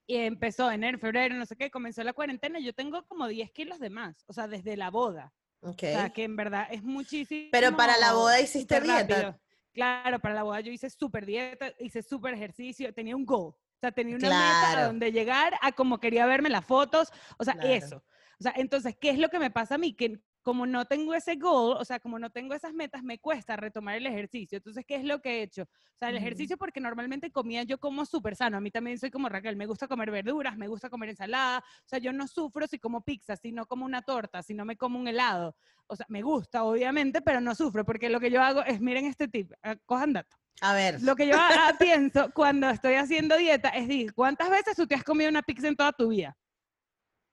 y 0.08 0.15
empezó 0.15 0.72
enero, 0.72 0.98
febrero, 0.98 1.36
no 1.36 1.46
sé 1.46 1.56
qué, 1.56 1.70
comenzó 1.70 2.04
la 2.04 2.13
cuarentena, 2.13 2.60
yo 2.60 2.74
tengo 2.74 3.06
como 3.08 3.28
10 3.28 3.52
kilos 3.52 3.80
de 3.80 3.92
más, 3.92 4.24
o 4.28 4.34
sea, 4.34 4.48
desde 4.48 4.76
la 4.76 4.89
boda. 4.89 5.34
Okay. 5.62 5.94
O 5.94 5.98
sea, 5.98 6.10
que 6.10 6.24
en 6.24 6.36
verdad 6.36 6.68
es 6.72 6.82
muchísimo. 6.84 7.50
Pero 7.52 7.76
para 7.76 7.98
la 7.98 8.13
boda 8.13 8.39
hiciste 8.39 8.80
dieta. 8.82 9.39
Claro, 9.72 10.20
para 10.20 10.34
la 10.34 10.44
boda 10.44 10.62
yo 10.62 10.72
hice 10.72 10.89
súper 10.89 11.26
dieta, 11.26 11.74
hice 11.80 12.02
súper 12.02 12.34
ejercicio, 12.34 12.94
tenía 12.94 13.15
un 13.15 13.26
goal. 13.26 13.54
O 13.54 13.80
sea, 13.80 13.92
tenía 13.92 14.15
una 14.15 14.30
meta 14.30 14.72
a 14.72 14.86
donde 14.88 15.12
llegar, 15.12 15.54
a 15.62 15.72
como 15.72 16.00
quería 16.00 16.26
verme 16.26 16.50
las 16.50 16.65
fotos, 16.65 17.12
o 17.38 17.44
sea, 17.44 17.54
eso. 17.62 18.04
O 18.39 18.44
sea, 18.44 18.54
entonces, 18.56 18.96
¿qué 19.00 19.10
es 19.10 19.20
lo 19.20 19.30
que 19.30 19.39
me 19.39 19.52
pasa 19.52 19.76
a 19.76 19.78
mí? 19.78 19.94
Que 19.94 20.20
como 20.49 20.65
no 20.65 20.83
tengo 20.85 21.13
ese 21.13 21.35
goal, 21.35 21.77
o 21.79 21.85
sea, 21.85 21.99
como 21.99 22.17
no 22.17 22.31
tengo 22.31 22.55
esas 22.55 22.73
metas, 22.73 23.03
me 23.03 23.19
cuesta 23.19 23.55
retomar 23.55 23.97
el 23.97 24.07
ejercicio. 24.07 24.57
Entonces, 24.57 24.83
¿qué 24.83 24.95
es 24.95 25.03
lo 25.03 25.21
que 25.21 25.29
he 25.29 25.43
hecho? 25.43 25.62
O 25.62 25.97
sea, 25.99 26.09
el 26.09 26.17
ejercicio 26.17 26.57
porque 26.57 26.79
normalmente 26.79 27.29
comía 27.29 27.62
yo 27.62 27.77
como 27.77 28.03
súper 28.03 28.35
sano. 28.35 28.57
A 28.57 28.59
mí 28.59 28.71
también 28.71 28.97
soy 28.97 29.12
como 29.12 29.29
Raquel, 29.29 29.55
me 29.55 29.67
gusta 29.67 29.88
comer 29.88 30.09
verduras, 30.09 30.57
me 30.57 30.67
gusta 30.67 30.89
comer 30.89 31.09
ensalada. 31.09 31.59
O 31.59 31.88
sea, 31.88 31.99
yo 31.99 32.12
no 32.12 32.27
sufro 32.27 32.65
si 32.65 32.79
como 32.79 33.01
pizza, 33.01 33.35
si 33.35 33.51
no 33.51 33.67
como 33.67 33.85
una 33.85 34.01
torta, 34.01 34.41
si 34.41 34.55
no 34.55 34.65
me 34.65 34.75
como 34.75 34.97
un 34.97 35.07
helado. 35.07 35.55
O 35.85 35.95
sea, 35.95 36.07
me 36.09 36.23
gusta, 36.23 36.63
obviamente, 36.63 37.21
pero 37.21 37.41
no 37.41 37.53
sufro 37.53 37.85
porque 37.85 38.09
lo 38.09 38.19
que 38.19 38.31
yo 38.31 38.41
hago 38.41 38.63
es, 38.63 38.81
miren 38.81 39.05
este 39.05 39.27
tip, 39.27 39.51
ah, 39.62 39.75
cojan 39.85 40.13
dato. 40.13 40.35
A 40.62 40.73
ver. 40.73 40.99
Lo 41.03 41.15
que 41.15 41.27
yo 41.27 41.35
ah, 41.38 41.75
pienso 41.79 42.31
cuando 42.33 42.71
estoy 42.71 42.95
haciendo 42.95 43.38
dieta 43.38 43.69
es 43.69 43.88
decir, 43.88 44.15
¿cuántas 44.15 44.49
veces 44.49 44.75
tú 44.75 44.88
te 44.88 44.95
has 44.95 45.03
comido 45.03 45.29
una 45.29 45.43
pizza 45.43 45.67
en 45.67 45.75
toda 45.75 45.91
tu 45.91 46.07
vida? 46.07 46.35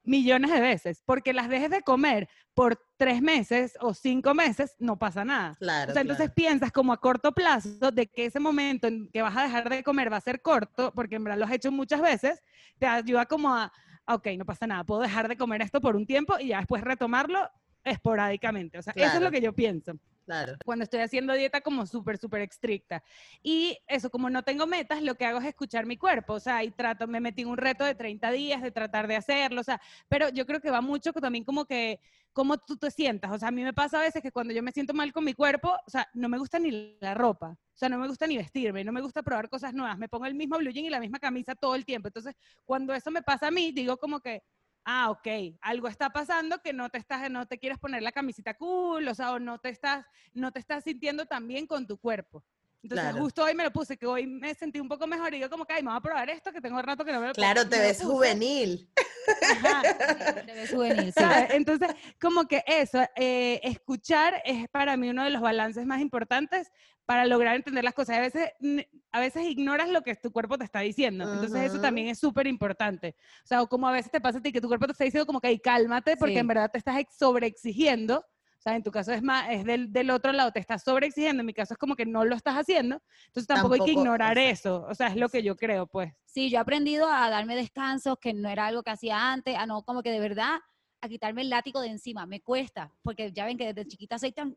Millones 0.06 0.50
de 0.50 0.60
veces, 0.60 1.02
porque 1.04 1.32
las 1.32 1.48
dejes 1.48 1.70
de 1.70 1.82
comer 1.82 2.28
por 2.54 2.80
tres 2.96 3.20
meses 3.20 3.76
o 3.80 3.92
cinco 3.92 4.34
meses, 4.34 4.76
no 4.78 4.98
pasa 4.98 5.24
nada. 5.24 5.56
Claro, 5.58 5.90
o 5.90 5.92
sea, 5.92 6.02
entonces 6.02 6.30
piensas 6.30 6.72
como 6.72 6.92
a 6.92 7.00
corto 7.00 7.32
plazo 7.32 7.90
de 7.90 8.06
que 8.06 8.26
ese 8.26 8.40
momento 8.40 8.86
en 8.86 9.10
que 9.12 9.20
vas 9.22 9.36
a 9.36 9.42
dejar 9.42 9.68
de 9.68 9.82
comer 9.82 10.10
va 10.10 10.16
a 10.16 10.22
ser 10.22 10.40
corto, 10.40 10.92
porque 10.94 11.16
en 11.16 11.24
verdad 11.24 11.38
lo 11.38 11.44
has 11.44 11.52
hecho 11.52 11.70
muchas 11.70 12.00
veces, 12.00 12.42
te 12.78 12.86
ayuda 12.86 13.26
como 13.26 13.54
a, 13.54 13.72
ok, 14.06 14.28
no 14.38 14.46
pasa 14.46 14.66
nada, 14.66 14.84
puedo 14.84 15.02
dejar 15.02 15.28
de 15.28 15.36
comer 15.36 15.60
esto 15.62 15.80
por 15.80 15.96
un 15.96 16.06
tiempo 16.06 16.38
y 16.38 16.48
ya 16.48 16.58
después 16.58 16.82
retomarlo 16.82 17.50
esporádicamente. 17.84 18.78
O 18.78 18.82
sea, 18.82 18.92
eso 18.96 19.16
es 19.16 19.22
lo 19.22 19.30
que 19.30 19.40
yo 19.40 19.52
pienso. 19.52 19.92
Claro. 20.26 20.56
Cuando 20.64 20.82
estoy 20.82 21.00
haciendo 21.00 21.32
dieta 21.34 21.60
como 21.60 21.86
súper, 21.86 22.18
súper 22.18 22.42
estricta. 22.42 23.02
Y 23.44 23.78
eso, 23.86 24.10
como 24.10 24.28
no 24.28 24.42
tengo 24.42 24.66
metas, 24.66 25.00
lo 25.00 25.14
que 25.14 25.24
hago 25.24 25.38
es 25.38 25.46
escuchar 25.46 25.86
mi 25.86 25.96
cuerpo. 25.96 26.34
O 26.34 26.40
sea, 26.40 26.64
y 26.64 26.72
trato, 26.72 27.06
me 27.06 27.20
metí 27.20 27.42
en 27.42 27.48
un 27.48 27.56
reto 27.56 27.84
de 27.84 27.94
30 27.94 28.32
días 28.32 28.60
de 28.60 28.72
tratar 28.72 29.06
de 29.06 29.14
hacerlo. 29.14 29.60
O 29.60 29.64
sea, 29.64 29.80
pero 30.08 30.28
yo 30.30 30.44
creo 30.44 30.60
que 30.60 30.70
va 30.72 30.80
mucho 30.80 31.12
también 31.12 31.44
como 31.44 31.64
que, 31.64 32.00
cómo 32.32 32.58
tú 32.58 32.76
te 32.76 32.90
sientas. 32.90 33.30
O 33.30 33.38
sea, 33.38 33.48
a 33.48 33.52
mí 33.52 33.62
me 33.62 33.72
pasa 33.72 34.00
a 34.00 34.02
veces 34.02 34.20
que 34.20 34.32
cuando 34.32 34.52
yo 34.52 34.64
me 34.64 34.72
siento 34.72 34.92
mal 34.94 35.12
con 35.12 35.24
mi 35.24 35.32
cuerpo, 35.32 35.70
o 35.86 35.90
sea, 35.90 36.08
no 36.12 36.28
me 36.28 36.38
gusta 36.38 36.58
ni 36.58 36.98
la 37.00 37.14
ropa. 37.14 37.50
O 37.50 37.78
sea, 37.78 37.88
no 37.88 37.98
me 37.98 38.08
gusta 38.08 38.26
ni 38.26 38.36
vestirme, 38.36 38.82
no 38.84 38.90
me 38.90 39.02
gusta 39.02 39.22
probar 39.22 39.48
cosas 39.48 39.74
nuevas. 39.74 39.96
Me 39.96 40.08
pongo 40.08 40.26
el 40.26 40.34
mismo 40.34 40.58
blue 40.58 40.70
jean 40.72 40.86
y 40.86 40.90
la 40.90 40.98
misma 40.98 41.20
camisa 41.20 41.54
todo 41.54 41.76
el 41.76 41.84
tiempo. 41.84 42.08
Entonces, 42.08 42.34
cuando 42.64 42.94
eso 42.94 43.12
me 43.12 43.22
pasa 43.22 43.46
a 43.48 43.50
mí, 43.52 43.70
digo 43.70 43.96
como 43.96 44.18
que, 44.20 44.42
ah, 44.86 45.10
ok, 45.10 45.58
algo 45.60 45.88
está 45.88 46.10
pasando 46.10 46.62
que 46.62 46.72
no 46.72 46.88
te 46.88 46.98
estás, 46.98 47.28
no 47.28 47.46
te 47.46 47.58
quieres 47.58 47.78
poner 47.78 48.02
la 48.02 48.12
camisita 48.12 48.54
cool, 48.54 49.06
o 49.08 49.14
sea, 49.14 49.32
o 49.32 49.38
no 49.38 49.58
te 49.58 49.68
estás, 49.68 50.06
no 50.32 50.52
te 50.52 50.60
estás 50.60 50.84
sintiendo 50.84 51.26
tan 51.26 51.46
bien 51.46 51.66
con 51.66 51.86
tu 51.86 51.98
cuerpo. 51.98 52.44
Entonces, 52.82 53.14
justo 53.14 53.42
hoy 53.42 53.52
me 53.52 53.64
lo 53.64 53.72
puse, 53.72 53.96
que 53.96 54.06
hoy 54.06 54.28
me 54.28 54.54
sentí 54.54 54.78
un 54.78 54.88
poco 54.88 55.08
mejor 55.08 55.34
y 55.34 55.40
yo 55.40 55.50
como 55.50 55.64
que, 55.64 55.72
ay, 55.72 55.82
me 55.82 55.88
voy 55.88 55.98
a 55.98 56.00
probar 56.00 56.30
esto, 56.30 56.52
que 56.52 56.60
tengo 56.60 56.80
rato 56.80 57.04
que 57.04 57.10
no 57.10 57.20
me 57.20 57.26
lo 57.26 57.32
Claro, 57.32 57.68
te 57.68 57.80
ves 57.80 58.00
juvenil. 58.00 58.88
Ajá, 59.50 59.82
te 60.46 60.54
ves 60.54 60.70
juvenil, 60.70 61.12
sí. 61.12 61.24
Entonces, 61.50 61.88
como 62.20 62.46
que 62.46 62.62
eso, 62.64 63.02
eh, 63.16 63.60
escuchar 63.64 64.40
es 64.44 64.68
para 64.68 64.96
mí 64.96 65.08
uno 65.08 65.24
de 65.24 65.30
los 65.30 65.42
balances 65.42 65.84
más 65.84 66.00
importantes 66.00 66.70
para 67.06 67.24
lograr 67.24 67.54
entender 67.54 67.84
las 67.84 67.94
cosas. 67.94 68.18
A 68.18 68.20
veces, 68.20 68.50
a 69.12 69.20
veces 69.20 69.44
ignoras 69.44 69.88
lo 69.88 70.02
que 70.02 70.16
tu 70.16 70.32
cuerpo 70.32 70.58
te 70.58 70.64
está 70.64 70.80
diciendo. 70.80 71.24
Entonces 71.32 71.72
eso 71.72 71.80
también 71.80 72.08
es 72.08 72.18
súper 72.18 72.46
importante. 72.48 73.14
O 73.44 73.46
sea, 73.46 73.64
como 73.66 73.88
a 73.88 73.92
veces 73.92 74.10
te 74.10 74.20
pasa 74.20 74.38
a 74.38 74.42
ti 74.42 74.52
que 74.52 74.60
tu 74.60 74.68
cuerpo 74.68 74.86
te 74.86 74.92
está 74.92 75.04
diciendo 75.04 75.26
como 75.26 75.40
que, 75.40 75.58
cálmate, 75.60 76.16
porque 76.16 76.38
en 76.38 76.48
verdad 76.48 76.70
te 76.70 76.78
estás 76.78 77.02
sobreexigiendo. 77.16 78.18
O 78.18 78.62
sea, 78.68 78.74
en 78.74 78.82
tu 78.82 78.90
caso 78.90 79.12
es 79.12 79.22
más, 79.22 79.48
es 79.50 79.64
del, 79.64 79.92
del, 79.92 80.10
otro 80.10 80.32
lado, 80.32 80.50
te 80.50 80.58
estás 80.58 80.82
sobreexigiendo, 80.82 81.40
en 81.40 81.46
mi 81.46 81.54
caso 81.54 81.74
es 81.74 81.78
como 81.78 81.94
que 81.94 82.04
no 82.04 82.24
lo 82.24 82.34
estás 82.34 82.56
haciendo, 82.56 83.00
entonces 83.26 83.46
tampoco, 83.46 83.74
hay 83.74 83.80
que 83.80 83.92
ignorar 83.92 84.38
eso, 84.38 84.84
o 84.88 84.94
sea, 84.94 85.06
es 85.08 85.16
lo 85.16 85.28
que 85.28 85.44
yo 85.44 85.54
creo, 85.54 85.86
pues. 85.86 86.12
Sí, 86.24 86.50
yo 86.50 86.56
he 86.56 86.60
aprendido 86.60 87.08
a 87.08 87.30
darme 87.30 87.54
descansos, 87.54 88.18
que 88.18 88.34
no 88.34 88.48
era 88.48 88.66
algo 88.66 88.82
que 88.82 88.90
hacía 88.90 89.30
antes, 89.30 89.54
a 89.54 89.66
no 89.66 89.82
como 89.82 90.02
que 90.02 90.10
de 90.10 90.18
verdad, 90.18 90.58
a 91.00 91.08
quitarme 91.08 91.42
el 91.42 91.50
látigo 91.50 91.80
de 91.80 91.88
encima, 91.88 92.26
me 92.26 92.40
cuesta, 92.40 92.92
porque 93.02 93.30
ya 93.30 93.44
ven 93.44 93.56
que 93.56 93.72
desde 93.72 93.86
chiquita 93.86 94.18
soy 94.18 94.32
tan 94.32 94.56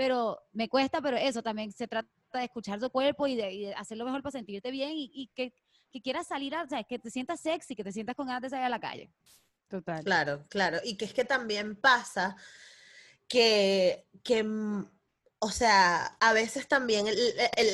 pero 0.00 0.42
me 0.52 0.66
cuesta, 0.66 1.02
pero 1.02 1.18
eso 1.18 1.42
también 1.42 1.72
se 1.72 1.86
trata 1.86 2.08
de 2.32 2.44
escuchar 2.44 2.80
tu 2.80 2.88
cuerpo 2.88 3.26
y 3.26 3.36
de, 3.36 3.74
hacer 3.74 3.98
lo 3.98 4.06
mejor 4.06 4.22
para 4.22 4.30
sentirte 4.30 4.70
bien 4.70 4.92
y, 4.94 5.30
que, 5.34 5.52
quieras 6.02 6.26
salir, 6.26 6.56
o 6.56 6.66
sea, 6.66 6.82
que 6.84 6.98
te 6.98 7.10
sientas 7.10 7.42
sexy, 7.42 7.76
que 7.76 7.84
te 7.84 7.92
sientas 7.92 8.16
con 8.16 8.26
ganas 8.26 8.40
de 8.40 8.48
salir 8.48 8.64
a 8.64 8.70
la 8.70 8.80
calle. 8.80 9.10
Total. 9.68 10.02
Claro, 10.02 10.46
claro. 10.48 10.78
Y 10.84 10.96
que 10.96 11.04
es 11.04 11.12
que 11.12 11.26
también 11.26 11.76
pasa 11.76 12.34
que, 13.28 14.06
que 14.24 14.42
mm, 14.42 14.90
o 15.38 15.50
sea, 15.50 16.16
a 16.18 16.32
veces 16.32 16.66
también 16.66 17.04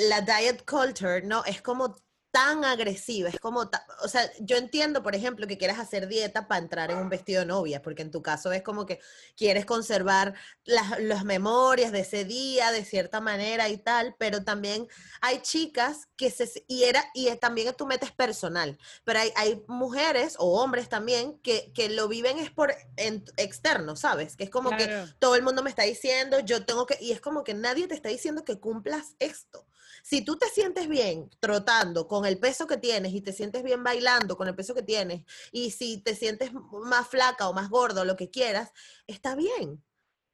la 0.09 0.21
diet 0.21 0.69
culture, 0.69 1.23
¿no? 1.23 1.45
Es 1.45 1.63
como 1.63 1.95
tan 2.37 2.67
agresiva, 2.67 3.31
es 3.31 3.41
como, 3.41 3.71
o 4.03 4.09
sea, 4.09 4.31
yo 4.41 4.59
entiendo, 4.59 5.03
por 5.03 5.15
ejemplo, 5.15 5.47
que 5.47 5.57
quieras 5.57 5.79
hacer 5.79 6.07
dieta 6.07 6.47
para 6.47 6.61
entrar 6.61 6.91
en 6.91 6.99
un 6.99 7.09
vestido 7.09 7.41
de 7.41 7.47
novia, 7.47 7.81
porque 7.81 8.03
en 8.03 8.11
tu 8.11 8.21
caso 8.21 8.53
es 8.53 8.63
como 8.63 8.85
que 8.85 9.01
quieres 9.39 9.65
conservar 9.65 10.35
las, 10.67 11.25
memorias 11.25 11.93
de 11.93 12.01
ese 12.01 12.27
día 12.27 12.73
de 12.73 12.85
cierta 12.85 13.23
manera 13.23 13.71
y 13.71 13.79
tal, 13.79 14.17
pero 14.19 14.45
también 14.45 14.87
hay 15.23 15.41
chicas 15.41 16.09
que 16.15 16.31
se, 16.31 16.63
y, 16.69 16.85
era, 16.85 17.03
y 17.15 17.35
también 17.37 17.75
tu 17.75 17.87
meta 17.87 18.05
es 18.05 18.13
personal, 18.13 18.77
pero 19.05 19.21
hay, 19.21 19.33
hay 19.35 19.65
mujeres 19.67 20.37
o 20.39 20.61
hombres 20.63 20.91
también 20.91 21.39
que, 21.39 21.73
que 21.73 21.89
lo 21.89 22.07
viven 22.07 22.39
es 22.39 22.51
por 22.51 22.75
externo, 22.99 23.97
¿sabes? 23.97 24.37
Que 24.37 24.45
es 24.45 24.51
como 24.51 24.77
que 24.77 25.07
todo 25.19 25.37
el 25.37 25.43
mundo 25.43 25.63
me 25.63 25.71
está 25.71 25.85
diciendo, 25.85 26.41
yo 26.41 26.67
tengo 26.67 26.85
que, 26.85 26.99
y 27.01 27.13
es 27.13 27.23
como 27.23 27.45
que 27.45 27.55
nadie 27.55 27.89
te 27.89 27.95
está 27.95 28.11
diciendo 28.11 28.45
que 28.45 28.61
cumplas 28.61 29.15
esto. 29.21 29.67
Si 30.07 30.23
tú 30.23 30.37
te 30.37 30.49
sientes 30.49 30.87
bien 30.87 31.29
trotando 31.41 32.07
con 32.07 32.27
el 32.27 32.39
peso 32.39 32.69
que 32.69 32.77
tienes 32.77 33.13
y 33.13 33.23
te 33.23 33.33
sientes 33.33 33.65
bien 33.65 33.83
bailando 33.83 34.37
con 34.37 34.47
el 34.47 34.55
peso 34.55 34.73
que 34.73 34.85
tienes, 34.85 35.25
y 35.51 35.73
si 35.73 36.01
te 36.01 36.15
sientes 36.15 36.53
más 36.53 37.09
flaca 37.09 37.49
o 37.49 37.53
más 37.53 37.69
gordo, 37.69 38.05
lo 38.05 38.15
que 38.15 38.31
quieras, 38.31 38.71
está 39.09 39.35
bien. 39.35 39.83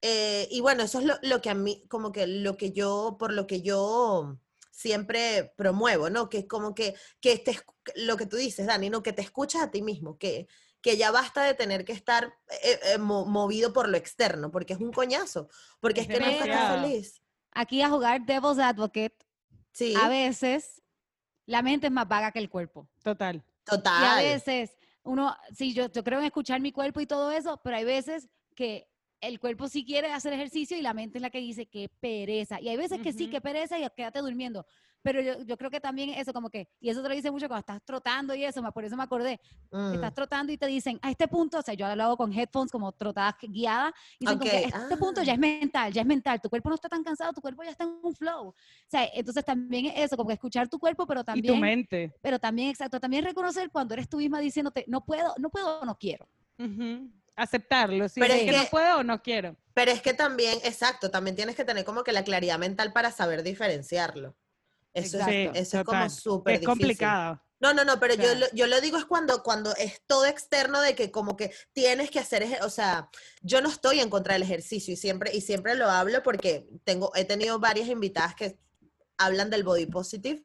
Eh, 0.03 0.47
y 0.51 0.61
bueno, 0.61 0.83
eso 0.83 1.01
es 1.01 1.07
lo, 1.23 1.41
que 1.41 1.49
a 1.49 1.55
mí, 1.55 1.87
como 1.89 2.13
que 2.13 2.27
lo 2.27 2.59
que 2.59 2.73
yo, 2.73 3.17
por 3.19 3.33
lo 3.33 3.47
que 3.47 3.63
yo 3.63 4.37
siempre 4.71 5.55
promuevo, 5.57 6.11
¿no? 6.11 6.29
Que 6.29 6.41
es 6.41 6.47
como 6.47 6.75
que, 6.75 6.95
que 7.23 7.39
te, 7.39 7.59
lo 7.95 8.19
que 8.19 8.27
tú 8.27 8.37
dices, 8.37 8.67
Dani, 8.67 8.91
¿no? 8.91 9.03
Que 9.03 9.15
te 9.15 9.23
escuchas 9.23 9.63
a 9.63 9.71
ti 9.71 9.81
mismo, 9.81 10.19
que, 10.19 10.49
que 10.83 10.99
ya 10.99 11.11
basta 11.11 11.45
de 11.45 11.55
tener 11.55 11.87
que 11.87 11.93
estar 11.93 12.35
eh, 12.63 12.79
eh, 12.93 12.99
movido 12.99 13.73
por 13.73 13.89
lo 13.89 13.97
externo, 13.97 14.51
porque 14.51 14.75
es 14.75 14.81
un 14.81 14.93
coñazo, 14.93 15.49
porque 15.81 16.03
es 16.03 16.09
que 16.09 16.21
no 16.21 16.27
estás 16.27 16.83
feliz. 16.83 17.23
Aquí 17.53 17.81
a 17.81 17.89
jugar 17.89 18.27
Devil's 18.27 18.59
Advocate, 18.59 19.17
a 19.97 20.09
veces 20.09 20.83
la 21.47 21.63
mente 21.63 21.87
es 21.87 21.93
más 21.93 22.09
vaga 22.09 22.33
que 22.33 22.39
el 22.39 22.49
cuerpo. 22.49 22.89
Total. 23.03 23.43
Total. 23.65 24.03
Y 24.03 24.07
a 24.07 24.33
veces 24.33 24.77
uno, 25.03 25.37
sí, 25.55 25.75
yo, 25.75 25.91
yo 25.91 26.05
creo 26.05 26.21
en 26.21 26.27
escuchar 26.27 26.61
mi 26.61 26.73
cuerpo 26.73 27.01
y 27.01 27.07
todo 27.07 27.31
eso, 27.31 27.61
pero 27.63 27.77
hay 27.77 27.85
veces 27.85 28.29
que 28.55 28.89
el 29.23 29.39
cuerpo 29.39 29.69
sí 29.69 29.85
quiere 29.85 30.13
hacer 30.13 30.33
ejercicio 30.33 30.77
y 30.77 30.83
la 30.83 30.93
mente 30.93 31.19
es 31.19 31.23
la 31.23 31.31
que 31.31 31.39
dice 31.39 31.67
que 31.67 31.89
pereza. 32.01 32.61
Y 32.61 32.69
hay 32.69 32.77
veces 32.77 33.01
que 33.01 33.13
sí, 33.13 33.29
que 33.29 33.41
pereza 33.41 33.79
y 33.79 33.89
quédate 33.97 34.19
durmiendo. 34.19 34.67
Pero 35.01 35.21
yo, 35.21 35.43
yo, 35.45 35.57
creo 35.57 35.71
que 35.71 35.81
también 35.81 36.11
eso 36.11 36.33
como 36.33 36.49
que, 36.49 36.69
y 36.81 36.89
eso 36.89 37.03
te 37.03 37.09
lo 37.09 37.15
dice 37.15 37.31
mucho 37.31 37.49
cuando 37.49 37.61
estás 37.61 37.83
trotando 37.85 38.35
y 38.35 38.45
eso, 38.45 38.63
por 38.73 38.85
eso 38.85 38.97
me 38.97 39.03
acordé, 39.03 39.41
estás 39.65 40.13
mm. 40.13 40.15
trotando 40.15 40.53
y 40.53 40.59
te 40.59 40.67
dicen, 40.67 40.99
a 41.03 41.11
este 41.11 41.27
punto, 41.27 41.59
o 41.59 41.63
sea, 41.63 41.75
yo 41.75 41.93
lo 41.97 42.05
hago 42.05 42.17
con 42.17 42.33
headphones 42.33 42.71
como 42.71 42.93
trotadas 42.93 43.35
guiadas, 43.43 43.93
y 44.21 44.27
dicen 44.27 44.39
que 44.39 44.65
este 44.65 44.97
punto 44.97 45.23
ya 45.25 45.33
es 45.33 45.39
ah. 45.39 45.41
mental, 45.41 45.93
ya 45.93 46.03
es 46.03 46.07
mental, 46.07 46.41
tu 46.41 46.49
cuerpo 46.49 46.69
no 46.69 46.77
está 46.77 46.89
tan 46.89 47.03
cansado, 47.03 47.33
tu 47.33 47.41
cuerpo 47.41 47.65
ya 47.65 47.71
está 47.71 47.83
en 47.83 47.99
un 48.01 48.15
flow. 48.15 48.49
O 48.51 48.55
sea, 48.87 49.09
entonces 49.13 49.45
también 49.45 49.87
es 49.87 50.05
eso, 50.05 50.17
como 50.17 50.29
que 50.29 50.35
escuchar 50.35 50.69
tu 50.69 50.79
cuerpo, 50.79 51.05
pero 51.05 51.25
también... 51.25 51.47
Y 51.47 51.49
tu 51.49 51.61
mente. 51.61 52.15
Pero 52.23 52.39
también, 52.39 52.71
exacto, 52.71 53.01
también 53.01 53.25
reconocer 53.25 53.71
cuando 53.71 53.95
eres 53.95 54.09
tú 54.09 54.19
misma 54.19 54.39
diciéndote, 54.39 54.85
no 54.87 55.05
puedo, 55.05 55.35
no 55.39 55.51
puedo 55.51 55.81
o 55.81 55.85
no 55.85 55.97
quiero. 55.97 56.29
Aceptarlo, 57.35 58.09
si 58.09 58.21
pero 58.21 58.35
es 58.35 58.43
que, 58.43 58.53
no 58.53 58.65
puedo 58.67 58.99
o 58.99 59.03
no 59.03 59.23
quiero. 59.23 59.57
Pero 59.75 59.91
es 59.91 60.03
que 60.03 60.13
también, 60.13 60.59
exacto, 60.65 61.11
también 61.11 61.35
tienes 61.35 61.57
que 61.57 61.65
tener 61.65 61.85
como 61.85 62.05
que 62.05 62.13
la 62.13 62.25
claridad 62.25 62.59
mental 62.59 62.93
para 62.93 63.11
saber 63.11 63.43
diferenciarlo. 63.43 64.37
Eso, 64.93 65.19
es, 65.19 65.51
eso 65.55 65.79
es 65.79 65.85
como 65.85 66.11
súper 66.11 66.57
Es 66.57 66.67
complicado. 66.67 67.43
No, 67.63 67.73
no, 67.73 67.85
no, 67.85 68.01
pero 68.01 68.15
yo, 68.15 68.29
yo 68.53 68.67
lo 68.67 68.81
digo 68.81 68.99
es 68.99 69.05
cuando, 69.05 69.45
cuando 69.45 69.75
es 69.77 70.03
todo 70.09 70.27
externo 70.27 70.81
de 70.81 70.97
que 70.97 71.13
como 71.13 71.37
que 71.37 71.55
tienes 71.73 72.11
que 72.11 72.19
hacer, 72.19 72.45
o 72.63 72.69
sea, 72.69 73.09
yo 73.41 73.63
no 73.63 73.69
estoy 73.69 74.01
en 74.01 74.11
contra 74.11 74.35
del 74.35 74.43
ejercicio 74.43 74.93
y 74.93 74.97
siempre, 74.97 75.31
y 75.33 75.43
siempre 75.43 75.77
lo 75.77 75.89
hablo 75.89 76.25
porque 76.25 76.67
tengo, 76.83 77.13
he 77.15 77.25
tenido 77.25 77.61
varias 77.61 77.89
invitadas 77.89 78.35
que 78.35 78.59
hablan 79.17 79.49
del 79.49 79.63
body 79.63 79.87
positive 79.87 80.45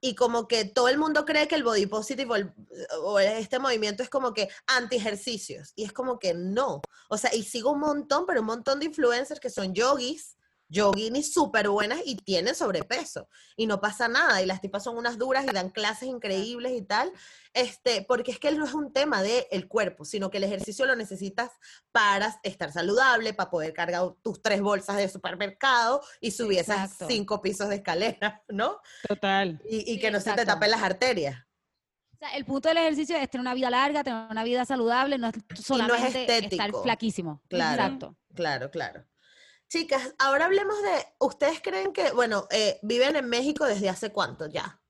y 0.00 0.14
como 0.14 0.48
que 0.48 0.64
todo 0.64 0.88
el 0.88 0.98
mundo 0.98 1.24
cree 1.24 1.46
que 1.48 1.54
el 1.54 1.64
body 1.64 1.86
positive 1.86 2.54
o, 3.02 3.18
este 3.18 3.58
movimiento 3.58 4.02
es 4.02 4.08
como 4.08 4.32
que 4.32 4.48
anti 4.66 4.96
ejercicios 4.96 5.72
y 5.76 5.84
es 5.84 5.92
como 5.92 6.18
que 6.18 6.34
no, 6.34 6.80
o 7.08 7.18
sea, 7.18 7.34
y 7.34 7.42
sigo 7.42 7.72
un 7.72 7.80
montón, 7.80 8.24
pero 8.26 8.40
un 8.40 8.46
montón 8.46 8.80
de 8.80 8.86
influencers 8.86 9.40
que 9.40 9.50
son 9.50 9.74
yogis 9.74 10.36
yoginis 10.70 11.34
súper 11.34 11.68
buenas 11.68 12.00
y 12.04 12.16
tienen 12.16 12.54
sobrepeso 12.54 13.28
y 13.56 13.66
no 13.66 13.80
pasa 13.80 14.08
nada 14.08 14.40
y 14.40 14.46
las 14.46 14.60
tipas 14.60 14.84
son 14.84 14.96
unas 14.96 15.18
duras 15.18 15.44
y 15.44 15.52
dan 15.52 15.68
clases 15.70 16.08
increíbles 16.08 16.72
y 16.72 16.82
tal, 16.82 17.12
este, 17.52 18.04
porque 18.08 18.30
es 18.30 18.38
que 18.38 18.52
no 18.52 18.64
es 18.64 18.72
un 18.72 18.92
tema 18.92 19.22
del 19.22 19.44
el 19.50 19.68
cuerpo, 19.68 20.04
sino 20.04 20.30
que 20.30 20.38
el 20.38 20.44
ejercicio 20.44 20.86
lo 20.86 20.94
necesitas 20.94 21.50
para 21.92 22.38
estar 22.44 22.72
saludable, 22.72 23.34
para 23.34 23.50
poder 23.50 23.72
cargar 23.72 24.14
tus 24.22 24.40
tres 24.40 24.60
bolsas 24.60 24.96
de 24.96 25.08
supermercado 25.08 26.00
y 26.20 26.30
subir 26.30 26.60
esas 26.60 26.96
cinco 27.08 27.42
pisos 27.42 27.68
de 27.68 27.76
escalera, 27.76 28.42
¿no? 28.48 28.80
Total. 29.08 29.60
Y, 29.68 29.98
que 29.98 30.10
no 30.10 30.20
se 30.20 30.32
te 30.32 30.46
tapen 30.46 30.70
las 30.70 30.82
arterias. 30.82 31.36
sea, 32.18 32.36
el 32.36 32.44
punto 32.44 32.68
del 32.68 32.78
ejercicio 32.78 33.16
es 33.16 33.28
tener 33.28 33.42
una 33.42 33.54
vida 33.54 33.70
larga, 33.70 34.04
tener 34.04 34.30
una 34.30 34.44
vida 34.44 34.64
saludable, 34.64 35.18
no 35.18 35.28
es 35.28 35.34
solamente 35.60 36.46
estar 36.46 36.70
flaquísimo. 36.72 37.42
Claro, 37.48 37.82
Exacto. 37.82 38.16
Claro, 38.34 38.70
claro. 38.70 39.09
Chicas, 39.70 40.16
ahora 40.18 40.46
hablemos 40.46 40.82
de, 40.82 41.06
¿ustedes 41.20 41.62
creen 41.62 41.92
que, 41.92 42.10
bueno, 42.10 42.48
eh, 42.50 42.80
viven 42.82 43.14
en 43.14 43.28
México 43.28 43.64
desde 43.64 43.88
hace 43.88 44.10
cuánto 44.10 44.48
ya? 44.48 44.80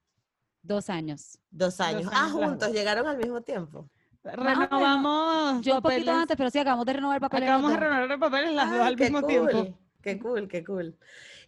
Dos 0.63 0.89
años. 0.89 1.39
Dos 1.51 1.83
años. 1.83 2.11
ah, 2.15 2.31
juntos, 2.33 2.73
llegaron 2.73 3.07
al 3.07 3.19
mismo 3.19 3.43
tiempo. 3.43 3.91
Renovamos. 4.25 5.61
Yo 5.61 5.77
un 5.77 5.83
poquito 5.83 6.11
antes, 6.11 6.35
pero 6.35 6.49
sí, 6.49 6.59
acabamos 6.59 6.87
de 6.87 6.95
renovar 6.95 7.21
papeles. 7.21 7.51
Acabamos 7.51 7.73
de 7.73 7.77
renovar 7.77 8.19
papeles 8.19 8.55
las 8.55 8.71
dos 8.71 8.81
al 8.81 8.97
mismo 8.97 9.23
tiempo. 9.23 9.79
Qué 10.01 10.19
cool, 10.19 10.49
qué 10.49 10.65
cool. 10.65 10.99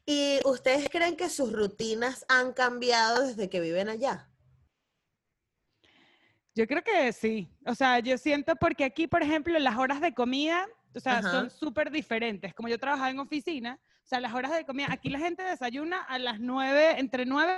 ¿Y 0.05 0.41
ustedes 0.45 0.91
creen 0.91 1.17
que 1.17 1.31
sus 1.31 1.55
rutinas 1.55 2.27
han 2.29 2.53
cambiado 2.53 3.27
desde 3.27 3.49
que 3.49 3.61
viven 3.61 3.89
allá? 3.89 4.29
Yo 6.55 6.67
creo 6.67 6.83
que 6.83 7.15
sí. 7.15 7.51
O 7.65 7.75
sea, 7.75 7.99
yo 8.01 8.19
siento 8.19 8.57
porque 8.57 8.85
aquí, 8.85 9.07
por 9.07 9.23
ejemplo, 9.23 9.59
las 9.59 9.79
horas 9.79 10.03
de 10.03 10.13
comida, 10.13 10.69
o 10.95 11.01
sea, 11.01 11.23
son 11.23 11.51
súper 11.51 11.91
diferentes. 11.91 12.55
Como 12.55 12.69
yo 12.69 12.79
trabajaba 12.79 13.11
en 13.11 13.19
oficina, 13.19 13.79
o 13.83 14.07
sea, 14.07 14.21
las 14.21 14.35
horas 14.35 14.53
de 14.53 14.65
comida, 14.65 14.89
aquí 14.91 15.09
la 15.09 15.19
gente 15.19 15.43
desayuna 15.43 16.03
a 16.03 16.19
las 16.19 16.41
nueve, 16.41 16.99
entre 16.99 17.27
nueve 17.27 17.53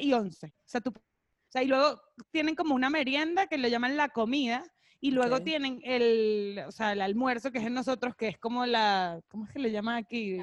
y 0.00 0.12
once. 0.12 0.46
O 0.46 0.68
sea, 0.68 0.80
tú, 0.80 0.90
o 0.90 1.52
sea, 1.52 1.62
y 1.62 1.66
luego 1.66 2.00
tienen 2.30 2.54
como 2.54 2.74
una 2.74 2.90
merienda 2.90 3.46
que 3.46 3.58
le 3.58 3.70
llaman 3.70 3.96
la 3.96 4.08
comida, 4.08 4.62
y 5.02 5.12
luego 5.12 5.40
tienen 5.40 5.80
el, 5.82 6.62
o 6.66 6.72
sea, 6.72 6.92
el 6.92 7.00
almuerzo, 7.00 7.50
que 7.50 7.58
es 7.58 7.64
en 7.64 7.72
nosotros, 7.72 8.14
que 8.14 8.28
es 8.28 8.38
como 8.38 8.66
la, 8.66 9.20
¿cómo 9.28 9.46
es 9.46 9.52
que 9.52 9.58
le 9.58 9.72
llaman 9.72 9.96
aquí? 9.96 10.38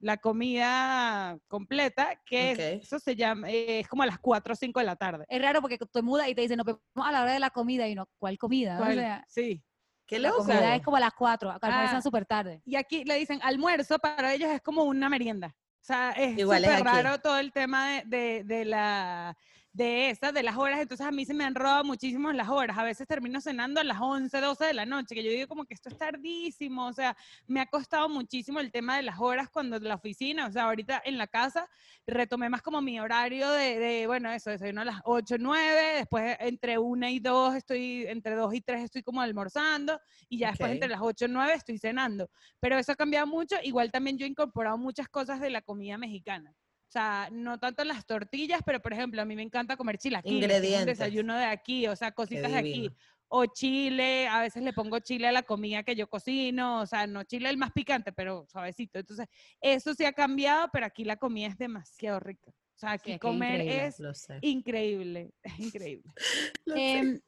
la 0.00 0.16
comida 0.16 1.36
completa, 1.48 2.20
que 2.24 2.78
eso 2.80 3.00
se 3.00 3.16
llama, 3.16 3.50
eh, 3.50 3.80
es 3.80 3.88
como 3.88 4.04
a 4.04 4.06
las 4.06 4.18
4 4.20 4.52
o 4.52 4.56
5 4.56 4.78
de 4.78 4.86
la 4.86 4.96
tarde. 4.96 5.24
Es 5.28 5.42
raro 5.42 5.60
porque 5.60 5.76
te 5.76 6.02
mudas 6.02 6.28
y 6.28 6.34
te 6.34 6.42
dicen, 6.42 6.56
no, 6.56 6.64
pero 6.64 6.80
a 6.94 7.10
la 7.10 7.22
hora 7.22 7.32
de 7.32 7.40
la 7.40 7.50
comida, 7.50 7.88
y 7.88 7.94
no, 7.94 8.08
¿cuál 8.18 8.38
comida? 8.38 8.78
sí. 9.26 9.62
¿Qué 10.08 10.18
la 10.18 10.32
comida 10.32 10.74
es 10.74 10.82
como 10.82 10.96
a 10.96 11.00
las 11.00 11.12
4, 11.12 11.50
acá 11.50 11.66
almuerzan 11.66 11.98
ah, 11.98 12.02
súper 12.02 12.24
tarde. 12.24 12.62
Y 12.64 12.76
aquí 12.76 13.04
le 13.04 13.16
dicen 13.16 13.40
almuerzo, 13.42 13.98
para 13.98 14.32
ellos 14.32 14.48
es 14.50 14.62
como 14.62 14.84
una 14.84 15.10
merienda. 15.10 15.48
O 15.48 15.84
sea, 15.84 16.12
es 16.12 16.40
súper 16.40 16.82
raro 16.82 17.18
todo 17.18 17.38
el 17.38 17.52
tema 17.52 18.02
de, 18.06 18.42
de 18.42 18.64
la 18.64 19.36
de 19.78 20.10
esas, 20.10 20.34
de 20.34 20.42
las 20.42 20.56
horas, 20.56 20.80
entonces 20.80 21.06
a 21.06 21.12
mí 21.12 21.24
se 21.24 21.32
me 21.32 21.44
han 21.44 21.54
robado 21.54 21.84
muchísimo 21.84 22.32
las 22.32 22.48
horas, 22.48 22.76
a 22.76 22.82
veces 22.82 23.06
termino 23.06 23.40
cenando 23.40 23.80
a 23.80 23.84
las 23.84 24.00
11, 24.00 24.40
12 24.40 24.64
de 24.64 24.74
la 24.74 24.84
noche, 24.84 25.14
que 25.14 25.22
yo 25.22 25.30
digo 25.30 25.46
como 25.46 25.64
que 25.64 25.74
esto 25.74 25.88
es 25.88 25.96
tardísimo, 25.96 26.88
o 26.88 26.92
sea, 26.92 27.16
me 27.46 27.60
ha 27.60 27.66
costado 27.66 28.08
muchísimo 28.08 28.58
el 28.58 28.72
tema 28.72 28.96
de 28.96 29.04
las 29.04 29.20
horas 29.20 29.48
cuando 29.50 29.78
la 29.78 29.94
oficina, 29.94 30.48
o 30.48 30.50
sea, 30.50 30.64
ahorita 30.64 31.00
en 31.04 31.16
la 31.16 31.28
casa 31.28 31.68
retomé 32.08 32.48
más 32.48 32.60
como 32.60 32.80
mi 32.80 32.98
horario 32.98 33.48
de, 33.52 33.78
de 33.78 34.06
bueno, 34.08 34.32
eso, 34.32 34.50
desayuno 34.50 34.80
a 34.80 34.84
las 34.84 35.00
8, 35.04 35.36
9, 35.38 35.94
después 35.98 36.36
entre 36.40 36.76
1 36.76 37.08
y 37.10 37.20
2 37.20 37.54
estoy, 37.54 38.04
entre 38.08 38.34
2 38.34 38.54
y 38.54 38.60
3 38.60 38.82
estoy 38.82 39.04
como 39.04 39.20
almorzando, 39.20 40.00
y 40.28 40.38
ya 40.38 40.48
después 40.48 40.72
entre 40.72 40.88
las 40.88 41.00
8 41.00 41.26
y 41.26 41.28
9 41.28 41.52
estoy 41.52 41.78
cenando, 41.78 42.28
pero 42.58 42.76
eso 42.78 42.90
ha 42.90 42.96
cambiado 42.96 43.28
mucho, 43.28 43.54
igual 43.62 43.92
también 43.92 44.18
yo 44.18 44.26
he 44.26 44.28
incorporado 44.28 44.76
muchas 44.76 45.08
cosas 45.08 45.40
de 45.40 45.50
la 45.50 45.62
comida 45.62 45.96
mexicana. 45.98 46.52
O 46.88 46.90
sea, 46.90 47.28
no 47.30 47.58
tanto 47.58 47.84
las 47.84 48.06
tortillas, 48.06 48.60
pero 48.64 48.80
por 48.80 48.94
ejemplo, 48.94 49.20
a 49.20 49.26
mí 49.26 49.36
me 49.36 49.42
encanta 49.42 49.76
comer 49.76 49.98
chilaquiles. 49.98 50.42
Ingredientes. 50.42 50.80
Un 50.80 50.86
desayuno 50.86 51.36
de 51.36 51.44
aquí, 51.44 51.86
o 51.86 51.94
sea, 51.94 52.12
cositas 52.12 52.50
de 52.50 52.58
aquí. 52.58 52.90
O 53.30 53.44
chile, 53.44 54.26
a 54.26 54.40
veces 54.40 54.62
le 54.62 54.72
pongo 54.72 54.98
chile 55.00 55.28
a 55.28 55.32
la 55.32 55.42
comida 55.42 55.82
que 55.82 55.94
yo 55.94 56.08
cocino, 56.08 56.80
o 56.80 56.86
sea, 56.86 57.06
no 57.06 57.24
chile 57.24 57.50
el 57.50 57.58
más 57.58 57.72
picante, 57.72 58.10
pero 58.10 58.46
suavecito. 58.50 58.98
Entonces, 58.98 59.26
eso 59.60 59.92
sí 59.92 60.06
ha 60.06 60.14
cambiado, 60.14 60.70
pero 60.72 60.86
aquí 60.86 61.04
la 61.04 61.16
comida 61.16 61.48
es 61.48 61.58
demasiado 61.58 62.20
rica. 62.20 62.50
O 62.50 62.78
sea, 62.78 62.92
aquí 62.92 63.18
comer 63.18 63.60
es 63.60 64.00
increíble, 64.40 65.34
es 65.42 65.60
increíble. 65.60 66.10
Em, 66.74 67.20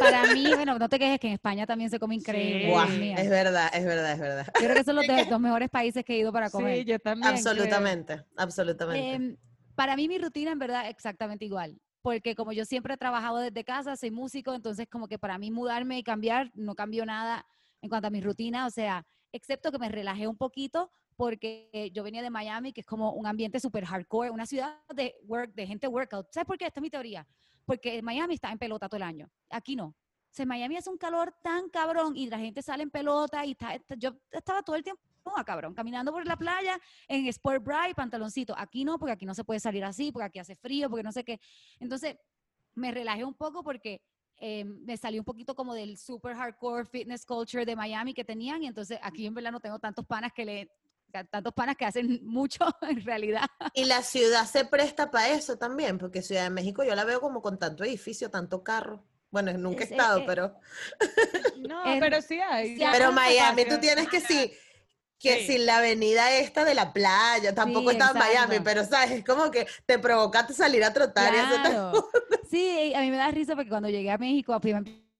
para 0.00 0.32
mí, 0.32 0.54
bueno, 0.54 0.78
no 0.78 0.88
te 0.88 0.98
quejes 0.98 1.18
que 1.18 1.28
en 1.28 1.34
España 1.34 1.66
también 1.66 1.90
se 1.90 1.98
come 1.98 2.14
increíble. 2.14 2.72
es 3.16 3.30
verdad, 3.30 3.70
es 3.72 3.84
verdad, 3.84 4.12
es 4.12 4.20
verdad. 4.20 4.46
Yo 4.54 4.66
creo 4.66 4.74
que 4.74 4.84
son 4.84 4.96
los, 4.96 5.06
dos 5.30 5.40
mejores 5.40 5.70
países 5.70 6.04
que 6.04 6.14
he 6.14 6.18
ido 6.18 6.32
para 6.32 6.50
comer. 6.50 6.78
Sí, 6.78 6.84
yo 6.84 6.98
también. 6.98 7.32
Absolutamente, 7.32 8.24
absolutamente. 8.36 9.12
Em, 9.12 9.36
para 9.74 9.96
mí 9.96 10.08
mi 10.08 10.18
rutina 10.18 10.52
en 10.52 10.58
verdad 10.58 10.88
exactamente 10.88 11.44
igual. 11.44 11.78
Porque 12.02 12.36
como 12.36 12.52
yo 12.52 12.64
siempre 12.64 12.94
he 12.94 12.96
trabajado 12.96 13.38
desde 13.38 13.64
casa, 13.64 13.96
soy 13.96 14.12
músico, 14.12 14.54
entonces 14.54 14.86
como 14.88 15.08
que 15.08 15.18
para 15.18 15.38
mí 15.38 15.50
mudarme 15.50 15.98
y 15.98 16.04
cambiar 16.04 16.52
no 16.54 16.74
cambió 16.74 17.04
nada 17.04 17.44
en 17.82 17.88
cuanto 17.88 18.06
a 18.06 18.10
mi 18.10 18.20
rutina, 18.20 18.66
o 18.66 18.70
sea, 18.70 19.04
excepto 19.32 19.72
que 19.72 19.78
me 19.78 19.88
relajé 19.88 20.28
un 20.28 20.36
poquito 20.36 20.90
porque 21.16 21.90
yo 21.92 22.04
venía 22.04 22.22
de 22.22 22.30
Miami, 22.30 22.72
que 22.72 22.82
es 22.82 22.86
como 22.86 23.12
un 23.12 23.26
ambiente 23.26 23.58
súper 23.58 23.84
hardcore, 23.84 24.30
una 24.30 24.46
ciudad 24.46 24.76
de, 24.94 25.16
work, 25.24 25.52
de 25.54 25.66
gente 25.66 25.88
workout. 25.88 26.28
¿Sabes 26.30 26.46
por 26.46 26.58
qué? 26.58 26.66
Esta 26.66 26.78
es 26.78 26.82
mi 26.82 26.90
teoría 26.90 27.26
porque 27.66 28.00
Miami 28.00 28.34
está 28.34 28.50
en 28.50 28.58
pelota 28.58 28.88
todo 28.88 28.96
el 28.96 29.02
año. 29.02 29.28
Aquí 29.50 29.76
no. 29.76 29.86
O 29.86 29.94
sea, 30.36 30.46
Miami 30.46 30.76
hace 30.76 30.90
un 30.90 30.98
calor 30.98 31.34
tan 31.42 31.68
cabrón 31.68 32.16
y 32.16 32.28
la 32.28 32.38
gente 32.38 32.62
sale 32.62 32.82
en 32.82 32.90
pelota 32.90 33.44
y 33.44 33.52
está, 33.52 33.78
yo 33.96 34.16
estaba 34.30 34.62
todo 34.62 34.76
el 34.76 34.82
tiempo 34.82 35.00
cabrón, 35.44 35.74
caminando 35.74 36.12
por 36.12 36.26
la 36.26 36.36
playa 36.36 36.78
en 37.08 37.26
Sport 37.26 37.62
Bra 37.64 37.88
y 37.88 37.94
pantaloncito. 37.94 38.54
Aquí 38.56 38.84
no, 38.84 38.98
porque 38.98 39.12
aquí 39.12 39.26
no 39.26 39.34
se 39.34 39.44
puede 39.44 39.60
salir 39.60 39.84
así, 39.84 40.12
porque 40.12 40.26
aquí 40.26 40.38
hace 40.38 40.54
frío, 40.54 40.88
porque 40.88 41.02
no 41.02 41.12
sé 41.12 41.24
qué. 41.24 41.40
Entonces, 41.80 42.16
me 42.74 42.90
relajé 42.92 43.24
un 43.24 43.34
poco 43.34 43.62
porque 43.62 44.00
eh, 44.38 44.64
me 44.64 44.96
salí 44.96 45.18
un 45.18 45.24
poquito 45.24 45.54
como 45.54 45.74
del 45.74 45.96
super 45.96 46.36
hardcore 46.36 46.84
fitness 46.84 47.24
culture 47.24 47.64
de 47.64 47.74
Miami 47.74 48.12
que 48.12 48.24
tenían 48.24 48.62
y 48.62 48.66
entonces 48.66 48.98
aquí 49.02 49.24
en 49.24 49.32
verdad 49.32 49.50
no 49.50 49.60
tengo 49.60 49.78
tantos 49.78 50.04
panas 50.04 50.30
que 50.34 50.44
le 50.44 50.70
tantos 51.24 51.52
panas 51.54 51.76
que 51.76 51.84
hacen 51.84 52.20
mucho 52.24 52.64
en 52.82 53.04
realidad. 53.04 53.46
Y 53.74 53.84
la 53.84 54.02
ciudad 54.02 54.46
se 54.46 54.64
presta 54.64 55.10
para 55.10 55.30
eso 55.30 55.56
también, 55.56 55.98
porque 55.98 56.22
Ciudad 56.22 56.44
de 56.44 56.50
México 56.50 56.84
yo 56.84 56.94
la 56.94 57.04
veo 57.04 57.20
como 57.20 57.42
con 57.42 57.58
tanto 57.58 57.84
edificio, 57.84 58.30
tanto 58.30 58.62
carro. 58.62 59.04
Bueno, 59.30 59.52
nunca 59.54 59.84
he 59.84 59.88
estado, 59.88 60.24
pero... 60.26 60.54
No, 61.56 61.82
pero 61.98 62.22
sí 62.22 62.38
hay. 62.38 62.78
pero 62.92 63.12
Miami, 63.12 63.64
tú 63.64 63.78
tienes 63.80 64.08
que 64.08 64.20
sí, 64.20 64.52
que 65.18 65.46
si 65.46 65.58
la 65.58 65.78
avenida 65.78 66.30
esta 66.32 66.64
de 66.64 66.74
la 66.74 66.92
playa, 66.92 67.54
tampoco 67.54 67.90
está 67.90 68.10
en 68.10 68.18
Miami, 68.18 68.60
pero 68.62 68.84
sabes, 68.84 69.10
es 69.10 69.24
como 69.24 69.50
que 69.50 69.66
te 69.86 69.98
provocaste 69.98 70.52
salir 70.52 70.84
a 70.84 70.92
trotar 70.92 71.34
y 71.34 71.38
eso 71.38 72.10
Sí, 72.50 72.92
a 72.94 73.00
mí 73.00 73.10
me 73.10 73.16
da 73.16 73.30
risa 73.30 73.54
porque 73.54 73.70
cuando 73.70 73.88
llegué 73.88 74.10
a 74.10 74.18
México, 74.18 74.52
a 74.52 74.60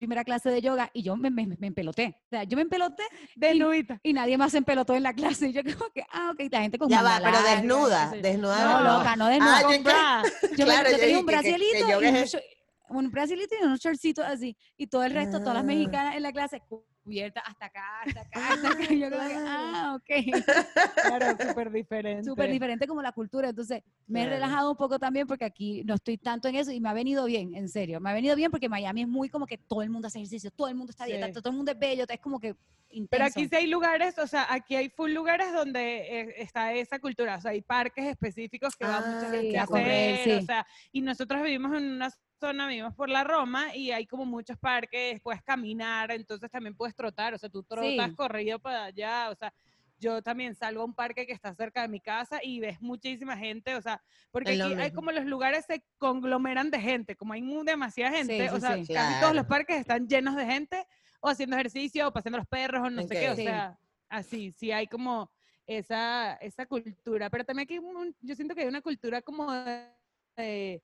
primera 0.06 0.24
clase 0.24 0.50
de 0.50 0.62
yoga 0.62 0.88
y 0.92 1.02
yo 1.02 1.16
me, 1.16 1.30
me, 1.30 1.46
me 1.46 1.66
empeloté. 1.66 2.16
O 2.26 2.28
sea, 2.30 2.44
yo 2.44 2.56
me 2.56 2.62
empeloté 2.62 3.02
desnudita 3.34 3.98
y, 4.04 4.12
nadie 4.12 4.38
más 4.38 4.52
se 4.52 4.58
empelotó 4.58 4.94
en 4.94 5.02
la 5.02 5.12
clase. 5.12 5.48
Y 5.48 5.52
yo 5.52 5.62
creo 5.62 5.90
que, 5.92 6.04
ah, 6.12 6.30
ok, 6.32 6.48
la 6.50 6.60
gente 6.60 6.78
con 6.78 6.88
Ya 6.88 7.02
va, 7.02 7.20
pero 7.22 7.42
desnuda, 7.42 8.12
desnuda. 8.22 8.64
No, 8.64 8.98
loca, 8.98 9.16
no 9.16 9.26
desnuda. 9.26 9.58
Ah, 9.58 9.62
yo, 9.62 10.64
claro, 10.64 10.90
yo, 10.90 10.98
tenía 10.98 11.18
un 11.18 11.26
brasilito 11.26 11.88
y 11.88 11.92
un, 11.92 12.96
un 12.96 13.10
brasilito 13.10 13.54
y 13.60 13.64
unos 13.64 13.80
shortcitos 13.80 14.24
así. 14.24 14.56
Y 14.76 14.86
todo 14.86 15.02
el 15.02 15.10
resto, 15.10 15.40
todas 15.40 15.54
las 15.54 15.64
ah. 15.64 15.66
mexicanas 15.66 16.16
en 16.16 16.22
la 16.22 16.32
clase, 16.32 16.62
cubierta 17.06 17.40
hasta 17.40 17.66
acá, 17.66 18.00
hasta 18.04 18.20
acá, 18.20 18.30
hasta 18.52 18.68
acá. 18.68 18.92
Y 18.92 18.98
yo 18.98 19.08
creo 19.08 19.28
que, 19.28 19.34
ah, 19.38 19.96
ok. 19.96 20.10
Claro, 21.06 21.48
súper 21.48 21.70
diferente. 21.72 22.24
Súper 22.24 22.50
diferente 22.50 22.86
como 22.86 23.00
la 23.00 23.12
cultura. 23.12 23.48
Entonces, 23.50 23.82
me 24.08 24.24
he 24.24 24.28
relajado 24.28 24.72
un 24.72 24.76
poco 24.76 24.98
también 24.98 25.26
porque 25.26 25.44
aquí 25.44 25.84
no 25.84 25.94
estoy 25.94 26.18
tanto 26.18 26.48
en 26.48 26.56
eso 26.56 26.72
y 26.72 26.80
me 26.80 26.88
ha 26.88 26.92
venido 26.92 27.24
bien, 27.26 27.54
en 27.54 27.68
serio. 27.68 28.00
Me 28.00 28.10
ha 28.10 28.12
venido 28.12 28.34
bien 28.34 28.50
porque 28.50 28.68
Miami 28.68 29.02
es 29.02 29.08
muy 29.08 29.28
como 29.28 29.46
que 29.46 29.56
todo 29.56 29.82
el 29.82 29.90
mundo 29.90 30.08
hace 30.08 30.18
ejercicio, 30.18 30.50
todo 30.50 30.68
el 30.68 30.74
mundo 30.74 30.90
está 30.90 31.04
dieta, 31.04 31.30
todo 31.32 31.50
el 31.50 31.56
mundo 31.56 31.70
es 31.70 31.78
bello, 31.78 32.04
es 32.08 32.20
como 32.20 32.40
que 32.40 32.56
intenso. 32.90 33.08
Pero 33.10 33.24
aquí 33.24 33.48
sí 33.48 33.54
hay 33.54 33.68
lugares, 33.68 34.18
o 34.18 34.26
sea, 34.26 34.46
aquí 34.52 34.74
hay 34.74 34.88
full 34.88 35.12
lugares 35.12 35.52
donde 35.52 36.20
eh, 36.20 36.34
está 36.38 36.72
esa 36.72 36.98
cultura, 36.98 37.36
o 37.36 37.40
sea, 37.40 37.52
hay 37.52 37.62
parques 37.62 38.06
específicos 38.06 38.74
que 38.74 38.84
va 38.84 39.00
mucha 39.00 39.30
gente 39.30 39.58
a, 39.58 39.62
hacer, 39.62 40.38
o 40.38 40.42
sea, 40.42 40.66
y 40.92 41.00
nosotros 41.00 41.42
vivimos 41.42 41.76
en 41.76 41.84
una 41.84 42.10
zona, 42.36 42.68
vivimos 42.68 42.94
por 42.94 43.08
la 43.08 43.24
Roma 43.24 43.74
y 43.74 43.90
hay 43.90 44.06
como 44.06 44.24
muchos 44.24 44.58
parques, 44.58 45.20
puedes 45.20 45.42
caminar, 45.42 46.10
entonces 46.10 46.50
también 46.50 46.74
puedes 46.74 46.94
trotar, 46.94 47.34
o 47.34 47.38
sea, 47.38 47.48
tú 47.48 47.62
trotas 47.62 48.12
corrido 48.12 48.58
para 48.58 48.84
allá, 48.84 49.30
o 49.30 49.34
sea, 49.34 49.52
yo 49.98 50.22
también 50.22 50.54
salgo 50.54 50.82
a 50.82 50.84
un 50.84 50.94
parque 50.94 51.26
que 51.26 51.32
está 51.32 51.54
cerca 51.54 51.82
de 51.82 51.88
mi 51.88 52.00
casa 52.00 52.40
y 52.42 52.60
ves 52.60 52.80
muchísima 52.80 53.36
gente, 53.36 53.74
o 53.74 53.82
sea, 53.82 54.02
porque 54.30 54.52
aquí 54.52 54.74
hay 54.74 54.90
como 54.92 55.10
los 55.10 55.24
lugares 55.24 55.64
se 55.66 55.82
conglomeran 55.98 56.70
de 56.70 56.80
gente, 56.80 57.16
como 57.16 57.32
hay 57.32 57.42
demasiada 57.64 58.16
gente, 58.16 58.50
o 58.50 58.60
sea, 58.60 58.76
casi 58.76 59.20
todos 59.20 59.34
los 59.34 59.46
parques 59.46 59.80
están 59.80 60.06
llenos 60.06 60.36
de 60.36 60.46
gente, 60.46 60.86
o 61.20 61.28
haciendo 61.28 61.56
ejercicio, 61.56 62.08
o 62.08 62.12
paseando 62.12 62.38
los 62.38 62.46
perros, 62.46 62.86
o 62.86 62.90
no 62.90 63.02
sé 63.02 63.14
qué, 63.14 63.30
o 63.30 63.36
sea, 63.36 63.78
así, 64.08 64.52
sí 64.52 64.70
hay 64.70 64.86
como 64.86 65.30
esa, 65.66 66.34
esa 66.34 66.66
cultura, 66.66 67.30
pero 67.30 67.44
también 67.44 67.64
aquí 67.64 67.80
yo 68.20 68.34
siento 68.34 68.54
que 68.54 68.62
hay 68.62 68.68
una 68.68 68.82
cultura 68.82 69.22
como 69.22 69.50
de 69.52 69.96
de 70.36 70.82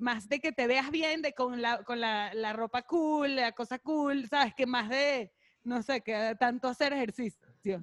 más 0.00 0.28
de 0.28 0.40
que 0.40 0.52
te 0.52 0.66
veas 0.66 0.90
bien 0.90 1.22
de 1.22 1.32
con 1.32 1.60
la, 1.60 1.82
con 1.84 2.00
la, 2.00 2.32
la, 2.34 2.52
ropa 2.52 2.82
cool, 2.82 3.36
la 3.36 3.52
cosa 3.52 3.78
cool, 3.78 4.28
¿sabes? 4.28 4.54
Que 4.54 4.66
más 4.66 4.88
de, 4.88 5.32
no 5.62 5.82
sé, 5.82 6.00
que 6.00 6.36
tanto 6.38 6.68
hacer 6.68 6.92
ejercicio. 6.92 7.40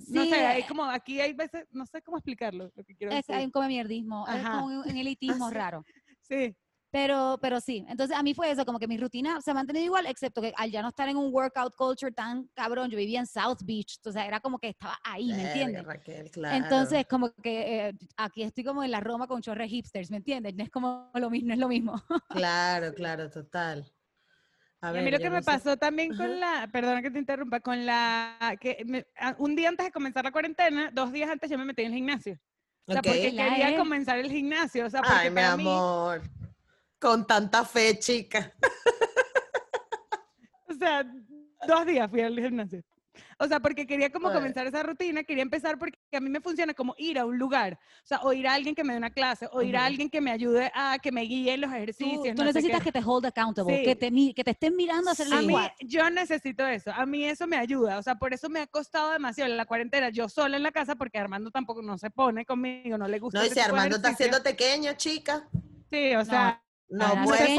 no 0.07 0.25
sé, 0.25 0.35
hay 0.35 0.63
como, 0.63 0.85
aquí 0.85 1.19
hay 1.19 1.33
veces, 1.33 1.65
no 1.71 1.85
sé 1.85 2.01
cómo 2.01 2.17
explicarlo, 2.17 2.71
lo 2.75 2.83
que 2.83 2.95
quiero 2.95 3.13
es, 3.13 3.29
Hay 3.29 3.45
un 3.45 3.51
comemierdismo, 3.51 4.27
es 4.27 4.43
como 4.43 4.65
un 4.65 4.89
elitismo 4.97 5.49
raro. 5.49 5.83
Sí. 6.21 6.55
Pero, 6.91 7.39
pero 7.41 7.61
sí, 7.61 7.85
entonces 7.87 8.17
a 8.17 8.21
mí 8.21 8.33
fue 8.33 8.51
eso, 8.51 8.65
como 8.65 8.77
que 8.77 8.87
mi 8.87 8.97
rutina 8.97 9.39
se 9.39 9.51
ha 9.51 9.53
mantenido 9.53 9.85
igual, 9.85 10.05
excepto 10.07 10.41
que 10.41 10.53
al 10.57 10.69
ya 10.69 10.81
no 10.81 10.89
estar 10.89 11.07
en 11.07 11.15
un 11.15 11.33
workout 11.33 11.73
culture 11.73 12.11
tan 12.11 12.49
cabrón, 12.53 12.89
yo 12.89 12.97
vivía 12.97 13.21
en 13.21 13.27
South 13.27 13.59
Beach, 13.63 13.95
entonces 13.95 14.23
era 14.27 14.41
como 14.41 14.59
que 14.59 14.67
estaba 14.67 14.99
ahí, 15.01 15.31
¿me 15.31 15.47
entiendes? 15.47 15.85
Entonces, 16.35 17.05
como 17.09 17.31
que 17.35 17.87
eh, 17.87 17.93
aquí 18.17 18.43
estoy 18.43 18.65
como 18.65 18.83
en 18.83 18.91
la 18.91 18.99
Roma 18.99 19.25
con 19.25 19.41
chorre 19.41 19.69
hipsters, 19.69 20.11
¿me 20.11 20.17
entiendes? 20.17 20.53
No 20.53 20.63
es 20.65 20.69
como 20.69 21.09
lo 21.13 21.29
mismo, 21.29 21.47
no 21.47 21.53
es 21.53 21.59
lo 21.59 21.69
mismo. 21.69 22.03
Claro, 22.29 22.93
claro, 22.93 23.29
total. 23.29 23.89
A, 24.81 24.91
mí 24.91 25.11
lo 25.11 25.19
que 25.19 25.29
me 25.29 25.43
pasó 25.43 25.77
también 25.77 26.17
con 26.17 26.39
la, 26.39 26.67
perdona 26.73 27.01
que 27.01 27.11
te 27.11 27.19
interrumpa, 27.19 27.61
con 27.61 27.85
la, 27.85 28.57
que 28.59 29.05
un 29.37 29.55
día 29.55 29.69
antes 29.69 29.85
de 29.85 29.91
comenzar 29.91 30.25
la 30.25 30.31
cuarentena, 30.31 30.89
dos 30.91 31.13
días 31.13 31.29
antes 31.29 31.49
yo 31.49 31.57
me 31.57 31.63
metí 31.65 31.83
en 31.83 31.89
el 31.89 31.93
gimnasio. 31.93 32.37
O 32.85 32.91
sea, 32.91 33.01
porque 33.01 33.31
quería 33.33 33.77
comenzar 33.77 34.17
el 34.17 34.29
gimnasio. 34.29 34.87
O 34.87 34.89
sea, 34.89 35.01
porque 35.01 35.15
Ay, 35.17 35.29
mi 35.29 35.41
amor. 35.41 36.21
Con 37.01 37.25
tanta 37.25 37.65
fe, 37.65 37.97
chica. 37.97 38.53
o 40.69 40.73
sea, 40.73 41.03
dos 41.67 41.85
días 41.87 42.09
fui 42.11 42.21
al 42.21 42.39
gimnasio. 42.39 42.83
O 43.39 43.47
sea, 43.47 43.59
porque 43.59 43.87
quería 43.87 44.11
como 44.11 44.31
comenzar 44.31 44.67
esa 44.67 44.83
rutina, 44.83 45.23
quería 45.23 45.41
empezar 45.41 45.79
porque 45.79 45.97
a 46.13 46.19
mí 46.19 46.29
me 46.29 46.41
funciona 46.41 46.75
como 46.75 46.93
ir 46.99 47.17
a 47.17 47.25
un 47.25 47.39
lugar, 47.39 47.79
o 48.03 48.05
sea, 48.05 48.19
o 48.21 48.31
ir 48.33 48.47
a 48.47 48.53
alguien 48.53 48.75
que 48.75 48.83
me 48.83 48.93
dé 48.93 48.99
una 48.99 49.09
clase, 49.09 49.47
o 49.51 49.63
ir 49.63 49.75
a 49.75 49.85
alguien 49.85 50.11
que 50.11 50.21
me 50.21 50.31
ayude 50.31 50.71
a 50.75 50.99
que 50.99 51.11
me 51.11 51.21
guíe 51.21 51.55
en 51.55 51.61
los 51.61 51.71
ejercicios. 51.71 52.35
Tú, 52.35 52.43
necesitas 52.43 52.83
que 52.83 52.91
te 52.91 53.01
hold 53.03 53.25
accountable, 53.25 53.83
que, 53.83 53.95
te, 53.95 54.11
que 54.35 54.43
te 54.43 54.51
estén 54.51 54.75
mirando 54.75 55.09
a 55.09 55.13
hacer 55.13 55.25
el 55.25 55.33
A 55.33 55.41
mí, 55.41 55.55
yo 55.79 56.07
necesito 56.11 56.67
eso, 56.67 56.91
a 56.91 57.05
mí 57.07 57.25
eso 57.25 57.47
me 57.47 57.57
ayuda, 57.57 57.97
o 57.97 58.03
sea, 58.03 58.15
por 58.15 58.31
eso 58.31 58.47
me 58.47 58.59
ha 58.59 58.67
costado 58.67 59.11
demasiado 59.11 59.49
en 59.49 59.57
la 59.57 59.65
cuarentena, 59.65 60.09
yo 60.09 60.29
sola 60.29 60.57
en 60.57 60.63
la 60.63 60.71
casa, 60.71 60.95
porque 60.95 61.17
Armando 61.17 61.49
tampoco 61.49 61.81
no 61.81 61.97
se 61.97 62.11
pone 62.11 62.45
conmigo, 62.45 62.95
no 62.99 63.07
le 63.07 63.17
gusta. 63.17 63.39
No, 63.39 63.45
y 63.45 63.49
si 63.49 63.59
Armando 63.59 63.95
está 63.95 64.09
haciendo 64.09 64.41
pequeño, 64.43 64.93
chica. 64.93 65.47
Sí, 65.89 66.15
o 66.15 66.23
sea, 66.23 66.61
no, 66.91 67.15
no 67.15 67.23
puede 67.23 67.55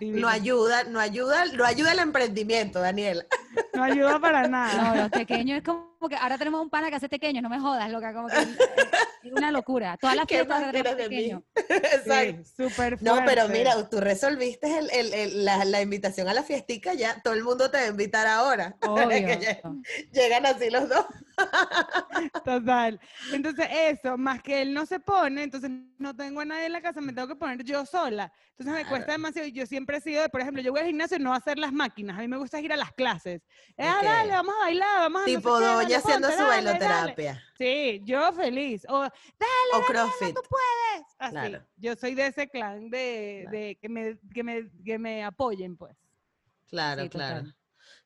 no 0.00 0.28
ayuda, 0.28 0.84
no 0.84 1.00
ayuda, 1.00 1.44
no 1.52 1.64
ayuda 1.64 1.92
el 1.92 1.98
emprendimiento, 1.98 2.80
Daniela. 2.80 3.26
No 3.74 3.82
ayuda 3.82 4.18
para 4.18 4.48
nada. 4.48 4.94
No, 4.94 5.02
los 5.02 5.10
pequeños 5.10 5.58
es 5.58 5.64
como 5.64 5.95
que 6.08 6.16
ahora 6.16 6.38
tenemos 6.38 6.62
un 6.62 6.70
pana 6.70 6.90
que 6.90 6.96
hace 6.96 7.08
pequeños, 7.08 7.42
no 7.42 7.48
me 7.48 7.60
jodas, 7.60 7.90
loca, 7.90 8.12
como 8.12 8.28
que 8.28 8.34
es 9.24 9.32
una 9.32 9.50
locura. 9.50 9.96
Todas 10.00 10.16
las 10.16 10.26
fiestas 10.28 10.72
de 10.72 10.84
pequeños. 10.84 11.42
Exacto. 11.68 12.44
súper 12.56 13.02
No, 13.02 13.22
pero 13.24 13.48
mira, 13.48 13.88
tú 13.88 14.00
resolviste 14.00 14.68
la, 14.82 15.82
invitación 15.82 16.28
a 16.28 16.34
la 16.34 16.42
fiestica, 16.42 16.94
ya 16.94 17.20
todo 17.22 17.34
el 17.34 17.42
mundo 17.42 17.70
te 17.70 17.78
va 17.78 17.84
a 17.84 17.88
invitar 17.88 18.26
ahora. 18.26 18.76
llegan 20.12 20.46
así 20.46 20.70
los 20.70 20.88
dos. 20.88 21.06
Total. 22.44 23.00
Entonces, 23.32 23.66
eso, 23.70 24.16
más 24.16 24.42
que 24.42 24.62
él 24.62 24.72
no 24.72 24.86
se 24.86 25.00
pone, 25.00 25.42
entonces 25.42 25.70
no 25.98 26.14
tengo 26.14 26.40
a 26.40 26.44
nadie 26.44 26.66
en 26.66 26.72
la 26.72 26.80
casa, 26.80 27.00
me 27.00 27.12
tengo 27.12 27.28
que 27.28 27.36
poner 27.36 27.62
yo 27.64 27.84
sola. 27.84 28.32
Entonces 28.50 28.84
me 28.84 28.88
cuesta 28.88 29.12
demasiado. 29.12 29.48
Yo 29.48 29.66
siempre 29.66 29.98
he 29.98 30.00
sido, 30.00 30.22
de, 30.22 30.28
por 30.28 30.40
ejemplo, 30.40 30.62
yo 30.62 30.72
voy 30.72 30.80
al 30.80 30.86
gimnasio 30.86 31.18
y 31.18 31.20
no 31.20 31.34
a 31.34 31.36
hacer 31.36 31.58
las 31.58 31.72
máquinas. 31.72 32.18
A 32.18 32.20
mí 32.22 32.28
me 32.28 32.38
gusta 32.38 32.60
ir 32.60 32.72
a 32.72 32.76
las 32.76 32.92
clases. 32.92 33.42
Ah, 33.76 34.00
dale, 34.02 34.32
vamos 34.32 34.54
a 34.60 34.64
bailar, 34.64 34.98
vamos 35.00 35.22
a 35.22 35.24
Tipo 35.26 35.60
doña 35.60 35.95
haciendo 35.96 36.30
su 36.30 36.42
bailoterapia. 36.42 37.42
Sí, 37.58 38.00
yo 38.04 38.32
feliz. 38.32 38.86
O, 38.88 39.00
dale, 39.00 39.72
o 39.74 39.82
CrossFit. 39.82 40.34
tú 40.34 40.42
puedes. 40.48 41.06
Así. 41.18 41.56
Yo 41.76 41.94
soy 41.96 42.14
de 42.14 42.26
ese 42.26 42.48
clan 42.48 42.90
de, 42.90 43.46
de 43.50 43.78
que, 43.80 43.88
me, 43.88 44.18
que, 44.34 44.42
me, 44.42 44.70
que 44.84 44.98
me 44.98 45.24
apoyen, 45.24 45.76
pues. 45.76 45.96
Claro, 46.68 47.08
claro. 47.08 47.44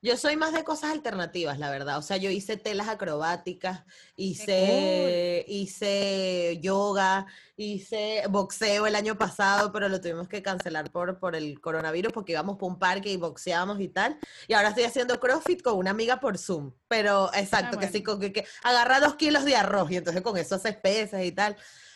Yo 0.03 0.17
soy 0.17 0.35
más 0.35 0.51
de 0.51 0.63
cosas 0.63 0.89
alternativas, 0.89 1.59
la 1.59 1.69
verdad. 1.69 1.99
O 1.99 2.01
sea, 2.01 2.17
yo 2.17 2.31
hice 2.31 2.57
telas 2.57 2.89
acrobáticas, 2.89 3.83
hice, 4.15 5.45
hice 5.47 6.57
yoga, 6.59 7.27
hice 7.55 8.23
boxeo 8.27 8.87
el 8.87 8.95
año 8.95 9.15
pasado, 9.15 9.71
pero 9.71 9.89
lo 9.89 10.01
tuvimos 10.01 10.27
que 10.27 10.41
cancelar 10.41 10.91
por, 10.91 11.19
por 11.19 11.35
el 11.35 11.61
coronavirus 11.61 12.13
porque 12.13 12.31
íbamos 12.31 12.57
por 12.57 12.71
un 12.71 12.79
parque 12.79 13.11
y 13.11 13.17
boxeábamos 13.17 13.79
y 13.79 13.89
tal. 13.89 14.17
Y 14.47 14.53
ahora 14.53 14.69
estoy 14.69 14.85
haciendo 14.85 15.19
CrossFit 15.19 15.61
con 15.61 15.77
una 15.77 15.91
amiga 15.91 16.19
por 16.19 16.39
Zoom. 16.39 16.73
Pero 16.87 17.29
ah, 17.31 17.39
exacto, 17.39 17.77
que 17.77 17.87
sí, 17.87 18.01
con 18.01 18.19
que, 18.19 18.47
agarra 18.63 18.99
dos 18.99 19.15
kilos 19.17 19.45
de 19.45 19.55
arroz 19.55 19.91
y 19.91 19.97
entonces 19.97 20.23
con 20.23 20.35
eso 20.35 20.55
haces 20.55 20.77
pesas 20.77 21.23
y 21.23 21.31
tal. 21.31 21.55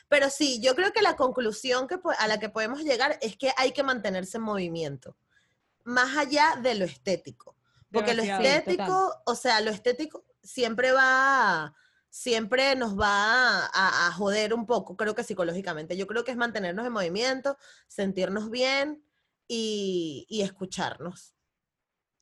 Pero 0.10 0.30
sí, 0.30 0.62
yo 0.62 0.76
creo 0.76 0.94
que 0.94 1.02
la 1.02 1.16
conclusión 1.16 1.88
que, 1.88 1.98
a 2.20 2.28
la 2.28 2.38
que 2.38 2.50
podemos 2.50 2.84
llegar 2.84 3.18
es 3.24 3.36
que 3.36 3.52
hay 3.58 3.72
que 3.72 3.82
mantenerse 3.82 4.38
en 4.38 4.44
movimiento, 4.44 5.18
más 5.84 6.16
allá 6.18 6.60
de 6.62 6.76
lo 6.76 6.86
estético. 6.86 7.55
Porque 7.96 8.14
lo 8.14 8.24
estético, 8.24 9.22
o 9.26 9.36
sea, 9.36 9.62
lo 9.62 9.72
estético 9.72 10.26
siempre 10.44 10.92
va, 10.92 11.74
siempre 12.10 12.76
nos 12.76 13.00
va 13.00 13.66
a, 13.74 14.12
joder 14.14 14.54
un 14.54 14.66
poco, 14.66 14.96
creo 14.96 15.16
que 15.16 15.24
psicológicamente. 15.24 15.98
Yo 15.98 16.08
creo 16.08 16.24
que 16.24 16.32
es 16.32 16.38
mantenernos 16.38 16.86
en 16.86 16.94
movimiento, 16.94 17.58
sentirnos 17.88 18.50
bien 18.50 19.04
y, 19.48 20.42
escucharnos. 20.44 21.34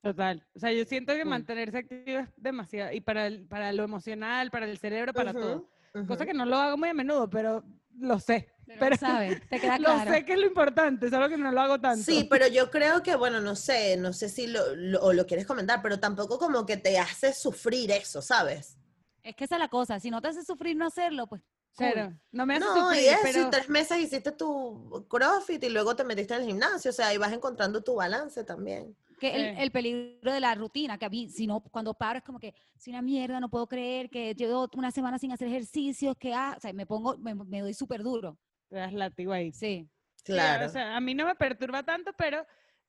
Total. 0.02 0.46
O 0.54 0.60
sea, 0.60 0.72
yo 0.74 0.84
siento 0.86 1.14
que 1.14 1.26
mantenerse 1.26 1.78
activo 1.78 2.20
es 2.20 2.30
demasiado. 2.36 2.92
Y 2.92 3.02
para, 3.02 3.30
para 3.48 3.72
lo 3.72 3.84
emocional, 3.84 4.52
para 4.52 4.66
el 4.66 4.78
cerebro, 4.78 5.14
para 5.14 5.34
todo. 5.34 5.70
Cosa 6.08 6.26
que 6.26 6.34
no 6.34 6.46
lo 6.46 6.58
hago 6.58 6.78
muy 6.78 6.90
a 6.90 6.94
menudo, 6.94 7.30
pero 7.30 7.64
lo 8.00 8.20
sé. 8.20 8.53
Pero, 8.66 8.98
sabes, 8.98 9.42
te 9.50 9.60
queda 9.60 9.78
claro. 9.78 10.06
Lo 10.06 10.12
sé 10.12 10.26
que 10.26 10.34
es 10.34 10.40
lo 10.40 10.46
importante, 10.46 11.10
solo 11.10 11.30
que 11.30 11.38
no 11.38 11.52
lo 11.52 11.62
hago 11.62 11.80
tanto. 11.80 12.04
Sí, 12.04 12.28
pero 12.30 12.48
yo 12.48 12.72
creo 12.72 13.04
que, 13.04 13.16
bueno, 13.16 13.42
no 13.42 13.56
sé, 13.56 13.98
no 13.98 14.14
sé 14.14 14.30
si 14.30 14.48
lo, 14.48 14.62
o 15.02 15.14
lo 15.14 15.26
quieres 15.26 15.46
comentar, 15.46 15.82
pero 15.82 16.00
tampoco 16.00 16.40
como 16.40 16.66
que 16.66 16.78
te 16.78 16.98
hace 16.98 17.34
sufrir 17.34 17.92
eso, 17.92 18.22
¿sabes? 18.22 18.78
Es 19.22 19.36
que 19.36 19.46
esa 19.46 19.56
es 19.56 19.60
la 19.60 19.70
cosa, 19.70 20.00
si 20.00 20.10
no 20.10 20.22
te 20.22 20.30
hace 20.30 20.44
sufrir 20.44 20.76
no 20.76 20.88
hacerlo, 20.88 21.28
pues 21.28 21.42
Cero. 21.76 22.14
No 22.32 22.46
me 22.46 22.56
hace 22.56 22.66
no, 22.66 22.76
sufrir, 22.76 23.04
y 23.04 23.08
es, 23.08 23.20
pero... 23.24 23.46
si 23.46 23.50
tres 23.50 23.70
meses 23.70 23.98
hiciste 24.00 24.32
tu 24.32 25.06
CrossFit 25.10 25.64
y 25.64 25.70
luego 25.70 25.96
te 25.96 26.04
metiste 26.04 26.36
en 26.36 26.42
el 26.42 26.48
gimnasio, 26.48 26.92
o 26.92 26.94
sea, 26.94 27.08
ahí 27.08 27.18
vas 27.18 27.34
encontrando 27.34 27.84
tu 27.84 27.96
balance 27.96 28.44
también. 28.44 28.96
Que 29.20 29.56
el, 29.58 29.72
peligro 29.72 30.34
de 30.34 30.40
la 30.40 30.54
rutina, 30.54 30.98
que 30.98 31.06
a 31.06 31.10
mí, 31.10 31.30
si 31.30 31.48
no, 31.48 31.62
cuando 31.62 31.94
paro 31.94 32.20
es 32.20 32.26
como 32.26 32.40
que, 32.40 32.54
soy 32.78 32.92
una 32.92 33.02
mierda, 33.02 33.40
no 33.40 33.50
puedo 33.50 33.68
creer 33.68 34.10
que 34.10 34.36
llevo 34.36 34.70
una 34.76 34.92
semana 34.92 35.18
sin 35.18 35.32
hacer 35.32 35.48
ejercicios, 35.48 36.18
que, 36.18 36.34
ah, 36.34 36.56
o 36.58 36.60
sea, 36.60 36.74
me 36.74 36.86
pongo, 36.86 37.18
me, 37.18 37.34
me 37.34 37.62
doy 37.62 37.74
súper 37.74 38.04
duro. 38.04 38.38
Te 38.74 38.80
das 38.80 38.92
látigo 38.92 39.32
ahí. 39.32 39.52
Sí. 39.52 39.88
Claro. 40.24 40.66
o 40.66 40.70
sea, 40.70 40.96
a 40.96 41.00
mí 41.00 41.14
no 41.14 41.28
me 41.28 41.36
perturba 41.36 41.84
tanto, 41.84 42.12
pero 42.18 42.44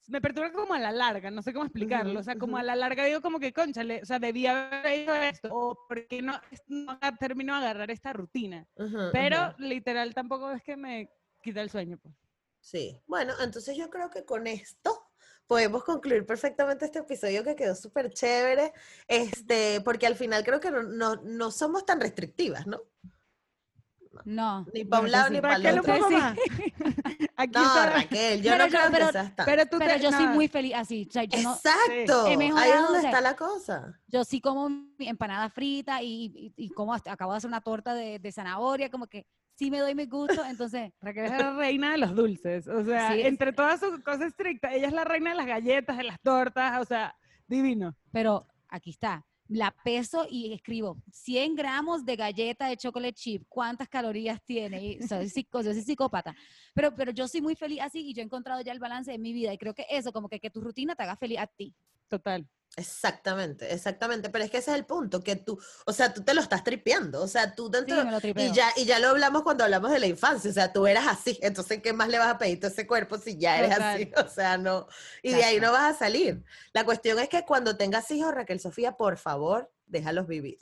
me 0.08 0.22
perturba 0.22 0.50
como 0.50 0.72
a 0.72 0.78
la 0.78 0.92
larga, 0.92 1.30
no 1.30 1.42
sé 1.42 1.52
cómo 1.52 1.66
explicarlo. 1.66 2.18
o 2.18 2.22
sea, 2.22 2.36
como 2.36 2.56
a 2.56 2.62
la 2.62 2.74
larga 2.74 3.04
digo 3.04 3.20
como 3.20 3.38
que, 3.38 3.52
conchale, 3.52 4.00
o 4.02 4.06
sea, 4.06 4.18
debía 4.18 4.68
haber 4.68 4.86
hecho 4.86 5.14
esto, 5.14 5.48
o 5.50 5.78
porque 5.86 6.22
no, 6.22 6.40
no 6.68 6.98
termino 7.20 7.52
de 7.52 7.66
agarrar 7.66 7.90
esta 7.90 8.14
rutina. 8.14 8.66
pero 9.12 9.54
literal 9.58 10.14
tampoco 10.14 10.52
es 10.52 10.62
que 10.62 10.78
me 10.78 11.10
quita 11.42 11.60
el 11.60 11.68
sueño, 11.68 11.98
pues. 11.98 12.14
Sí, 12.60 12.98
bueno, 13.06 13.34
entonces 13.42 13.76
yo 13.76 13.90
creo 13.90 14.08
que 14.08 14.24
con 14.24 14.46
esto 14.46 15.04
podemos 15.46 15.84
concluir 15.84 16.24
perfectamente 16.24 16.86
este 16.86 17.00
episodio 17.00 17.44
que 17.44 17.56
quedó 17.56 17.74
súper 17.74 18.08
chévere, 18.08 18.72
este, 19.06 19.82
porque 19.82 20.06
al 20.06 20.16
final 20.16 20.44
creo 20.44 20.60
que 20.60 20.70
no, 20.70 20.82
no, 20.82 21.16
no 21.16 21.50
somos 21.50 21.84
tan 21.84 22.00
restrictivas, 22.00 22.66
¿no? 22.66 22.80
No. 24.24 24.66
Ni 24.72 24.84
para 24.84 25.02
un 25.02 25.10
lado 25.10 25.30
ni 25.30 25.40
para 25.40 25.56
el 25.56 25.78
otro. 25.78 25.94
no, 27.52 27.86
Raquel, 27.86 28.42
yo 28.42 28.56
no 28.56 28.68
creo 28.68 28.82
pero, 28.90 29.06
que 29.06 29.12
sea 29.12 29.34
Pero, 29.44 29.66
tú 29.66 29.78
pero 29.78 29.96
yo 29.96 30.12
soy 30.12 30.26
muy 30.28 30.48
feliz 30.48 30.74
así. 30.74 31.02
Exacto. 31.02 32.26
Ahí 32.26 32.70
es 32.70 32.82
donde 32.82 33.06
está 33.06 33.20
la 33.20 33.36
cosa. 33.36 34.00
Yo 34.08 34.24
sí 34.24 34.40
como 34.40 34.68
mi 34.68 35.08
empanada 35.08 35.48
frita 35.50 36.02
y, 36.02 36.52
y, 36.56 36.70
como 36.70 36.94
acabo 36.94 37.32
de 37.32 37.38
hacer 37.38 37.48
una 37.48 37.60
torta 37.60 37.94
de, 37.94 38.18
de, 38.18 38.32
zanahoria, 38.32 38.90
como 38.90 39.06
que 39.06 39.26
sí 39.54 39.70
me 39.70 39.78
doy 39.78 39.94
mi 39.94 40.06
gusto, 40.06 40.44
entonces... 40.44 40.92
Raquel 41.00 41.26
es 41.26 41.30
la 41.32 41.56
reina 41.56 41.92
de 41.92 41.98
los 41.98 42.14
dulces. 42.14 42.68
O 42.68 42.84
sea, 42.84 43.16
entre 43.16 43.52
todas 43.52 43.80
sus 43.80 44.00
cosas 44.00 44.28
estrictas, 44.28 44.72
ella 44.72 44.88
es 44.88 44.92
la 44.92 45.04
reina 45.04 45.30
de 45.30 45.36
las 45.36 45.46
galletas, 45.46 45.96
de 45.96 46.04
las 46.04 46.20
tortas, 46.20 46.80
o 46.80 46.84
sea, 46.84 47.14
divino. 47.46 47.94
Pero 48.12 48.46
aquí 48.68 48.90
está 48.90 49.24
la 49.48 49.74
peso 49.84 50.26
y 50.28 50.52
escribo 50.52 51.02
100 51.12 51.54
gramos 51.54 52.04
de 52.04 52.16
galleta 52.16 52.68
de 52.68 52.76
chocolate 52.76 53.14
chip, 53.14 53.44
cuántas 53.48 53.88
calorías 53.88 54.42
tiene, 54.44 54.84
y, 54.84 55.02
soy, 55.02 55.28
soy 55.28 55.82
psicópata, 55.82 56.34
pero, 56.74 56.94
pero 56.94 57.12
yo 57.12 57.28
soy 57.28 57.42
muy 57.42 57.54
feliz 57.54 57.80
así 57.82 58.00
y 58.08 58.14
yo 58.14 58.22
he 58.22 58.24
encontrado 58.24 58.60
ya 58.62 58.72
el 58.72 58.78
balance 58.78 59.10
de 59.10 59.18
mi 59.18 59.32
vida 59.32 59.52
y 59.52 59.58
creo 59.58 59.74
que 59.74 59.86
eso, 59.90 60.12
como 60.12 60.28
que, 60.28 60.40
que 60.40 60.50
tu 60.50 60.60
rutina 60.60 60.94
te 60.94 61.02
haga 61.02 61.16
feliz 61.16 61.38
a 61.38 61.46
ti. 61.46 61.74
Total. 62.08 62.46
Exactamente, 62.76 63.72
exactamente, 63.72 64.30
pero 64.30 64.44
es 64.44 64.50
que 64.50 64.58
ese 64.58 64.72
es 64.72 64.76
el 64.76 64.84
punto, 64.84 65.22
que 65.22 65.36
tú, 65.36 65.58
o 65.86 65.92
sea, 65.92 66.12
tú 66.12 66.24
te 66.24 66.34
lo 66.34 66.40
estás 66.40 66.64
tripeando, 66.64 67.22
o 67.22 67.28
sea, 67.28 67.54
tú 67.54 67.70
dentro, 67.70 67.96
y 68.34 68.52
ya, 68.52 68.72
y 68.76 68.84
ya 68.84 68.98
lo 68.98 69.10
hablamos 69.10 69.42
cuando 69.42 69.62
hablamos 69.62 69.92
de 69.92 70.00
la 70.00 70.06
infancia, 70.06 70.50
o 70.50 70.54
sea, 70.54 70.72
tú 70.72 70.86
eras 70.86 71.06
así, 71.06 71.38
entonces, 71.40 71.80
¿qué 71.80 71.92
más 71.92 72.08
le 72.08 72.18
vas 72.18 72.28
a 72.28 72.38
pedir 72.38 72.58
a 72.64 72.68
ese 72.68 72.86
cuerpo 72.86 73.16
si 73.16 73.38
ya 73.38 73.58
eres 73.58 73.78
así? 73.78 74.10
O 74.24 74.28
sea, 74.28 74.58
no, 74.58 74.88
y 75.22 75.32
de 75.32 75.44
ahí 75.44 75.60
no 75.60 75.70
vas 75.70 75.94
a 75.94 75.98
salir. 75.98 76.42
La 76.72 76.84
cuestión 76.84 77.18
es 77.18 77.28
que 77.28 77.44
cuando 77.44 77.76
tengas 77.76 78.10
hijos, 78.10 78.34
Raquel 78.34 78.58
Sofía, 78.58 78.92
por 78.92 79.18
favor, 79.18 79.70
déjalos 79.86 80.26
vivir. 80.26 80.58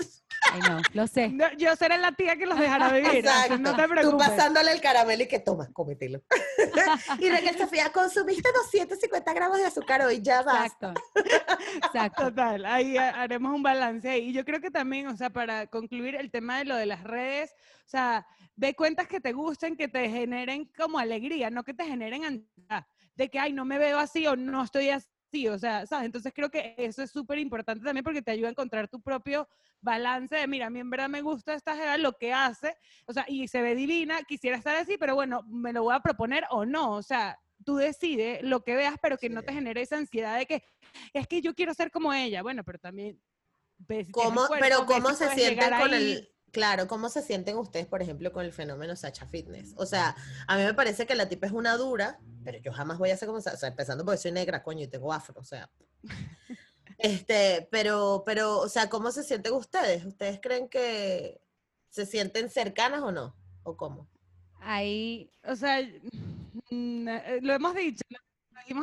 Ay, 0.52 0.60
no, 0.68 0.80
lo 0.92 1.06
sé. 1.06 1.32
yo 1.56 1.74
seré 1.76 1.98
la 1.98 2.12
tía 2.12 2.36
que 2.36 2.46
los 2.46 2.58
dejará 2.58 2.92
vivir. 2.92 3.24
No 3.58 3.74
te 3.74 3.88
preocupes. 3.88 4.10
Tú 4.10 4.18
pasándole 4.18 4.72
el 4.72 4.80
caramelo 4.80 5.22
y 5.22 5.28
que 5.28 5.38
toma, 5.38 5.68
cómetelo. 5.72 6.22
y 7.18 7.30
Raquel 7.30 7.56
Sofía, 7.56 7.90
consumiste 7.90 8.48
250 8.52 9.32
gramos 9.32 9.58
de 9.58 9.66
azúcar 9.66 10.02
hoy, 10.02 10.20
ya 10.20 10.42
basta. 10.42 10.92
Exacto. 11.14 11.86
Exacto. 11.86 12.22
Total, 12.24 12.64
ahí 12.66 12.96
haremos 12.96 13.54
un 13.54 13.62
balance. 13.62 14.18
Y 14.18 14.32
yo 14.32 14.44
creo 14.44 14.60
que 14.60 14.70
también, 14.70 15.06
o 15.06 15.16
sea, 15.16 15.30
para 15.30 15.66
concluir 15.66 16.16
el 16.16 16.30
tema 16.30 16.58
de 16.58 16.64
lo 16.66 16.76
de 16.76 16.86
las 16.86 17.02
redes, 17.02 17.54
o 17.86 17.88
sea, 17.88 18.26
ve 18.54 18.74
cuentas 18.74 19.08
que 19.08 19.20
te 19.20 19.32
gusten, 19.32 19.76
que 19.76 19.88
te 19.88 20.08
generen 20.08 20.70
como 20.76 20.98
alegría, 20.98 21.50
no 21.50 21.64
que 21.64 21.74
te 21.74 21.84
generen 21.84 22.24
ansiedad 22.24 22.86
de 23.14 23.28
que, 23.28 23.38
ay, 23.38 23.52
no 23.52 23.64
me 23.64 23.78
veo 23.78 23.98
así 23.98 24.26
o 24.26 24.36
no 24.36 24.64
estoy 24.64 24.90
así 24.90 25.08
sí, 25.32 25.48
o 25.48 25.58
sea, 25.58 25.86
¿sabes? 25.86 26.06
Entonces 26.06 26.32
creo 26.34 26.50
que 26.50 26.74
eso 26.76 27.02
es 27.02 27.10
súper 27.10 27.38
importante 27.38 27.84
también 27.84 28.04
porque 28.04 28.22
te 28.22 28.30
ayuda 28.30 28.48
a 28.48 28.50
encontrar 28.52 28.86
tu 28.88 29.00
propio 29.00 29.48
balance 29.80 30.36
de, 30.36 30.46
mira, 30.46 30.66
a 30.66 30.70
mí 30.70 30.78
en 30.78 30.90
verdad 30.90 31.08
me 31.08 31.22
gusta 31.22 31.54
esta 31.54 31.74
jeva, 31.74 31.96
lo 31.96 32.12
que 32.18 32.32
hace, 32.32 32.76
o 33.06 33.12
sea, 33.12 33.24
y 33.26 33.48
se 33.48 33.62
ve 33.62 33.74
divina, 33.74 34.22
quisiera 34.22 34.56
estar 34.56 34.76
así, 34.76 34.98
pero 34.98 35.14
bueno, 35.14 35.42
me 35.48 35.72
lo 35.72 35.82
voy 35.82 35.94
a 35.94 36.00
proponer 36.00 36.44
o 36.50 36.64
no, 36.66 36.92
o 36.92 37.02
sea, 37.02 37.38
tú 37.64 37.76
decides 37.76 38.42
lo 38.42 38.62
que 38.62 38.74
veas, 38.74 38.96
pero 39.00 39.16
que 39.16 39.30
no 39.30 39.42
te 39.42 39.52
genere 39.52 39.82
esa 39.82 39.96
ansiedad 39.96 40.38
de 40.38 40.46
que 40.46 40.62
es 41.12 41.26
que 41.26 41.40
yo 41.40 41.54
quiero 41.54 41.72
ser 41.74 41.90
como 41.90 42.12
ella. 42.12 42.42
Bueno, 42.42 42.64
pero 42.64 42.78
también... 42.78 43.20
¿Cómo, 44.12 44.46
pero 44.60 44.86
cómo 44.86 45.12
se 45.14 45.28
sienten 45.34 45.70
con 45.78 45.94
el... 45.94 46.28
Claro, 46.52 46.86
¿cómo 46.86 47.08
se 47.08 47.22
sienten 47.22 47.56
ustedes, 47.56 47.86
por 47.86 48.02
ejemplo, 48.02 48.30
con 48.30 48.44
el 48.44 48.52
fenómeno 48.52 48.94
Sacha 48.94 49.26
Fitness? 49.26 49.72
O 49.76 49.86
sea, 49.86 50.14
a 50.46 50.56
mí 50.58 50.62
me 50.62 50.74
parece 50.74 51.06
que 51.06 51.14
la 51.14 51.28
tipa 51.28 51.46
es 51.46 51.52
una 51.52 51.78
dura, 51.78 52.20
pero 52.44 52.58
yo 52.58 52.72
jamás 52.72 52.98
voy 52.98 53.10
a 53.10 53.16
ser 53.16 53.26
como, 53.26 53.38
o 53.38 53.40
sea, 53.40 53.68
empezando 53.68 54.04
porque 54.04 54.18
soy 54.18 54.32
negra, 54.32 54.62
coño, 54.62 54.84
y 54.84 54.88
tengo 54.88 55.12
afro, 55.12 55.40
o 55.40 55.44
sea. 55.44 55.70
Este, 56.98 57.66
pero, 57.72 58.22
pero, 58.24 58.60
o 58.60 58.68
sea, 58.68 58.88
¿cómo 58.88 59.10
se 59.10 59.24
sienten 59.24 59.54
ustedes? 59.54 60.04
¿Ustedes 60.04 60.38
creen 60.40 60.68
que 60.68 61.40
se 61.88 62.06
sienten 62.06 62.48
cercanas 62.48 63.02
o 63.02 63.10
no? 63.10 63.34
¿O 63.64 63.76
cómo? 63.76 64.08
Ahí, 64.60 65.28
o 65.42 65.56
sea, 65.56 65.80
eh, 65.80 66.00
lo 66.70 67.52
hemos 67.52 67.74
dicho, 67.74 68.04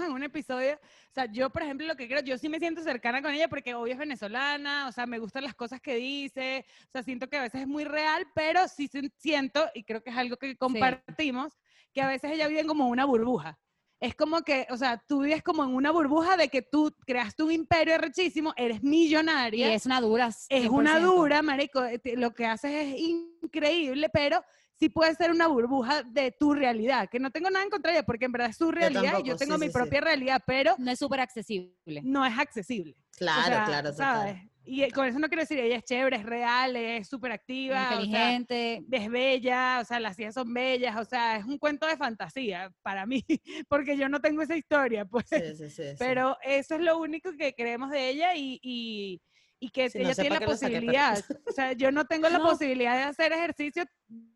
en 0.03 0.11
un 0.11 0.23
episodio, 0.23 0.75
o 0.75 1.13
sea, 1.13 1.25
yo, 1.25 1.49
por 1.49 1.63
ejemplo, 1.63 1.87
lo 1.87 1.95
que 1.95 2.07
creo, 2.07 2.21
yo 2.21 2.37
sí 2.37 2.49
me 2.49 2.59
siento 2.59 2.81
cercana 2.81 3.21
con 3.21 3.33
ella 3.33 3.47
porque 3.47 3.73
hoy 3.73 3.91
es 3.91 3.97
venezolana, 3.97 4.87
o 4.87 4.91
sea, 4.91 5.05
me 5.05 5.19
gustan 5.19 5.43
las 5.43 5.55
cosas 5.55 5.81
que 5.81 5.95
dice, 5.95 6.65
o 6.87 6.91
sea, 6.91 7.03
siento 7.03 7.27
que 7.27 7.37
a 7.37 7.41
veces 7.41 7.61
es 7.61 7.67
muy 7.67 7.83
real, 7.83 8.25
pero 8.33 8.67
sí 8.67 8.89
siento, 9.17 9.67
y 9.73 9.83
creo 9.83 10.01
que 10.01 10.11
es 10.11 10.17
algo 10.17 10.37
que 10.37 10.55
compartimos, 10.55 11.57
que 11.93 12.01
a 12.01 12.07
veces 12.07 12.31
ella 12.31 12.47
vive 12.47 12.65
como 12.65 12.87
una 12.87 13.05
burbuja. 13.05 13.59
Es 14.01 14.15
como 14.15 14.43
que, 14.43 14.65
o 14.69 14.77
sea, 14.77 15.03
tú 15.05 15.23
vives 15.23 15.43
como 15.43 15.63
en 15.65 15.75
una 15.75 15.91
burbuja 15.91 16.37
de 16.37 16.47
que 16.47 16.61
tú 16.61 16.95
creaste 17.05 17.43
un 17.43 17.51
imperio 17.51 17.97
rechísimo, 17.97 18.53
eres 18.55 18.81
millonaria. 18.81 19.67
Y 19.67 19.73
es 19.73 19.85
una 19.85 19.99
dura. 19.99 20.29
Es 20.47 20.69
una 20.69 20.99
dura, 20.99 21.41
marico. 21.41 21.83
Eh, 21.83 21.99
lo 22.15 22.33
que 22.33 22.45
haces 22.45 22.71
es 22.71 22.97
increíble, 22.97 24.07
pero 24.09 24.41
sí 24.79 24.89
puede 24.89 25.13
ser 25.15 25.31
una 25.31 25.47
burbuja 25.47 26.03
de 26.03 26.31
tu 26.31 26.53
realidad, 26.53 27.09
que 27.09 27.19
no 27.19 27.31
tengo 27.31 27.49
nada 27.49 27.63
en 27.63 27.69
contra 27.69 27.91
de 27.91 27.97
ella, 27.97 28.05
porque 28.05 28.25
en 28.25 28.31
verdad 28.31 28.49
es 28.49 28.57
su 28.57 28.71
realidad, 28.71 29.19
yo, 29.19 29.23
yo 29.23 29.35
tengo 29.35 29.57
mi 29.57 29.69
propia 29.69 30.01
realidad, 30.01 30.41
pero... 30.45 30.75
No 30.77 30.91
es 30.91 30.99
súper 30.99 31.19
accesible. 31.19 32.01
No 32.03 32.25
es 32.25 32.37
accesible. 32.37 32.95
Claro, 33.17 33.65
claro, 33.65 33.91
¿sabes? 33.93 34.37
Y 34.71 34.87
con 34.91 35.07
eso 35.07 35.17
no 35.17 35.27
quiero 35.29 35.41
decir, 35.41 35.57
ella 35.59 35.77
es 35.77 35.83
chévere, 35.83 36.17
es 36.17 36.23
real, 36.23 36.75
es 36.75 37.09
súper 37.09 37.31
activa. 37.31 37.89
Inteligente. 37.91 38.85
es 38.91 39.09
bella, 39.09 39.79
o 39.81 39.85
sea, 39.85 39.99
las 39.99 40.17
hijas 40.19 40.35
son 40.35 40.53
bellas, 40.53 40.95
o 40.95 41.05
sea, 41.05 41.37
es 41.37 41.45
un 41.45 41.57
cuento 41.57 41.87
de 41.87 41.97
fantasía 41.97 42.71
para 42.83 43.07
mí, 43.07 43.25
porque 43.67 43.97
yo 43.97 44.07
no 44.09 44.21
tengo 44.21 44.43
esa 44.43 44.55
historia, 44.55 45.05
pues. 45.05 45.25
Sí, 45.27 45.55
sí, 45.57 45.69
sí, 45.71 45.83
Pero 45.97 46.37
eso 46.43 46.75
es 46.75 46.81
lo 46.81 46.99
único 46.99 47.31
que 47.35 47.55
creemos 47.55 47.89
de 47.89 48.09
ella 48.09 48.35
y 48.35 48.59
y 48.61 49.21
que 49.67 49.89
ella 49.93 50.15
tiene 50.15 50.39
la 50.39 50.45
posibilidad. 50.45 51.19
O 51.45 51.51
sea, 51.51 51.73
yo 51.73 51.91
no 51.91 52.05
tengo 52.05 52.29
la 52.29 52.39
posibilidad 52.39 52.95
de 52.95 53.03
hacer 53.03 53.33
ejercicio 53.33 53.83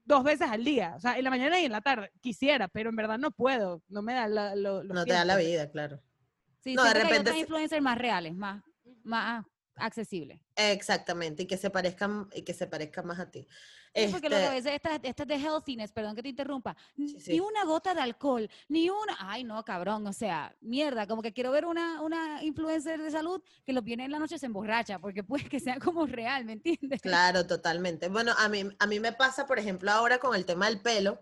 dos 0.03 0.23
veces 0.23 0.49
al 0.49 0.65
día, 0.65 0.93
o 0.97 0.99
sea, 0.99 1.17
en 1.17 1.23
la 1.23 1.29
mañana 1.29 1.59
y 1.61 1.65
en 1.65 1.71
la 1.71 1.79
tarde. 1.79 2.11
Quisiera, 2.19 2.67
pero 2.67 2.89
en 2.89 2.97
verdad 2.97 3.17
no 3.17 3.31
puedo, 3.31 3.81
no 3.87 4.01
me 4.01 4.13
da 4.13 4.27
la, 4.27 4.55
lo, 4.55 4.83
No 4.83 5.05
te 5.05 5.13
da 5.13 5.23
la 5.23 5.37
vida, 5.37 5.71
claro. 5.71 6.01
Sí, 6.59 6.75
no, 6.75 6.83
de 6.83 6.93
repente. 6.93 7.31
Hay 7.31 7.41
influencers 7.41 7.81
más 7.81 7.97
reales, 7.97 8.35
más, 8.35 8.61
más 9.03 9.45
accesible. 9.75 10.39
Exactamente, 10.55 11.43
y 11.43 11.45
que 11.45 11.57
se 11.57 11.69
parezcan, 11.69 12.29
y 12.33 12.43
que 12.43 12.53
se 12.53 12.67
parezcan 12.67 13.07
más 13.07 13.19
a 13.19 13.29
ti. 13.29 13.47
Sí, 13.95 14.07
porque 14.11 14.27
lo 14.27 14.37
que 14.37 14.57
este 14.57 14.73
esta, 14.73 14.95
esta 14.95 15.25
de 15.25 15.35
healthiness, 15.35 15.91
perdón 15.91 16.15
que 16.15 16.23
te 16.23 16.29
interrumpa, 16.29 16.75
ni 16.95 17.39
una 17.39 17.63
gota 17.63 17.93
de 17.93 18.01
alcohol, 18.01 18.49
ni 18.67 18.89
una, 18.89 19.15
ay 19.19 19.43
no, 19.43 19.63
cabrón, 19.63 20.07
o 20.07 20.13
sea, 20.13 20.55
mierda, 20.61 21.05
como 21.05 21.21
que 21.21 21.31
quiero 21.31 21.51
ver 21.51 21.65
una, 21.65 22.01
una 22.01 22.43
influencer 22.43 22.99
de 22.99 23.11
salud 23.11 23.41
que 23.63 23.71
lo 23.71 23.83
viene 23.83 24.05
en 24.05 24.11
la 24.11 24.17
noche 24.17 24.39
se 24.39 24.47
emborracha, 24.47 24.97
porque 24.97 25.23
puede 25.23 25.47
que 25.47 25.59
sea 25.59 25.77
como 25.77 26.07
real, 26.07 26.43
¿me 26.43 26.53
entiendes? 26.53 27.01
Claro, 27.01 27.45
totalmente. 27.45 28.07
Bueno, 28.07 28.33
a 28.35 28.49
mí, 28.49 28.63
a 28.79 28.87
mí 28.87 28.99
me 28.99 29.13
pasa, 29.13 29.45
por 29.45 29.59
ejemplo, 29.59 29.91
ahora 29.91 30.17
con 30.17 30.35
el 30.35 30.45
tema 30.45 30.65
del 30.65 30.81
pelo, 30.81 31.19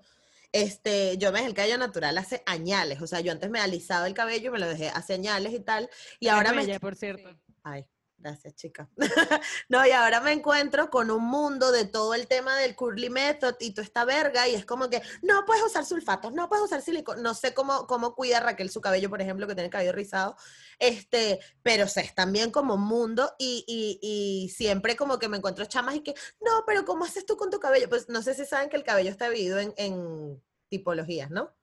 este, 0.54 1.18
yo 1.18 1.32
me 1.32 1.40
dejé 1.40 1.50
el 1.50 1.56
cabello 1.56 1.78
natural 1.78 2.18
hace 2.18 2.42
añales, 2.46 3.02
o 3.02 3.08
sea, 3.08 3.20
yo 3.20 3.34
antes 3.34 3.50
me 3.50 3.60
alisaba 3.60 4.08
el 4.08 4.14
cabello, 4.14 4.52
me 4.52 4.60
lo 4.60 4.68
dejé 4.68 4.90
hace 4.90 5.14
añales 5.14 5.54
y 5.54 5.60
tal, 5.60 5.90
y 6.22 6.30
ahora 6.30 6.54
me... 6.54 6.80
por 6.80 6.96
cierto. 6.96 7.38
Ay, 7.64 7.86
Gracias, 8.22 8.56
chica. 8.56 8.88
no, 9.70 9.86
y 9.86 9.92
ahora 9.92 10.22
me 10.22 10.32
encuentro 10.32 10.92
con 10.92 11.10
un 11.10 11.24
mundo 11.24 11.72
de 11.72 11.86
todo 11.86 12.14
el 12.14 12.28
tema 12.28 12.56
del 12.58 12.76
curly 12.76 13.10
method 13.10 13.56
y 13.60 13.72
toda 13.72 13.84
esta 13.84 14.06
verga, 14.06 14.48
y 14.48 14.54
es 14.54 14.64
como 14.64 14.92
que 14.92 15.02
no 15.24 15.44
puedes 15.46 15.64
usar 15.64 15.86
sulfatos, 15.86 16.32
no 16.32 16.48
puedes 16.48 16.66
usar 16.66 16.84
silicona. 16.84 17.20
No 17.20 17.34
sé 17.34 17.56
cómo, 17.56 17.88
cómo 17.88 18.14
cuida 18.14 18.40
Raquel 18.40 18.70
su 18.70 18.80
cabello, 18.80 19.10
por 19.10 19.22
ejemplo, 19.22 19.48
que 19.48 19.56
tiene 19.56 19.66
el 19.66 19.72
cabello 19.72 19.92
rizado, 19.92 20.36
este, 20.78 21.40
pero 21.64 21.86
es 21.86 22.16
también 22.16 22.52
como 22.52 22.78
mundo, 22.78 23.34
y, 23.40 23.66
y, 23.68 24.50
siempre 24.50 24.96
como 24.96 25.18
que 25.18 25.28
me 25.28 25.38
encuentro 25.38 25.66
chamas 25.66 25.96
y 25.96 26.02
que, 26.02 26.14
no, 26.42 26.64
pero 26.68 26.86
¿cómo 26.86 27.06
haces 27.06 27.26
tú 27.26 27.38
con 27.38 27.50
tu 27.50 27.60
cabello? 27.60 27.90
Pues 27.90 28.08
no 28.08 28.22
sé 28.22 28.36
si 28.36 28.46
saben 28.46 28.70
que 28.70 28.78
el 28.78 28.84
cabello 28.84 29.10
está 29.10 29.30
dividido 29.30 29.58
en, 29.58 29.74
en 29.78 30.44
tipologías, 30.70 31.32
¿no? 31.32 31.56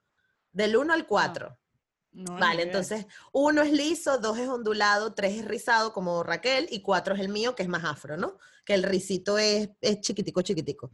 Del 0.52 0.76
1 0.76 0.92
al 0.92 1.06
4 1.06 1.56
vale, 2.12 2.62
entonces 2.62 3.06
uno 3.32 3.62
es 3.62 3.72
liso, 3.72 4.18
dos 4.18 4.38
es 4.38 4.48
ondulado, 4.48 5.14
tres 5.14 5.38
es 5.38 5.44
rizado 5.44 5.92
como 5.92 6.22
Raquel 6.22 6.66
y 6.70 6.82
cuatro 6.82 7.14
es 7.14 7.20
el 7.20 7.28
mío 7.28 7.54
que 7.54 7.62
es 7.62 7.68
más 7.68 7.84
afro, 7.84 8.16
¿no? 8.16 8.38
Que 8.64 8.74
el 8.74 8.82
risito 8.82 9.38
es, 9.38 9.70
es 9.80 10.00
chiquitico, 10.00 10.42
chiquitico. 10.42 10.90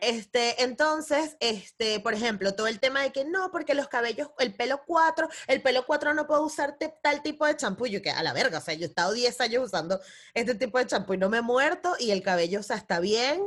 Este, 0.00 0.62
entonces, 0.62 1.36
este, 1.40 2.00
por 2.00 2.14
ejemplo, 2.14 2.54
todo 2.54 2.66
el 2.66 2.80
tema 2.80 3.02
de 3.02 3.12
que 3.12 3.24
no, 3.24 3.50
porque 3.50 3.74
los 3.74 3.88
cabellos, 3.88 4.28
el 4.38 4.54
pelo 4.54 4.82
cuatro, 4.86 5.28
el 5.46 5.62
pelo 5.62 5.84
cuatro 5.86 6.14
no 6.14 6.26
puedo 6.26 6.44
usar 6.44 6.76
tal 7.02 7.22
tipo 7.22 7.46
de 7.46 7.56
champú, 7.56 7.86
yo 7.86 8.02
que 8.02 8.10
a 8.10 8.22
la 8.22 8.32
verga, 8.32 8.58
o 8.58 8.62
sea, 8.62 8.74
yo 8.74 8.84
he 8.84 8.88
estado 8.88 9.12
10 9.12 9.40
años 9.40 9.64
usando 9.64 10.00
este 10.34 10.54
tipo 10.54 10.78
de 10.78 10.86
champú 10.86 11.14
y 11.14 11.18
no 11.18 11.28
me 11.28 11.38
he 11.38 11.42
muerto 11.42 11.94
y 11.98 12.10
el 12.10 12.22
cabello, 12.22 12.60
o 12.60 12.64
sea, 12.64 12.76
está 12.76 13.00
bien. 13.00 13.42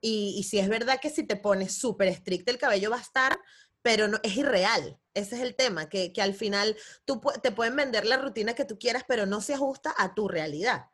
Y, 0.00 0.36
y 0.38 0.44
si 0.44 0.60
es 0.60 0.68
verdad 0.68 1.00
que 1.00 1.10
si 1.10 1.24
te 1.24 1.34
pones 1.34 1.76
súper 1.76 2.06
estricto 2.06 2.52
el 2.52 2.58
cabello 2.58 2.88
va 2.88 2.98
a 2.98 3.00
estar, 3.00 3.40
pero 3.88 4.06
no, 4.06 4.18
es 4.22 4.36
irreal. 4.36 4.98
Ese 5.14 5.36
es 5.36 5.40
el 5.40 5.54
tema, 5.54 5.88
que, 5.88 6.12
al 6.20 6.34
final 6.34 6.76
tú 7.06 7.22
te 7.42 7.52
pueden 7.52 7.74
vender 7.74 8.04
la 8.04 8.18
rutina 8.18 8.52
que 8.52 8.66
tú 8.66 8.78
quieras, 8.78 9.02
pero 9.08 9.24
no 9.24 9.40
se 9.40 9.54
ajusta 9.54 9.94
a 9.96 10.14
tu 10.14 10.28
realidad. 10.28 10.90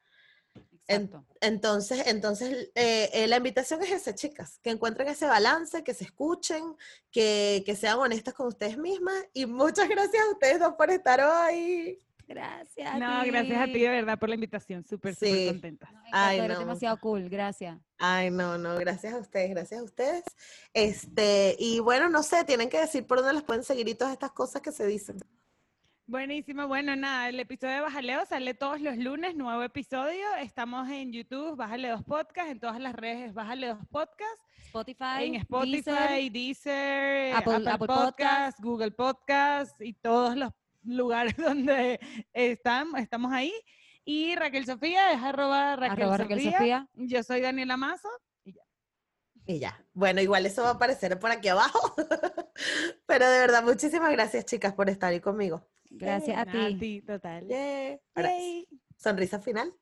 entonces, 1.41 2.07
entonces 2.07 2.71
eh, 2.77 3.11
eh, 3.13 3.27
la 3.27 3.39
invitación 3.39 3.83
es 3.83 3.91
esa, 3.91 4.15
chicas, 4.15 4.61
que 4.63 4.71
encuentren 4.71 5.09
ese 5.09 5.27
balance, 5.27 5.83
que 5.83 5.93
se 5.93 6.05
escuchen, 6.05 6.77
que, 7.11 7.65
que 7.67 7.75
sean 7.75 7.99
honestas 7.99 8.33
con 8.33 8.47
ustedes 8.47 8.79
mismas. 8.79 9.27
Y 9.33 9.47
muchas 9.47 9.89
gracias 9.89 10.25
a 10.25 10.31
ustedes 10.31 10.61
dos 10.61 10.75
por 10.75 10.89
estar 10.93 11.21
hoy. 11.21 12.01
Gracias. 12.27 12.99
No, 12.99 13.23
gracias 13.25 13.61
a 13.61 13.67
ti 13.67 13.81
de 13.81 13.89
verdad 13.89 14.19
por 14.19 14.29
la 14.29 14.35
invitación. 14.35 14.85
Súper, 14.85 15.15
súper 15.15 15.49
contenta. 15.49 15.91
Ay, 16.13 16.41
no. 16.47 16.59
demasiado 16.59 16.99
cool. 17.01 17.29
Gracias. 17.29 17.79
Ay, 17.99 18.31
no, 18.31 18.59
no, 18.59 18.77
gracias 18.77 19.15
a 19.15 19.19
ustedes, 19.19 19.51
gracias 19.51 19.81
a 19.81 19.85
ustedes. 19.85 20.25
Este, 20.73 21.57
y 21.59 21.81
bueno, 21.81 22.09
no 22.09 22.23
sé, 22.23 22.45
tienen 22.45 22.69
que 22.69 22.81
decir 22.81 23.07
por 23.07 23.19
dónde 23.19 23.35
las 23.35 23.45
pueden 23.45 23.63
seguir 23.63 23.89
y 23.89 23.95
todas 23.95 24.13
estas 24.13 24.33
cosas 24.33 24.63
que 24.63 24.73
se 24.73 24.87
dicen. 24.87 25.19
Buenísimo, 26.07 26.69
bueno, 26.69 26.95
nada, 26.97 27.31
el 27.31 27.41
episodio 27.41 27.77
de 27.77 27.81
Bajaleo 27.81 28.27
sale 28.27 28.53
todos 28.53 28.79
los 28.79 28.99
lunes, 28.99 29.37
nuevo 29.37 29.63
episodio. 29.63 30.27
Estamos 30.39 30.87
en 30.91 31.13
YouTube, 31.13 31.57
Bájale 31.57 31.89
dos 31.89 32.03
Podcast, 32.05 32.51
en 32.51 32.61
todas 32.61 32.79
las 32.79 32.95
redes, 32.95 33.33
Bájale 33.33 33.69
dos 33.69 33.79
Podcast. 33.91 34.39
Spotify, 34.67 35.25
en 35.25 35.35
Spotify, 35.37 36.29
Deezer, 36.31 37.35
Apple, 37.35 37.87
Podcast, 37.87 38.61
Google 38.61 38.91
Podcast 38.91 39.81
y 39.81 39.95
todos 39.95 40.37
los 40.37 40.53
lugares 40.85 41.37
donde 41.37 42.01
están, 42.33 42.97
estamos 42.97 43.33
ahí. 43.33 43.53
Y 44.05 44.37
Raquel 44.37 44.67
Sofía 44.67 45.13
es 45.13 45.23
arroba 45.23 45.77
Raquel, 45.77 46.53
Sofía. 46.53 46.89
Yo 46.95 47.23
soy 47.23 47.41
Daniela 47.41 47.77
Mazo 47.77 48.09
y 48.45 48.53
ya. 48.53 48.63
Y 49.47 49.59
ya. 49.59 49.85
Bueno, 49.95 50.21
igual 50.21 50.45
eso 50.45 50.63
va 50.63 50.71
a 50.71 50.73
aparecer 50.73 51.19
por 51.19 51.31
aquí 51.31 51.49
abajo. 51.49 51.95
Pero 53.07 53.31
de 53.31 53.39
verdad, 53.39 53.63
muchísimas 53.63 54.13
gracias, 54.13 54.45
chicas, 54.45 54.75
por 54.75 54.91
estar 54.91 55.11
ahí 55.11 55.21
conmigo. 55.21 55.67
Gracias 55.91 56.37
a 56.37 56.45
ti. 56.45 56.77
ti. 56.79 57.01
total. 57.03 57.47
Sonrisa 58.97 59.39
final. 59.41 59.75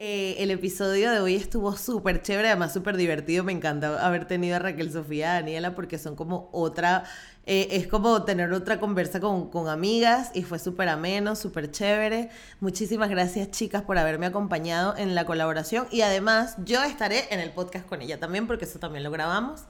Eh, 0.00 0.42
el 0.42 0.50
episodio 0.50 1.10
de 1.10 1.20
hoy 1.20 1.34
estuvo 1.36 1.74
súper 1.76 2.20
chévere, 2.20 2.48
además 2.48 2.72
súper 2.72 2.96
divertido. 2.96 3.42
Me 3.42 3.52
encanta 3.52 4.04
haber 4.04 4.26
tenido 4.26 4.56
a 4.56 4.58
Raquel 4.58 4.92
Sofía 4.92 5.34
Daniela 5.34 5.74
porque 5.74 5.98
son 5.98 6.14
como 6.14 6.50
otra, 6.52 7.04
eh, 7.46 7.68
es 7.70 7.86
como 7.86 8.22
tener 8.24 8.52
otra 8.52 8.80
conversa 8.80 9.20
con, 9.20 9.50
con 9.50 9.68
amigas 9.68 10.30
y 10.34 10.42
fue 10.42 10.58
súper 10.58 10.88
ameno, 10.88 11.36
súper 11.36 11.70
chévere. 11.70 12.28
Muchísimas 12.60 13.08
gracias 13.08 13.50
chicas 13.50 13.82
por 13.82 13.96
haberme 13.96 14.26
acompañado 14.26 14.94
en 14.96 15.14
la 15.14 15.24
colaboración 15.24 15.86
y 15.90 16.02
además 16.02 16.56
yo 16.64 16.82
estaré 16.82 17.32
en 17.32 17.40
el 17.40 17.50
podcast 17.52 17.86
con 17.86 18.02
ella 18.02 18.20
también 18.20 18.46
porque 18.46 18.66
eso 18.66 18.78
también 18.78 19.04
lo 19.04 19.10
grabamos. 19.10 19.62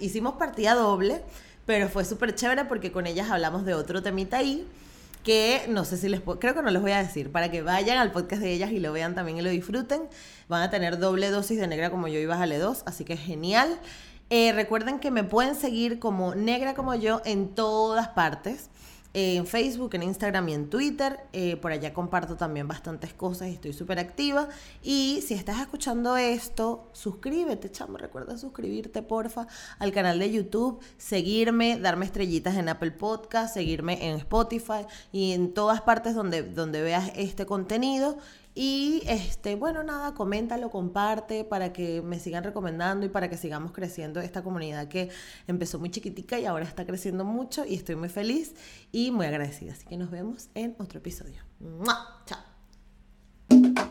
hicimos 0.00 0.34
partida 0.34 0.74
doble, 0.74 1.22
pero 1.66 1.88
fue 1.88 2.04
súper 2.04 2.34
chévere 2.34 2.64
porque 2.64 2.90
con 2.90 3.06
ellas 3.06 3.30
hablamos 3.30 3.64
de 3.64 3.74
otro 3.74 4.02
temita 4.02 4.38
ahí 4.38 4.66
que 5.22 5.66
no 5.68 5.84
sé 5.84 5.96
si 5.96 6.08
les 6.08 6.20
puedo, 6.20 6.38
creo 6.38 6.54
que 6.54 6.62
no 6.62 6.70
les 6.70 6.80
voy 6.80 6.92
a 6.92 7.02
decir, 7.02 7.30
para 7.30 7.50
que 7.50 7.62
vayan 7.62 7.98
al 7.98 8.12
podcast 8.12 8.42
de 8.42 8.52
ellas 8.52 8.72
y 8.72 8.80
lo 8.80 8.92
vean 8.92 9.14
también 9.14 9.38
y 9.38 9.42
lo 9.42 9.50
disfruten. 9.50 10.02
Van 10.48 10.62
a 10.62 10.70
tener 10.70 10.98
doble 10.98 11.30
dosis 11.30 11.58
de 11.58 11.66
negra 11.66 11.90
como 11.90 12.08
yo 12.08 12.18
y 12.18 12.26
bájale 12.26 12.58
dos, 12.58 12.82
así 12.86 13.04
que 13.04 13.16
genial. 13.16 13.78
Eh, 14.30 14.52
recuerden 14.52 15.00
que 15.00 15.10
me 15.10 15.24
pueden 15.24 15.54
seguir 15.54 15.98
como 15.98 16.34
negra 16.34 16.74
como 16.74 16.94
yo 16.94 17.20
en 17.24 17.48
todas 17.54 18.08
partes. 18.08 18.70
En 19.12 19.46
Facebook, 19.46 19.94
en 19.94 20.04
Instagram 20.04 20.48
y 20.48 20.54
en 20.54 20.70
Twitter. 20.70 21.20
Eh, 21.32 21.56
por 21.56 21.72
allá 21.72 21.92
comparto 21.92 22.36
también 22.36 22.68
bastantes 22.68 23.12
cosas 23.12 23.48
y 23.48 23.52
estoy 23.52 23.72
súper 23.72 23.98
activa. 23.98 24.48
Y 24.82 25.22
si 25.26 25.34
estás 25.34 25.60
escuchando 25.60 26.16
esto, 26.16 26.88
suscríbete, 26.92 27.70
chamo. 27.70 27.98
Recuerda 27.98 28.38
suscribirte, 28.38 29.02
porfa, 29.02 29.46
al 29.78 29.92
canal 29.92 30.18
de 30.18 30.30
YouTube, 30.30 30.80
seguirme, 30.96 31.78
darme 31.78 32.06
estrellitas 32.06 32.56
en 32.56 32.68
Apple 32.68 32.92
Podcast, 32.92 33.54
seguirme 33.54 34.08
en 34.08 34.16
Spotify 34.16 34.86
y 35.12 35.32
en 35.32 35.52
todas 35.54 35.80
partes 35.80 36.14
donde, 36.14 36.42
donde 36.42 36.82
veas 36.82 37.10
este 37.16 37.46
contenido. 37.46 38.18
Y 38.62 39.02
este, 39.06 39.56
bueno, 39.56 39.82
nada, 39.82 40.12
coméntalo, 40.12 40.68
comparte 40.68 41.44
para 41.44 41.72
que 41.72 42.02
me 42.02 42.18
sigan 42.18 42.44
recomendando 42.44 43.06
y 43.06 43.08
para 43.08 43.30
que 43.30 43.38
sigamos 43.38 43.72
creciendo 43.72 44.20
esta 44.20 44.42
comunidad 44.42 44.86
que 44.88 45.08
empezó 45.46 45.78
muy 45.78 45.90
chiquitica 45.90 46.38
y 46.38 46.44
ahora 46.44 46.66
está 46.66 46.84
creciendo 46.84 47.24
mucho 47.24 47.64
y 47.64 47.74
estoy 47.76 47.96
muy 47.96 48.10
feliz 48.10 48.54
y 48.92 49.12
muy 49.12 49.24
agradecida. 49.24 49.72
Así 49.72 49.86
que 49.86 49.96
nos 49.96 50.10
vemos 50.10 50.50
en 50.52 50.76
otro 50.78 50.98
episodio. 50.98 51.40
Chao. 52.26 53.90